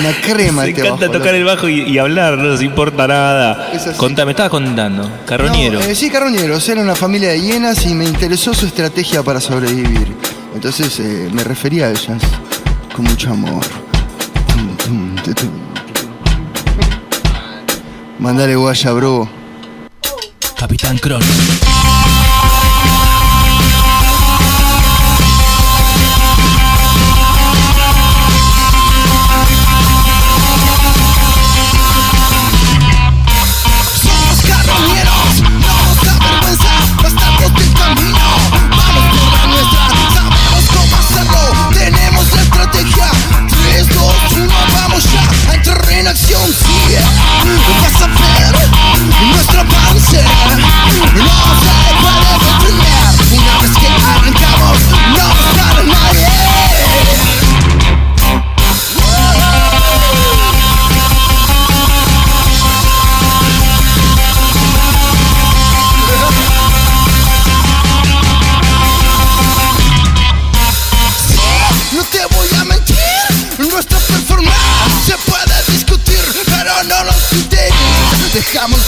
Una 0.00 0.12
crema 0.22 0.62
Nos 0.62 0.68
este 0.70 0.80
encanta 0.80 1.06
bajo, 1.08 1.18
tocar 1.18 1.34
loco. 1.34 1.36
el 1.36 1.44
bajo 1.44 1.68
y, 1.68 1.82
y 1.82 1.98
hablar, 1.98 2.38
no 2.38 2.44
nos 2.44 2.62
importa 2.62 3.06
nada. 3.06 3.70
Contame, 3.98 4.26
me 4.26 4.30
estabas 4.32 4.50
contando, 4.50 5.10
Carroñero. 5.26 5.80
No, 5.80 5.84
eh, 5.84 5.94
sí, 5.94 6.08
carroñeros. 6.08 6.66
Era 6.70 6.80
una 6.80 6.94
familia 6.94 7.28
de 7.28 7.40
hienas 7.42 7.84
y 7.84 7.92
me 7.94 8.06
interesó 8.06 8.54
su 8.54 8.64
estrategia 8.64 9.22
para 9.22 9.42
sobrevivir. 9.42 10.14
Entonces 10.54 10.98
eh, 11.00 11.28
me 11.34 11.44
refería 11.44 11.88
a 11.88 11.90
ellas 11.90 12.22
con 12.96 13.04
mucho 13.04 13.30
amor. 13.30 13.62
Mandale 18.18 18.56
guaya, 18.56 18.92
bro. 18.92 19.28
Capitán 20.56 20.98
Crono. 20.98 21.61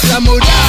Dejamos 0.04 0.38
la 0.38 0.63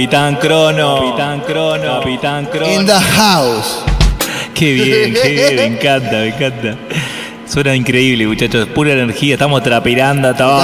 Capitán 0.00 0.36
Crono. 0.36 0.96
Capitán 0.96 1.40
Crono. 1.40 2.00
Capitán 2.00 2.46
Crono. 2.46 2.72
In 2.72 2.86
the 2.86 2.92
house. 3.16 3.80
Qué 4.54 4.72
bien, 4.72 5.12
qué 5.14 5.28
bien, 5.28 5.56
me 5.56 5.64
encanta, 5.76 6.10
me 6.12 6.28
encanta. 6.28 6.76
Suena 7.46 7.74
increíble, 7.76 8.26
muchachos. 8.26 8.66
Pura 8.68 8.92
energía, 8.94 9.34
estamos 9.34 9.62
trapirando 9.62 10.34
todo. 10.34 10.58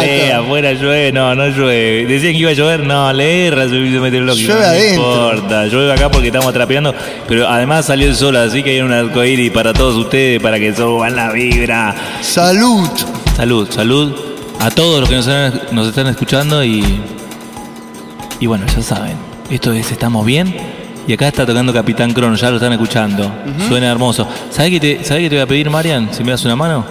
Sí, 0.00 0.30
afuera 0.32 0.72
llueve, 0.72 1.12
no, 1.12 1.36
no 1.36 1.46
llueve. 1.46 2.06
Decían 2.06 2.32
que 2.32 2.38
iba 2.40 2.50
a 2.50 2.54
llover, 2.54 2.80
no, 2.80 3.12
le 3.12 3.46
erra 3.46 3.62
el 3.62 3.70
servicio 3.70 4.00
meteorológico. 4.00 4.52
Llueve 4.54 4.64
no 4.66 4.68
adentro. 4.72 5.32
importa, 5.36 5.66
llueve 5.66 5.92
acá 5.92 6.10
porque 6.10 6.26
estamos 6.26 6.52
trapirando. 6.52 6.92
Pero 7.28 7.46
además 7.48 7.86
salió 7.86 8.08
el 8.08 8.16
sol, 8.16 8.34
así 8.36 8.64
que 8.64 8.70
hay 8.70 8.80
un 8.80 8.92
arcoíris 8.92 9.52
para 9.52 9.72
todos 9.72 9.94
ustedes, 9.94 10.42
para 10.42 10.58
que 10.58 10.74
suban 10.74 11.14
la 11.14 11.30
vibra. 11.30 11.94
Salud. 12.22 12.88
Salud, 13.36 13.70
salud 13.70 14.12
a 14.58 14.68
todos 14.72 14.98
los 15.00 15.08
que 15.08 15.14
nos, 15.14 15.28
están- 15.28 15.60
nos 15.70 15.86
están 15.88 16.08
escuchando 16.08 16.64
y. 16.64 16.82
Y 18.40 18.46
bueno, 18.46 18.66
ya 18.66 18.82
saben, 18.82 19.16
esto 19.50 19.72
es 19.72 19.90
Estamos 19.90 20.24
Bien. 20.24 20.54
Y 21.06 21.14
acá 21.14 21.26
está 21.26 21.46
tocando 21.46 21.72
Capitán 21.72 22.12
Crono, 22.12 22.36
ya 22.36 22.50
lo 22.50 22.56
están 22.56 22.72
escuchando. 22.74 23.32
Suena 23.66 23.90
hermoso. 23.90 24.28
¿Sabés 24.50 24.72
qué, 24.72 24.80
te, 24.80 25.04
¿Sabés 25.04 25.22
qué 25.24 25.30
te 25.30 25.36
voy 25.36 25.42
a 25.42 25.46
pedir, 25.46 25.70
Marian? 25.70 26.10
Si 26.12 26.22
me 26.22 26.32
das 26.32 26.44
una 26.44 26.54
mano. 26.54 26.84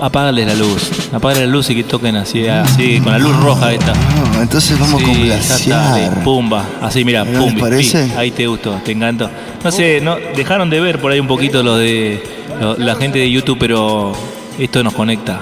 Apágales 0.00 0.46
la 0.46 0.54
luz. 0.54 0.88
Apágales 1.12 1.46
la 1.48 1.52
luz 1.52 1.68
y 1.70 1.74
que 1.74 1.82
toquen 1.84 2.14
así, 2.16 2.46
así 2.46 3.00
con 3.00 3.10
la 3.12 3.18
luz 3.18 3.36
roja 3.42 3.72
esta. 3.72 3.92
Ah, 3.92 4.38
entonces 4.40 4.78
vamos 4.78 5.00
Sí, 5.00 5.04
con 5.06 5.22
glaciar. 5.24 6.22
pumba. 6.24 6.64
Así, 6.80 7.04
mira, 7.04 7.24
¿No 7.24 7.40
pum. 7.40 7.58
parece? 7.58 8.04
pi. 8.04 8.12
Ahí 8.16 8.30
te 8.30 8.46
gustó, 8.46 8.80
te 8.84 8.92
encantó. 8.92 9.28
No 9.64 9.70
sé, 9.72 10.00
no, 10.00 10.16
dejaron 10.36 10.70
de 10.70 10.80
ver 10.80 11.00
por 11.00 11.10
ahí 11.10 11.18
un 11.20 11.26
poquito 11.26 11.62
los 11.64 11.76
de 11.80 12.22
lo- 12.60 12.76
la 12.78 12.94
gente 12.94 13.18
de 13.18 13.30
YouTube, 13.30 13.58
pero 13.58 14.12
esto 14.60 14.82
nos 14.84 14.94
conecta. 14.94 15.40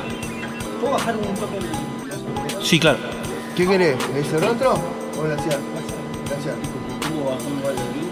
¿Puedo 0.80 0.94
bajar 0.94 1.14
un 1.14 1.22
toque 1.38 1.58
el 1.58 2.64
Sí, 2.66 2.80
claro. 2.80 2.98
¿Qué 3.54 3.66
querés? 3.66 3.96
¿Ese 4.16 4.36
otro 4.44 4.80
o 5.18 5.22
glaciar? 5.22 5.60
Glaciar. 6.28 6.56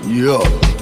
Yo. 0.09 0.76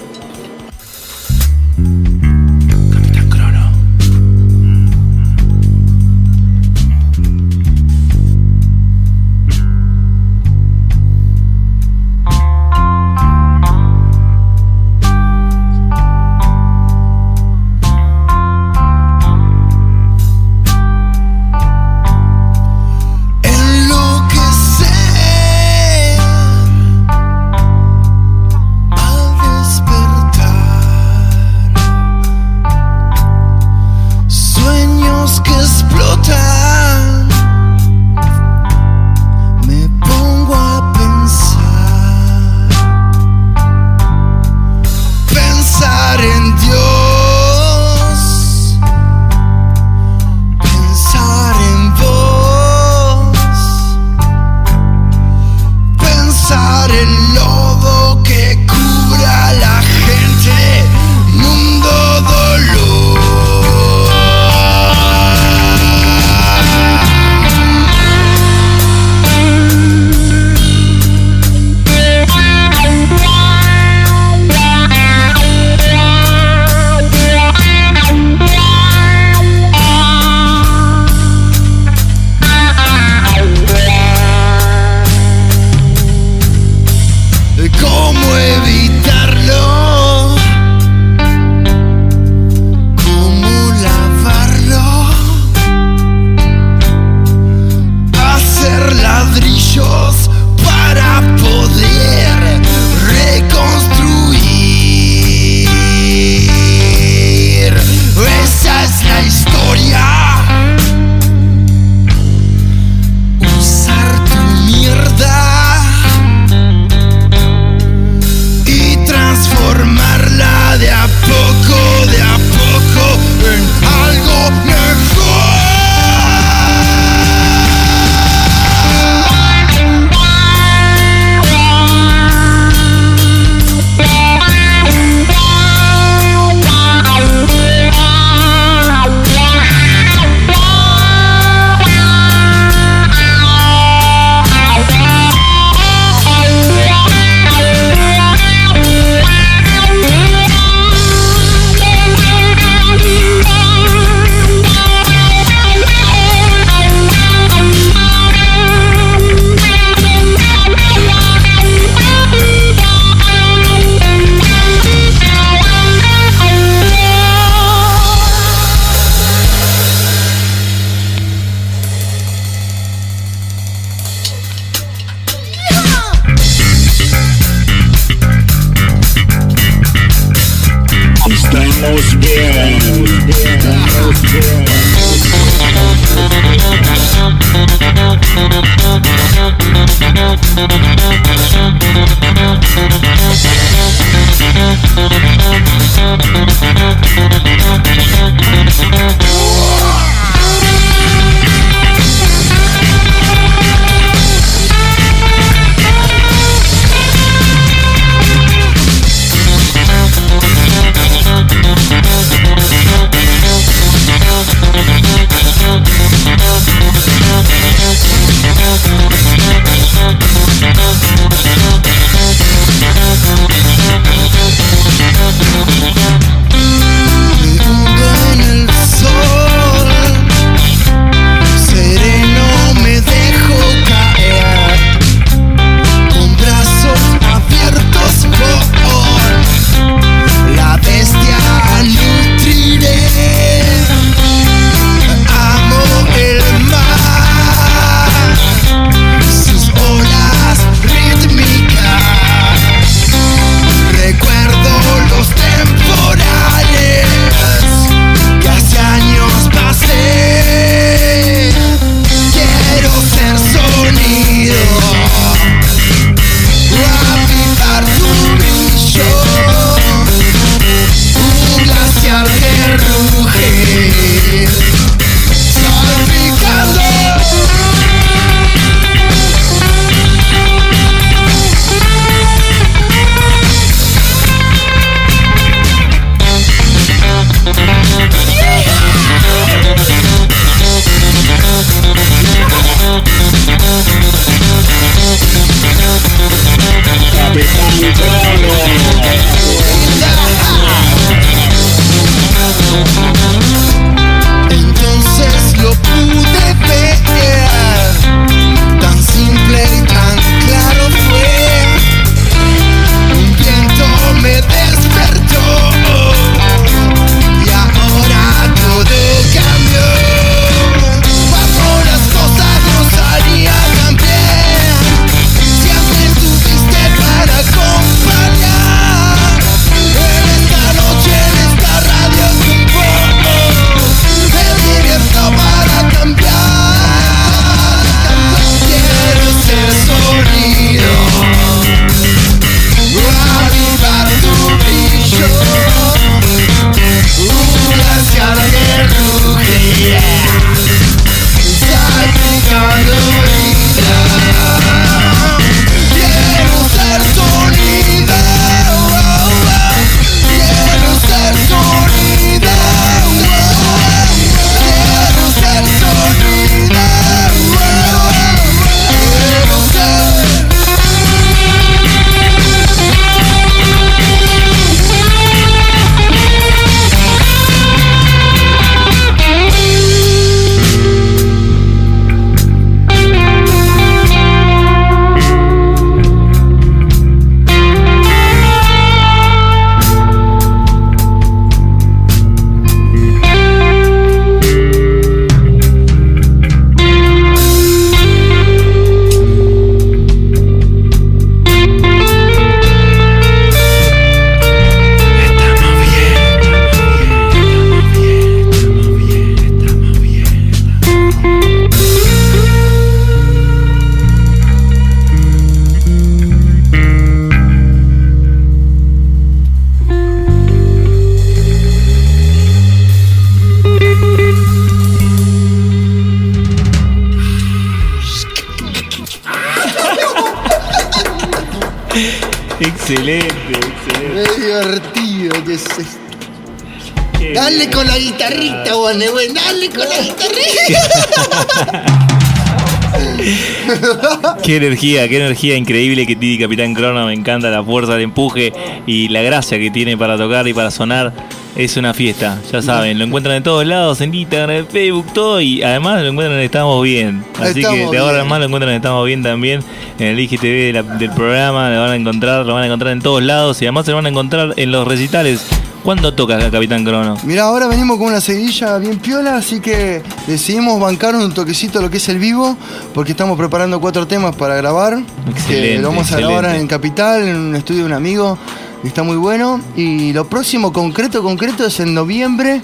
Qué 444.44 444.56
energía, 444.56 445.08
qué 445.08 445.16
energía 445.16 445.56
increíble 445.56 446.06
que 446.06 446.16
tiene 446.16 446.38
Capitán 446.38 446.74
Crono. 446.74 447.06
Me 447.06 447.14
encanta 447.14 447.48
la 447.48 447.64
fuerza, 447.64 447.96
el 447.96 448.02
empuje 448.02 448.52
y 448.86 449.08
la 449.08 449.22
gracia 449.22 449.58
que 449.58 449.70
tiene 449.70 449.96
para 449.96 450.18
tocar 450.18 450.46
y 450.46 450.52
para 450.52 450.70
sonar. 450.70 451.12
Es 451.56 451.76
una 451.78 451.94
fiesta, 451.94 452.40
ya 452.52 452.60
saben. 452.60 452.98
Lo 452.98 453.04
encuentran 453.04 453.36
en 453.36 453.42
todos 453.44 453.64
lados, 453.64 454.00
en 454.00 454.12
Instagram, 454.12 454.50
en 454.50 454.66
Facebook, 454.66 455.06
todo. 455.14 455.40
Y 455.40 455.62
además 455.62 456.02
lo 456.02 456.08
encuentran 456.08 456.38
en 456.38 456.44
Estamos 456.44 456.82
Bien. 456.82 457.24
Así 457.40 457.60
Estamos 457.60 457.90
que 457.90 457.96
de 457.96 457.98
ahora 458.02 458.16
en 458.18 458.24
Bien. 458.24 458.28
más 458.28 458.38
lo 458.40 458.44
encuentran 458.46 458.70
en 458.72 458.76
Estamos 458.76 459.06
Bien 459.06 459.22
también. 459.22 459.60
En 459.98 460.06
el 460.08 460.20
IGTV 460.20 460.42
de 460.66 460.72
la- 460.74 460.82
del 460.82 461.10
programa 461.12 461.70
lo 461.70 461.80
van 461.80 461.90
a 461.92 461.96
encontrar, 461.96 462.44
lo 462.44 462.54
van 462.54 462.64
a 462.64 462.66
encontrar 462.66 462.92
en 462.92 463.00
todos 463.00 463.22
lados. 463.22 463.62
Y 463.62 463.66
además 463.66 463.86
se 463.86 463.92
lo 463.92 463.96
van 463.96 464.06
a 464.06 464.08
encontrar 464.10 464.52
en 464.56 464.72
los 464.72 464.86
recitales. 464.86 465.46
¿Cuándo 465.84 466.14
toca 466.14 466.38
Capitán 466.50 466.82
Crono? 466.82 467.18
Mira, 467.24 467.42
ahora 467.42 467.66
venimos 467.66 467.98
con 467.98 468.06
una 468.06 468.20
seguidilla 468.22 468.78
bien 468.78 468.98
piola, 468.98 469.36
así 469.36 469.60
que 469.60 470.02
decidimos 470.26 470.80
bancar 470.80 471.14
un 471.14 471.34
toquecito 471.34 471.82
lo 471.82 471.90
que 471.90 471.98
es 471.98 472.08
el 472.08 472.18
vivo, 472.18 472.56
porque 472.94 473.12
estamos 473.12 473.36
preparando 473.36 473.78
cuatro 473.82 474.06
temas 474.06 474.34
para 474.34 474.54
grabar. 474.54 474.98
Excelente, 475.28 475.74
Que 475.76 475.78
lo 475.80 475.88
vamos 475.88 476.10
a 476.10 476.16
grabar 476.16 476.56
en 476.56 476.66
Capital, 476.66 477.28
en 477.28 477.36
un 477.36 477.54
estudio 477.54 477.80
de 477.80 477.86
un 477.86 477.92
amigo, 477.92 478.38
Está 478.84 479.02
muy 479.02 479.16
bueno. 479.16 479.60
Y 479.76 480.12
lo 480.12 480.28
próximo 480.28 480.72
concreto, 480.72 481.22
concreto 481.22 481.66
es 481.66 481.80
en 481.80 481.94
noviembre, 481.94 482.60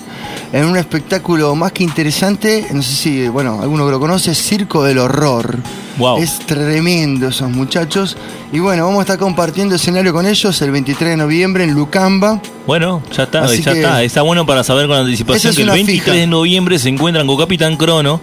en 0.52 0.64
un 0.66 0.76
espectáculo 0.76 1.55
más 1.55 1.72
que 1.72 1.82
interesante. 1.82 2.66
No 2.72 2.82
sé 2.82 2.94
si, 2.94 3.28
bueno, 3.28 3.60
alguno 3.62 3.86
que 3.86 3.92
lo 3.92 4.01
conoce, 4.01 4.34
Circo 4.34 4.84
del 4.84 4.98
Horror. 4.98 5.59
Wow. 5.98 6.18
Es 6.18 6.38
tremendo 6.40 7.28
esos 7.28 7.51
muchachos. 7.51 8.16
Y 8.52 8.59
bueno, 8.59 8.84
vamos 8.84 9.01
a 9.01 9.02
estar 9.02 9.18
compartiendo 9.18 9.74
escenario 9.74 10.12
con 10.12 10.26
ellos 10.26 10.60
el 10.62 10.70
23 10.70 11.10
de 11.10 11.16
noviembre 11.16 11.64
en 11.64 11.72
Lucamba. 11.74 12.40
Bueno, 12.66 13.02
ya 13.14 13.24
está, 13.24 13.44
Así 13.44 13.62
ya 13.62 13.72
está. 13.72 14.02
Está 14.02 14.22
bueno 14.22 14.47
para 14.47 14.62
saber 14.62 14.86
con 14.86 14.97
anticipación 14.97 15.51
es 15.51 15.56
que 15.56 15.62
el 15.62 15.68
una 15.68 15.74
23 15.74 16.05
fija. 16.05 16.16
de 16.16 16.26
noviembre 16.26 16.78
se 16.78 16.88
encuentran 16.88 17.26
con 17.26 17.36
Capitán 17.36 17.76
Crono 17.76 18.20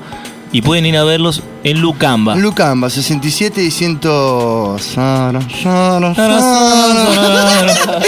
y 0.58 0.62
pueden 0.64 0.88
ir 0.88 0.98
a 0.98 1.04
verlos 1.04 1.44
en 1.64 1.82
Lucamba. 1.82 2.36
Lucamba, 2.36 2.90
67 2.90 3.64
y 3.64 3.70
100. 3.70 4.00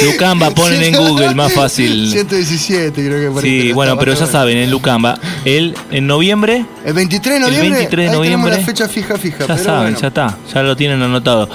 Lucamba, 0.03 0.49
ponen 0.55 0.81
en 0.81 0.95
Google, 0.95 1.35
más 1.35 1.53
fácil. 1.53 2.09
117 2.09 2.91
creo 3.05 3.33
que 3.33 3.39
ahí, 3.39 3.61
Sí, 3.67 3.71
bueno, 3.71 3.99
pero 3.99 4.15
ya 4.15 4.25
saben, 4.25 4.57
en 4.57 4.71
Lucamba, 4.71 5.19
el 5.45 5.75
en 5.91 6.07
noviembre, 6.07 6.65
El 6.83 6.93
23 6.93 7.33
de 7.33 7.35
el 7.35 7.41
noviembre. 7.53 7.69
23 7.81 8.05
de 8.05 8.09
ahí 8.09 8.17
noviembre, 8.17 8.57
la 8.57 8.65
fecha 8.65 8.89
fija, 8.89 9.15
fija. 9.19 9.41
ya 9.41 9.45
pero 9.45 9.63
saben, 9.63 9.81
bueno. 9.83 9.99
ya 9.99 10.07
está, 10.07 10.37
ya 10.51 10.63
lo 10.63 10.75
tienen 10.75 11.03
anotado. 11.03 11.47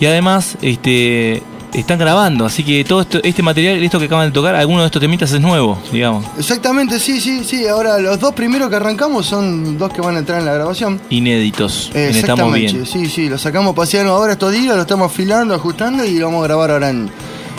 Y 0.00 0.06
además, 0.06 0.56
este 0.62 1.42
están 1.72 1.98
grabando, 1.98 2.44
así 2.46 2.64
que 2.64 2.84
todo 2.84 3.02
esto, 3.02 3.20
este 3.22 3.42
material, 3.42 3.82
esto 3.82 3.98
que 3.98 4.06
acaban 4.06 4.28
de 4.28 4.32
tocar, 4.32 4.54
alguno 4.54 4.80
de 4.80 4.86
estos 4.86 5.00
temitas 5.00 5.30
es 5.32 5.40
nuevo, 5.40 5.78
digamos, 5.92 6.24
Exactamente, 6.38 6.98
sí, 6.98 7.20
sí, 7.20 7.44
sí. 7.44 7.66
Ahora 7.66 7.98
los 7.98 8.18
dos 8.18 8.32
primeros 8.34 8.70
que 8.70 8.76
arrancamos 8.76 9.26
son 9.26 9.76
dos 9.78 9.92
que 9.92 10.00
van 10.00 10.16
a 10.16 10.20
entrar 10.20 10.38
en 10.40 10.46
la 10.46 10.54
grabación. 10.54 11.00
inéditos. 11.10 11.90
en 11.94 12.14
Estamos 12.14 12.16
Exactamente, 12.16 12.72
bien. 12.72 12.86
sí, 12.86 13.06
sí. 13.08 13.28
Lo 13.28 13.38
sacamos 13.38 13.72
a 13.72 13.74
pasear 13.74 14.06
ahora 14.06 14.32
estos 14.32 14.52
días, 14.52 14.74
lo 14.74 14.82
estamos 14.82 15.10
afilando, 15.12 15.54
ajustando 15.54 16.04
y 16.04 16.18
lo 16.18 16.26
vamos 16.26 16.44
a 16.44 16.46
grabar 16.46 16.70
ahora 16.70 16.90
en, 16.90 17.10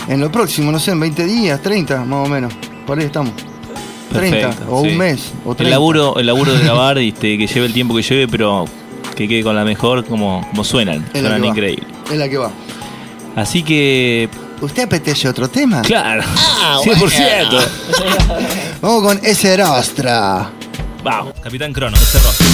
en 0.07 0.19
lo 0.19 0.31
próximo, 0.31 0.71
no 0.71 0.79
sé, 0.79 0.91
en 0.91 0.99
20 0.99 1.25
días, 1.25 1.61
30 1.61 2.05
más 2.05 2.27
o 2.27 2.29
menos. 2.29 2.53
Por 2.85 2.97
ahí 2.99 3.05
estamos. 3.05 3.33
30 4.13 4.37
Perfecto, 4.39 4.71
o 4.73 4.83
sí. 4.83 4.89
un 4.89 4.97
mes 4.97 5.33
o 5.45 5.53
30. 5.53 5.63
El 5.63 5.69
laburo, 5.69 6.17
el 6.17 6.25
laburo 6.25 6.53
de 6.53 6.59
grabar, 6.63 6.97
este, 6.97 7.37
que 7.37 7.45
lleve 7.45 7.65
el 7.65 7.73
tiempo 7.73 7.93
que 7.95 8.01
lleve, 8.03 8.27
pero 8.27 8.65
que 9.15 9.27
quede 9.27 9.43
con 9.43 9.55
la 9.55 9.65
mejor 9.65 10.05
como, 10.05 10.45
como 10.49 10.63
suenan. 10.63 11.05
Es 11.13 11.19
Suenan 11.21 11.43
increíble. 11.43 11.85
Es 12.09 12.17
la 12.17 12.29
que 12.29 12.37
va. 12.37 12.51
Así 13.37 13.63
que. 13.63 14.27
¿Usted 14.59 14.83
apetece 14.83 15.29
otro 15.29 15.47
tema? 15.47 15.83
Claro. 15.83 16.23
Ah, 16.35 16.79
100%. 16.83 17.67
Vamos 18.81 19.03
con 19.03 19.19
ese 19.23 19.55
rostra. 19.55 20.49
Vamos, 21.03 21.33
Capitán 21.41 21.71
Crono, 21.71 21.95
ese 21.95 22.17
rostro. 22.19 22.46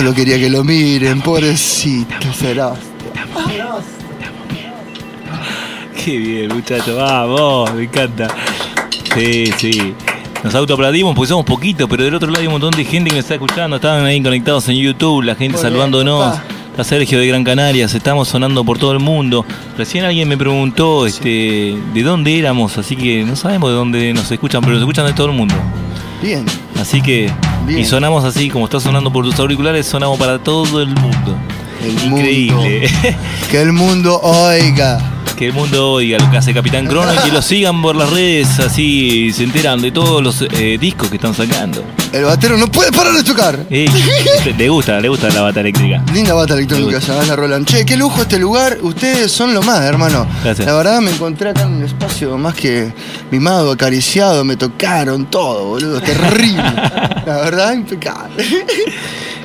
Solo 0.00 0.14
quería 0.14 0.38
que 0.38 0.48
lo 0.48 0.64
miren, 0.64 1.20
pobrecito. 1.20 2.32
Será. 2.32 2.72
Qué 6.02 6.16
bien, 6.16 6.48
muchachos, 6.48 6.96
vamos, 6.96 7.74
me 7.74 7.82
encanta. 7.82 8.28
Sí, 9.14 9.52
sí. 9.58 9.94
Nos 10.42 10.54
autoaplaudimos 10.54 11.14
porque 11.14 11.28
somos 11.28 11.44
poquitos, 11.44 11.86
pero 11.86 12.02
del 12.02 12.14
otro 12.14 12.30
lado 12.30 12.40
hay 12.40 12.46
un 12.46 12.52
montón 12.54 12.70
de 12.70 12.82
gente 12.86 13.10
que 13.10 13.16
nos 13.16 13.26
está 13.26 13.34
escuchando. 13.34 13.76
Estaban 13.76 14.06
ahí 14.06 14.22
conectados 14.22 14.66
en 14.70 14.76
YouTube, 14.76 15.20
la 15.20 15.34
gente 15.34 15.58
Muy 15.58 15.60
bien, 15.60 15.70
saludándonos. 15.70 16.36
papá. 16.36 16.44
Está 16.70 16.84
Sergio 16.84 17.18
de 17.18 17.26
Gran 17.26 17.44
Canarias, 17.44 17.92
estamos 17.92 18.26
sonando 18.28 18.64
por 18.64 18.78
todo 18.78 18.92
el 18.92 19.00
mundo. 19.00 19.44
Recién 19.76 20.04
alguien 20.04 20.26
me 20.28 20.38
preguntó 20.38 21.04
este, 21.04 21.76
de 21.92 22.02
dónde 22.02 22.38
éramos, 22.38 22.78
así 22.78 22.96
que 22.96 23.22
no 23.24 23.36
sabemos 23.36 23.68
de 23.68 23.76
dónde 23.76 24.14
nos 24.14 24.32
escuchan, 24.32 24.62
pero 24.62 24.72
nos 24.72 24.80
escuchan 24.80 25.04
de 25.04 25.12
todo 25.12 25.26
el 25.26 25.34
mundo. 25.34 25.54
Bien. 26.22 26.44
Así 26.80 27.00
que, 27.00 27.30
Bien. 27.66 27.80
y 27.80 27.84
sonamos 27.84 28.24
así, 28.24 28.50
como 28.50 28.66
está 28.66 28.80
sonando 28.80 29.12
por 29.12 29.24
tus 29.24 29.38
auriculares, 29.38 29.86
sonamos 29.86 30.18
para 30.18 30.38
todo 30.38 30.80
el 30.82 30.88
mundo. 30.88 31.36
El 31.82 32.12
Increíble. 32.12 32.88
Que 33.50 33.62
el 33.62 33.72
mundo 33.72 34.20
oiga. 34.20 34.98
Que 35.40 35.46
el 35.46 35.54
mundo 35.54 35.92
oiga 35.92 36.18
lo 36.18 36.30
que 36.30 36.36
hace 36.36 36.52
Capitán 36.52 36.86
Crono 36.86 37.14
y 37.14 37.16
que 37.16 37.32
lo 37.32 37.40
sigan 37.40 37.80
por 37.80 37.96
las 37.96 38.10
redes, 38.10 38.58
así 38.58 39.32
se 39.32 39.44
enteran 39.44 39.80
de 39.80 39.90
todos 39.90 40.22
los 40.22 40.42
eh, 40.42 40.76
discos 40.78 41.08
que 41.08 41.16
están 41.16 41.32
sacando. 41.32 41.82
El 42.12 42.24
batero 42.24 42.58
no 42.58 42.66
puede 42.66 42.92
parar 42.92 43.14
de 43.14 43.24
tocar. 43.24 43.58
Eh, 43.70 43.88
le 44.58 44.68
gusta, 44.68 45.00
le 45.00 45.08
gusta 45.08 45.30
la 45.30 45.40
bata 45.40 45.60
eléctrica. 45.60 46.04
Linda 46.12 46.34
bata 46.34 46.52
electrónica, 46.52 47.00
se 47.00 47.12
la 47.26 47.36
Roland. 47.36 47.64
Che, 47.64 47.86
qué 47.86 47.96
lujo 47.96 48.20
este 48.20 48.38
lugar. 48.38 48.80
Ustedes 48.82 49.32
son 49.32 49.54
lo 49.54 49.62
más, 49.62 49.80
hermano. 49.80 50.26
Gracias. 50.44 50.66
La 50.66 50.74
verdad 50.74 51.00
me 51.00 51.10
encontré 51.10 51.48
acá 51.48 51.62
en 51.62 51.72
un 51.76 51.84
espacio 51.84 52.36
más 52.36 52.52
que 52.52 52.92
mimado, 53.30 53.72
acariciado, 53.72 54.44
me 54.44 54.56
tocaron 54.56 55.24
todo, 55.24 55.68
boludo. 55.68 56.02
Terrible. 56.02 56.62
la 57.26 57.36
verdad, 57.38 57.72
impecable. 57.72 58.44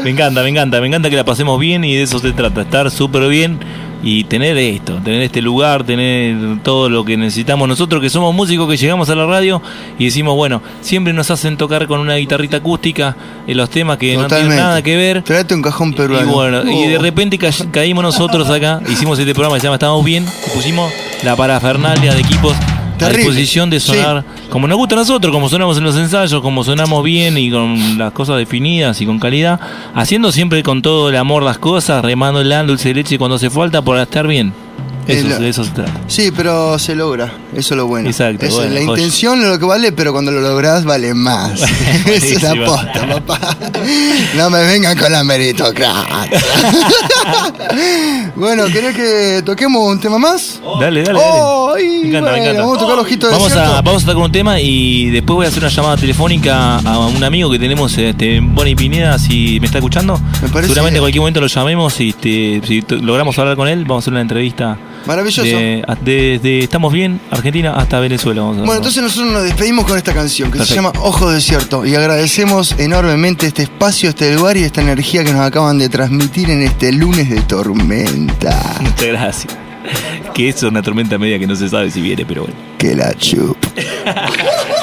Me 0.03 0.09
encanta, 0.09 0.43
me 0.43 0.49
encanta, 0.49 0.81
me 0.81 0.87
encanta 0.87 1.09
que 1.09 1.15
la 1.15 1.23
pasemos 1.23 1.57
bien 1.57 1.85
y 1.85 1.95
de 1.95 2.03
eso 2.03 2.19
se 2.19 2.33
trata, 2.33 2.63
estar 2.63 2.91
súper 2.91 3.29
bien 3.29 3.84
y 4.03 4.23
tener 4.25 4.57
esto, 4.57 4.95
tener 5.03 5.21
este 5.21 5.41
lugar, 5.41 5.83
tener 5.83 6.59
todo 6.61 6.89
lo 6.89 7.03
que 7.03 7.17
necesitamos 7.17 7.67
nosotros 7.67 8.01
que 8.01 8.09
somos 8.09 8.33
músicos 8.35 8.69
que 8.69 8.77
llegamos 8.77 9.09
a 9.09 9.15
la 9.15 9.25
radio 9.25 9.61
y 9.97 10.05
decimos, 10.05 10.35
bueno, 10.35 10.61
siempre 10.81 11.11
nos 11.13 11.31
hacen 11.31 11.57
tocar 11.57 11.87
con 11.87 11.99
una 11.99 12.15
guitarrita 12.15 12.57
acústica 12.57 13.15
en 13.47 13.57
los 13.57 13.69
temas 13.69 13.97
que 13.97 14.15
no 14.15 14.27
tienen 14.27 14.55
nada 14.55 14.81
que 14.81 14.95
ver. 14.95 15.23
Tráete 15.23 15.55
un 15.55 15.61
cajón 15.61 15.93
peruano. 15.93 16.29
Y 16.29 16.33
bueno, 16.33 16.71
y 16.71 16.87
de 16.87 16.97
Oh. 16.97 17.01
repente 17.01 17.37
ca- 17.37 17.49
caímos 17.71 18.03
nosotros 18.03 18.49
acá, 18.49 18.81
hicimos 18.89 19.17
este 19.17 19.33
programa 19.33 19.55
que 19.55 19.61
se 19.61 19.67
llama 19.67 19.75
Estamos 19.75 20.03
Bien, 20.05 20.23
y 20.25 20.49
pusimos 20.55 20.91
la 21.23 21.35
parafernalia 21.35 22.13
de 22.13 22.19
equipos 22.21 22.55
a 22.95 22.97
Terrible. 22.97 23.23
disposición 23.23 23.69
de 23.69 23.79
sonar 23.79 24.23
como 24.49 24.67
nos 24.67 24.77
gusta 24.77 24.95
a 24.95 24.99
nosotros, 24.99 25.33
como 25.33 25.49
sonamos 25.49 25.77
en 25.77 25.83
los 25.83 25.95
ensayos, 25.97 26.41
como 26.41 26.63
sonamos 26.63 27.03
bien 27.03 27.37
y 27.37 27.51
con 27.51 27.97
las 27.97 28.11
cosas 28.13 28.37
definidas 28.37 29.01
y 29.01 29.05
con 29.05 29.19
calidad, 29.19 29.59
haciendo 29.93 30.31
siempre 30.31 30.63
con 30.63 30.81
todo 30.81 31.09
el 31.09 31.15
amor 31.17 31.43
las 31.43 31.57
cosas, 31.57 32.03
remando 32.03 32.41
el 32.41 32.67
dulce 32.67 32.89
de 32.89 32.95
leche 32.95 33.17
cuando 33.17 33.35
hace 33.35 33.49
falta 33.49 33.81
para 33.81 34.03
estar 34.03 34.25
bien. 34.27 34.53
Eso, 35.07 35.35
El- 35.37 35.43
eso 35.45 35.63
se 35.63 35.71
trata. 35.71 35.91
Sí, 36.07 36.31
pero 36.35 36.79
se 36.79 36.95
logra. 36.95 37.31
Eso 37.55 37.73
es 37.73 37.77
lo 37.77 37.87
bueno. 37.87 38.09
Exacto, 38.09 38.45
Eso, 38.45 38.57
bueno, 38.57 38.73
la 38.73 38.79
joya. 38.81 38.91
intención 38.91 39.41
es 39.41 39.47
lo 39.47 39.57
que 39.57 39.65
vale, 39.65 39.91
pero 39.93 40.11
cuando 40.11 40.31
lo 40.31 40.41
lográs 40.41 40.83
vale 40.83 41.13
más. 41.13 41.61
Esa 41.61 41.67
es 42.05 42.43
la 42.43 42.65
posta, 42.65 43.07
papá. 43.07 43.39
No 44.35 44.49
me 44.49 44.61
vengan 44.65 44.97
con 44.97 45.11
la 45.11 45.23
meritocracia. 45.23 45.95
bueno, 48.35 48.65
¿querés 48.65 48.95
que 48.95 49.41
toquemos 49.45 49.89
un 49.89 49.99
tema 49.99 50.17
más? 50.17 50.59
Dale, 50.81 51.03
dale, 51.03 51.19
dale. 51.19 51.31
Ay, 51.77 51.99
me 52.03 52.07
encanta, 52.09 52.31
me 52.31 52.37
encanta. 52.39 52.61
Vamos 52.61 52.77
a 52.77 52.79
tocar 52.81 52.99
Ojito 52.99 53.31
Vamos 53.31 53.51
a, 53.53 53.81
vamos 53.81 54.07
a 54.07 54.13
con 54.13 54.23
un 54.23 54.31
tema 54.31 54.59
y 54.59 55.09
después 55.09 55.35
voy 55.35 55.45
a 55.45 55.49
hacer 55.49 55.63
una 55.63 55.71
llamada 55.71 55.97
telefónica 55.97 56.77
a 56.77 57.07
un 57.07 57.23
amigo 57.23 57.49
que 57.49 57.59
tenemos, 57.59 57.97
este, 57.97 58.41
Bonnie 58.41 58.75
Pineda, 58.75 59.17
si 59.17 59.59
me 59.61 59.67
está 59.67 59.77
escuchando. 59.77 60.19
parece 60.41 60.63
Seguramente 60.63 60.97
en 60.97 61.03
cualquier 61.03 61.21
momento 61.21 61.39
lo 61.39 61.47
llamemos 61.47 61.99
y 62.01 62.09
este, 62.09 62.61
si 62.65 62.83
logramos 63.01 63.37
hablar 63.39 63.55
con 63.55 63.67
él, 63.69 63.83
vamos 63.85 63.97
a 63.97 63.99
hacer 64.03 64.13
una 64.13 64.21
entrevista. 64.21 64.77
Maravilloso. 65.05 65.43
de- 65.43 65.83
Desde 66.01 66.59
Estamos 66.59 66.91
Bien, 66.93 67.19
Argentina, 67.31 67.73
hasta 67.75 67.99
Venezuela. 67.99 68.41
Vamos 68.41 68.57
a 68.57 68.59
Bueno, 68.61 68.75
entonces 68.75 69.01
nosotros 69.03 69.31
nos 69.31 69.43
despedimos 69.43 69.85
con 69.85 69.97
esta 69.97 70.13
canción 70.13 70.51
que 70.51 70.59
se 70.65 70.75
llama 70.75 70.91
Ojo 70.99 71.29
Desierto 71.31 71.85
y 71.85 71.95
agradecemos 71.95 72.75
enormemente 72.79 73.47
este 73.47 73.63
espacio, 73.63 74.09
este 74.09 74.33
lugar 74.35 74.57
y 74.57 74.63
esta 74.63 74.81
energía 74.81 75.23
que 75.23 75.31
nos 75.31 75.41
acaban 75.41 75.77
de 75.77 75.89
transmitir 75.89 76.49
en 76.49 76.61
este 76.63 76.91
lunes 76.91 77.29
de 77.29 77.41
tormenta. 77.41 78.77
Muchas 78.81 79.05
gracias. 79.07 79.55
Que 80.33 80.49
es 80.49 80.63
una 80.63 80.81
tormenta 80.81 81.17
media 81.19 81.37
que 81.37 81.45
no 81.47 81.55
se 81.55 81.69
sabe 81.69 81.91
si 81.91 82.01
viene, 82.01 82.25
pero 82.25 82.41
bueno. 82.41 82.55
Que 82.77 82.95
la 82.95 83.13
chup. 83.13 83.57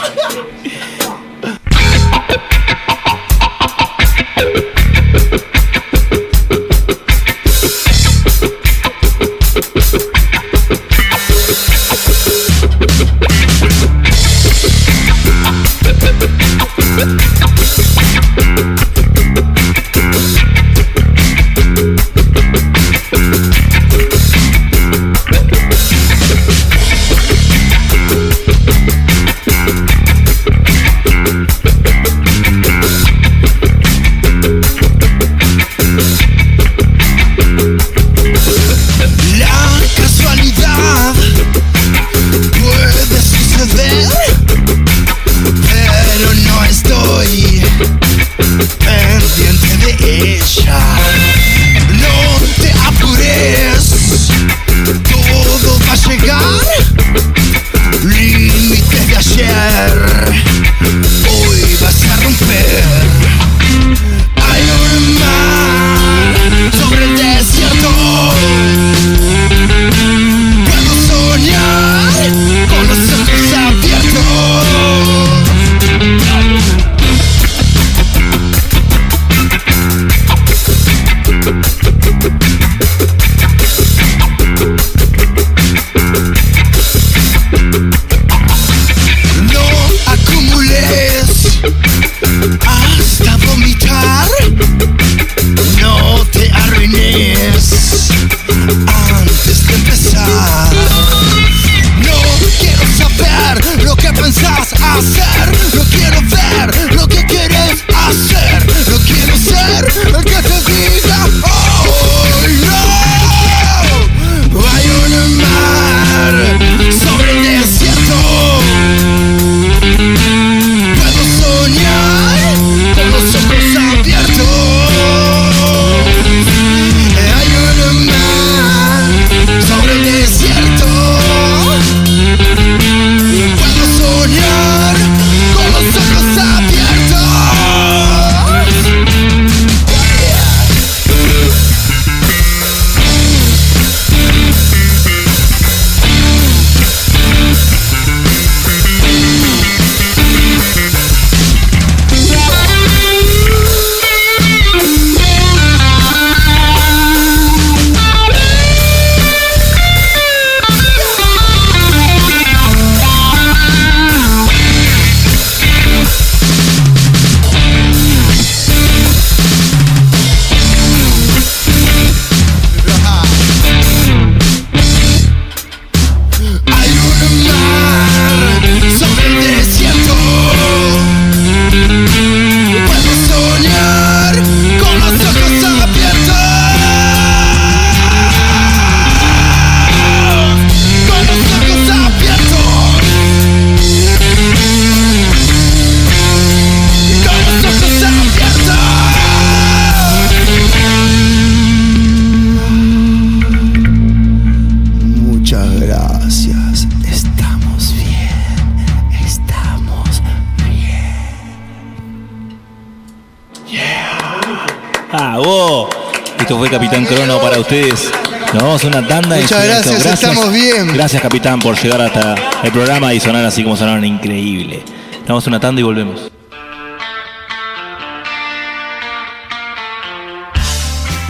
Muchas 219.41 219.65
gracias, 219.65 220.07
estamos 220.07 220.53
bien. 220.53 220.89
Gracias, 220.93 221.23
Capitán, 221.23 221.59
por 221.59 221.81
llegar 221.81 222.03
hasta 222.03 222.35
el 222.63 222.73
programa 222.73 223.15
y 223.15 223.21
sonar 223.21 223.45
así 223.45 223.63
como 223.63 223.77
sonaron. 223.77 224.05
Increíble. 224.05 224.83
A 225.29 225.35
una 225.35 225.61
tanda 225.61 225.81
y 225.81 225.85
volvemos. 225.85 226.31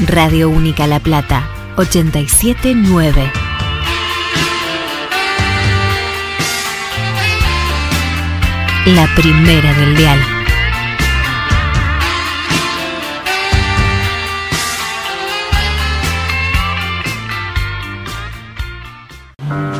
Radio 0.07 0.49
Única 0.49 0.87
La 0.89 0.99
Plata, 0.99 1.47
879. 1.77 3.31
La 8.87 9.07
primera 9.15 9.73
del 9.75 9.97
dial. 9.97 10.32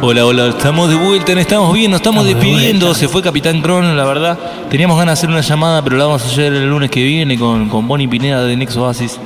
Hola, 0.05 0.27
hola, 0.27 0.49
estamos 0.49 0.89
de 0.89 0.97
vuelta, 0.97 1.31
estamos 1.31 1.73
bien, 1.73 1.93
nos 1.93 2.01
estamos 2.01 2.27
despidiendo. 2.27 2.93
Se 2.93 3.07
fue 3.07 3.23
Capitán 3.23 3.63
Crono, 3.63 3.95
la 3.95 4.05
verdad. 4.05 4.37
Teníamos 4.69 4.99
ganas 4.99 5.17
de 5.17 5.21
hacer 5.21 5.31
una 5.31 5.43
llamada, 5.43 5.81
pero 5.81 5.97
la 5.97 6.07
vamos 6.07 6.25
a 6.25 6.27
hacer 6.27 6.53
el 6.53 6.69
lunes 6.69 6.91
que 6.91 7.05
viene 7.05 7.39
con, 7.39 7.69
con 7.69 7.87
Bonnie 7.87 8.09
Pineda 8.09 8.43
de 8.43 8.57
Nexo 8.57 8.83
Oasis. 8.83 9.21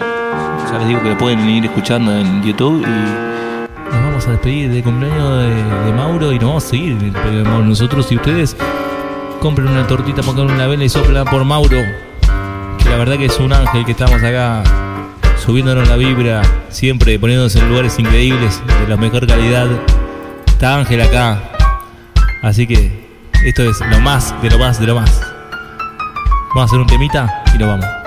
Ya 0.70 0.78
les 0.78 0.88
digo 0.88 1.02
que 1.02 1.08
lo 1.08 1.16
pueden 1.16 1.48
ir 1.48 1.64
escuchando 1.64 2.14
en 2.14 2.42
YouTube 2.42 2.82
y 2.82 3.90
nos 3.90 4.04
vamos 4.04 4.26
a 4.26 4.32
despedir 4.32 4.70
de 4.70 4.82
cumpleaños 4.82 5.38
de, 5.38 5.48
de 5.48 5.92
Mauro 5.94 6.30
y 6.30 6.38
nos 6.38 6.46
vamos 6.46 6.64
a 6.66 6.68
seguir 6.68 6.92
el 7.00 7.10
de 7.10 7.42
Mauro. 7.42 7.64
Nosotros, 7.64 8.04
si 8.04 8.16
ustedes 8.16 8.54
compren 9.40 9.68
una 9.68 9.86
tortita, 9.86 10.20
pongan 10.20 10.50
una 10.50 10.66
vela 10.66 10.84
y 10.84 10.90
soplan 10.90 11.24
por 11.24 11.42
Mauro, 11.44 11.78
que 12.78 12.90
la 12.90 12.96
verdad 12.96 13.16
que 13.16 13.24
es 13.24 13.40
un 13.40 13.54
ángel 13.54 13.86
que 13.86 13.92
estamos 13.92 14.22
acá 14.22 14.62
subiéndonos 15.42 15.88
la 15.88 15.96
vibra, 15.96 16.42
siempre 16.68 17.18
poniéndonos 17.18 17.56
en 17.56 17.66
lugares 17.70 17.98
increíbles, 17.98 18.62
de 18.82 18.88
la 18.88 18.98
mejor 18.98 19.26
calidad. 19.26 19.68
Está 20.56 20.78
Ángel 20.78 21.02
acá. 21.02 21.38
Así 22.42 22.66
que 22.66 22.90
esto 23.44 23.62
es 23.62 23.78
lo 23.90 24.00
más, 24.00 24.34
de 24.40 24.48
lo 24.48 24.58
más, 24.58 24.80
de 24.80 24.86
lo 24.86 24.94
más. 24.94 25.20
Vamos 26.54 26.62
a 26.62 26.64
hacer 26.64 26.78
un 26.78 26.86
temita 26.86 27.44
y 27.54 27.58
nos 27.58 27.68
vamos. 27.68 28.05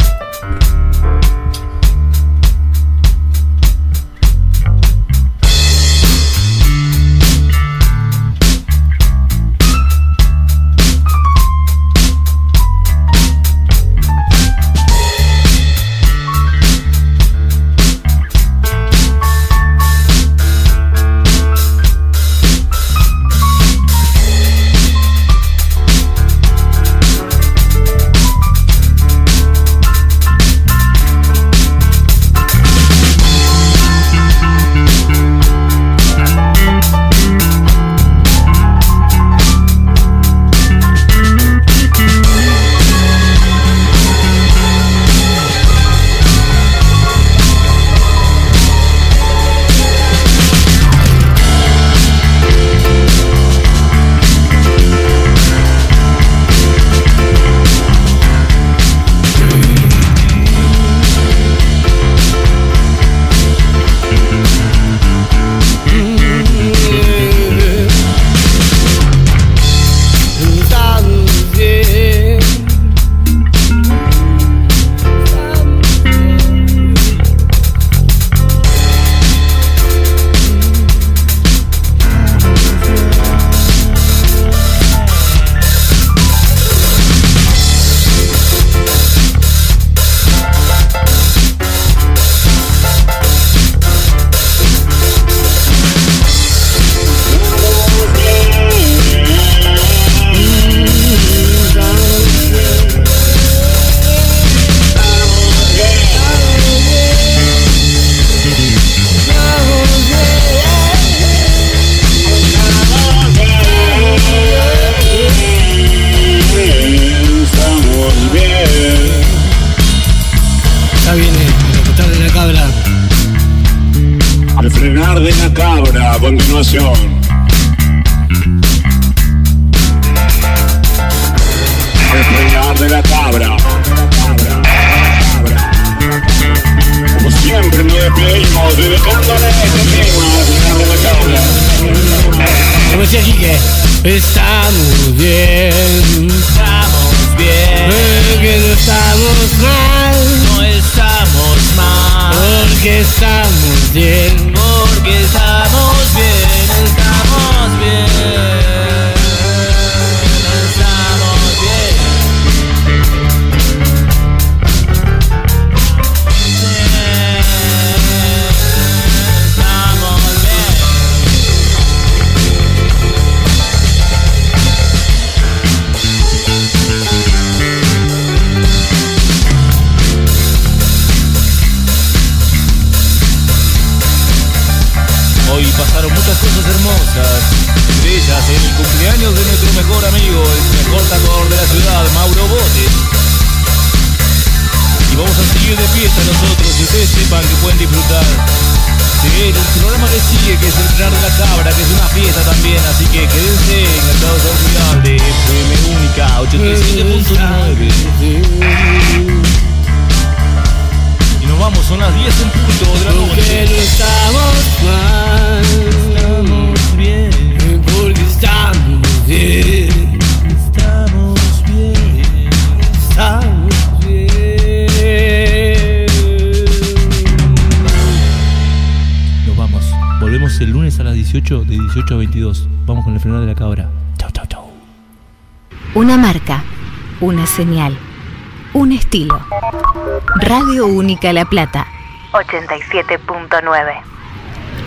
Única 241.19 241.33
La 241.33 241.43
Plata. 241.43 241.85
87.9. 242.31 244.01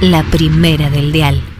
La 0.00 0.22
primera 0.22 0.88
del 0.88 1.12
dial. 1.12 1.51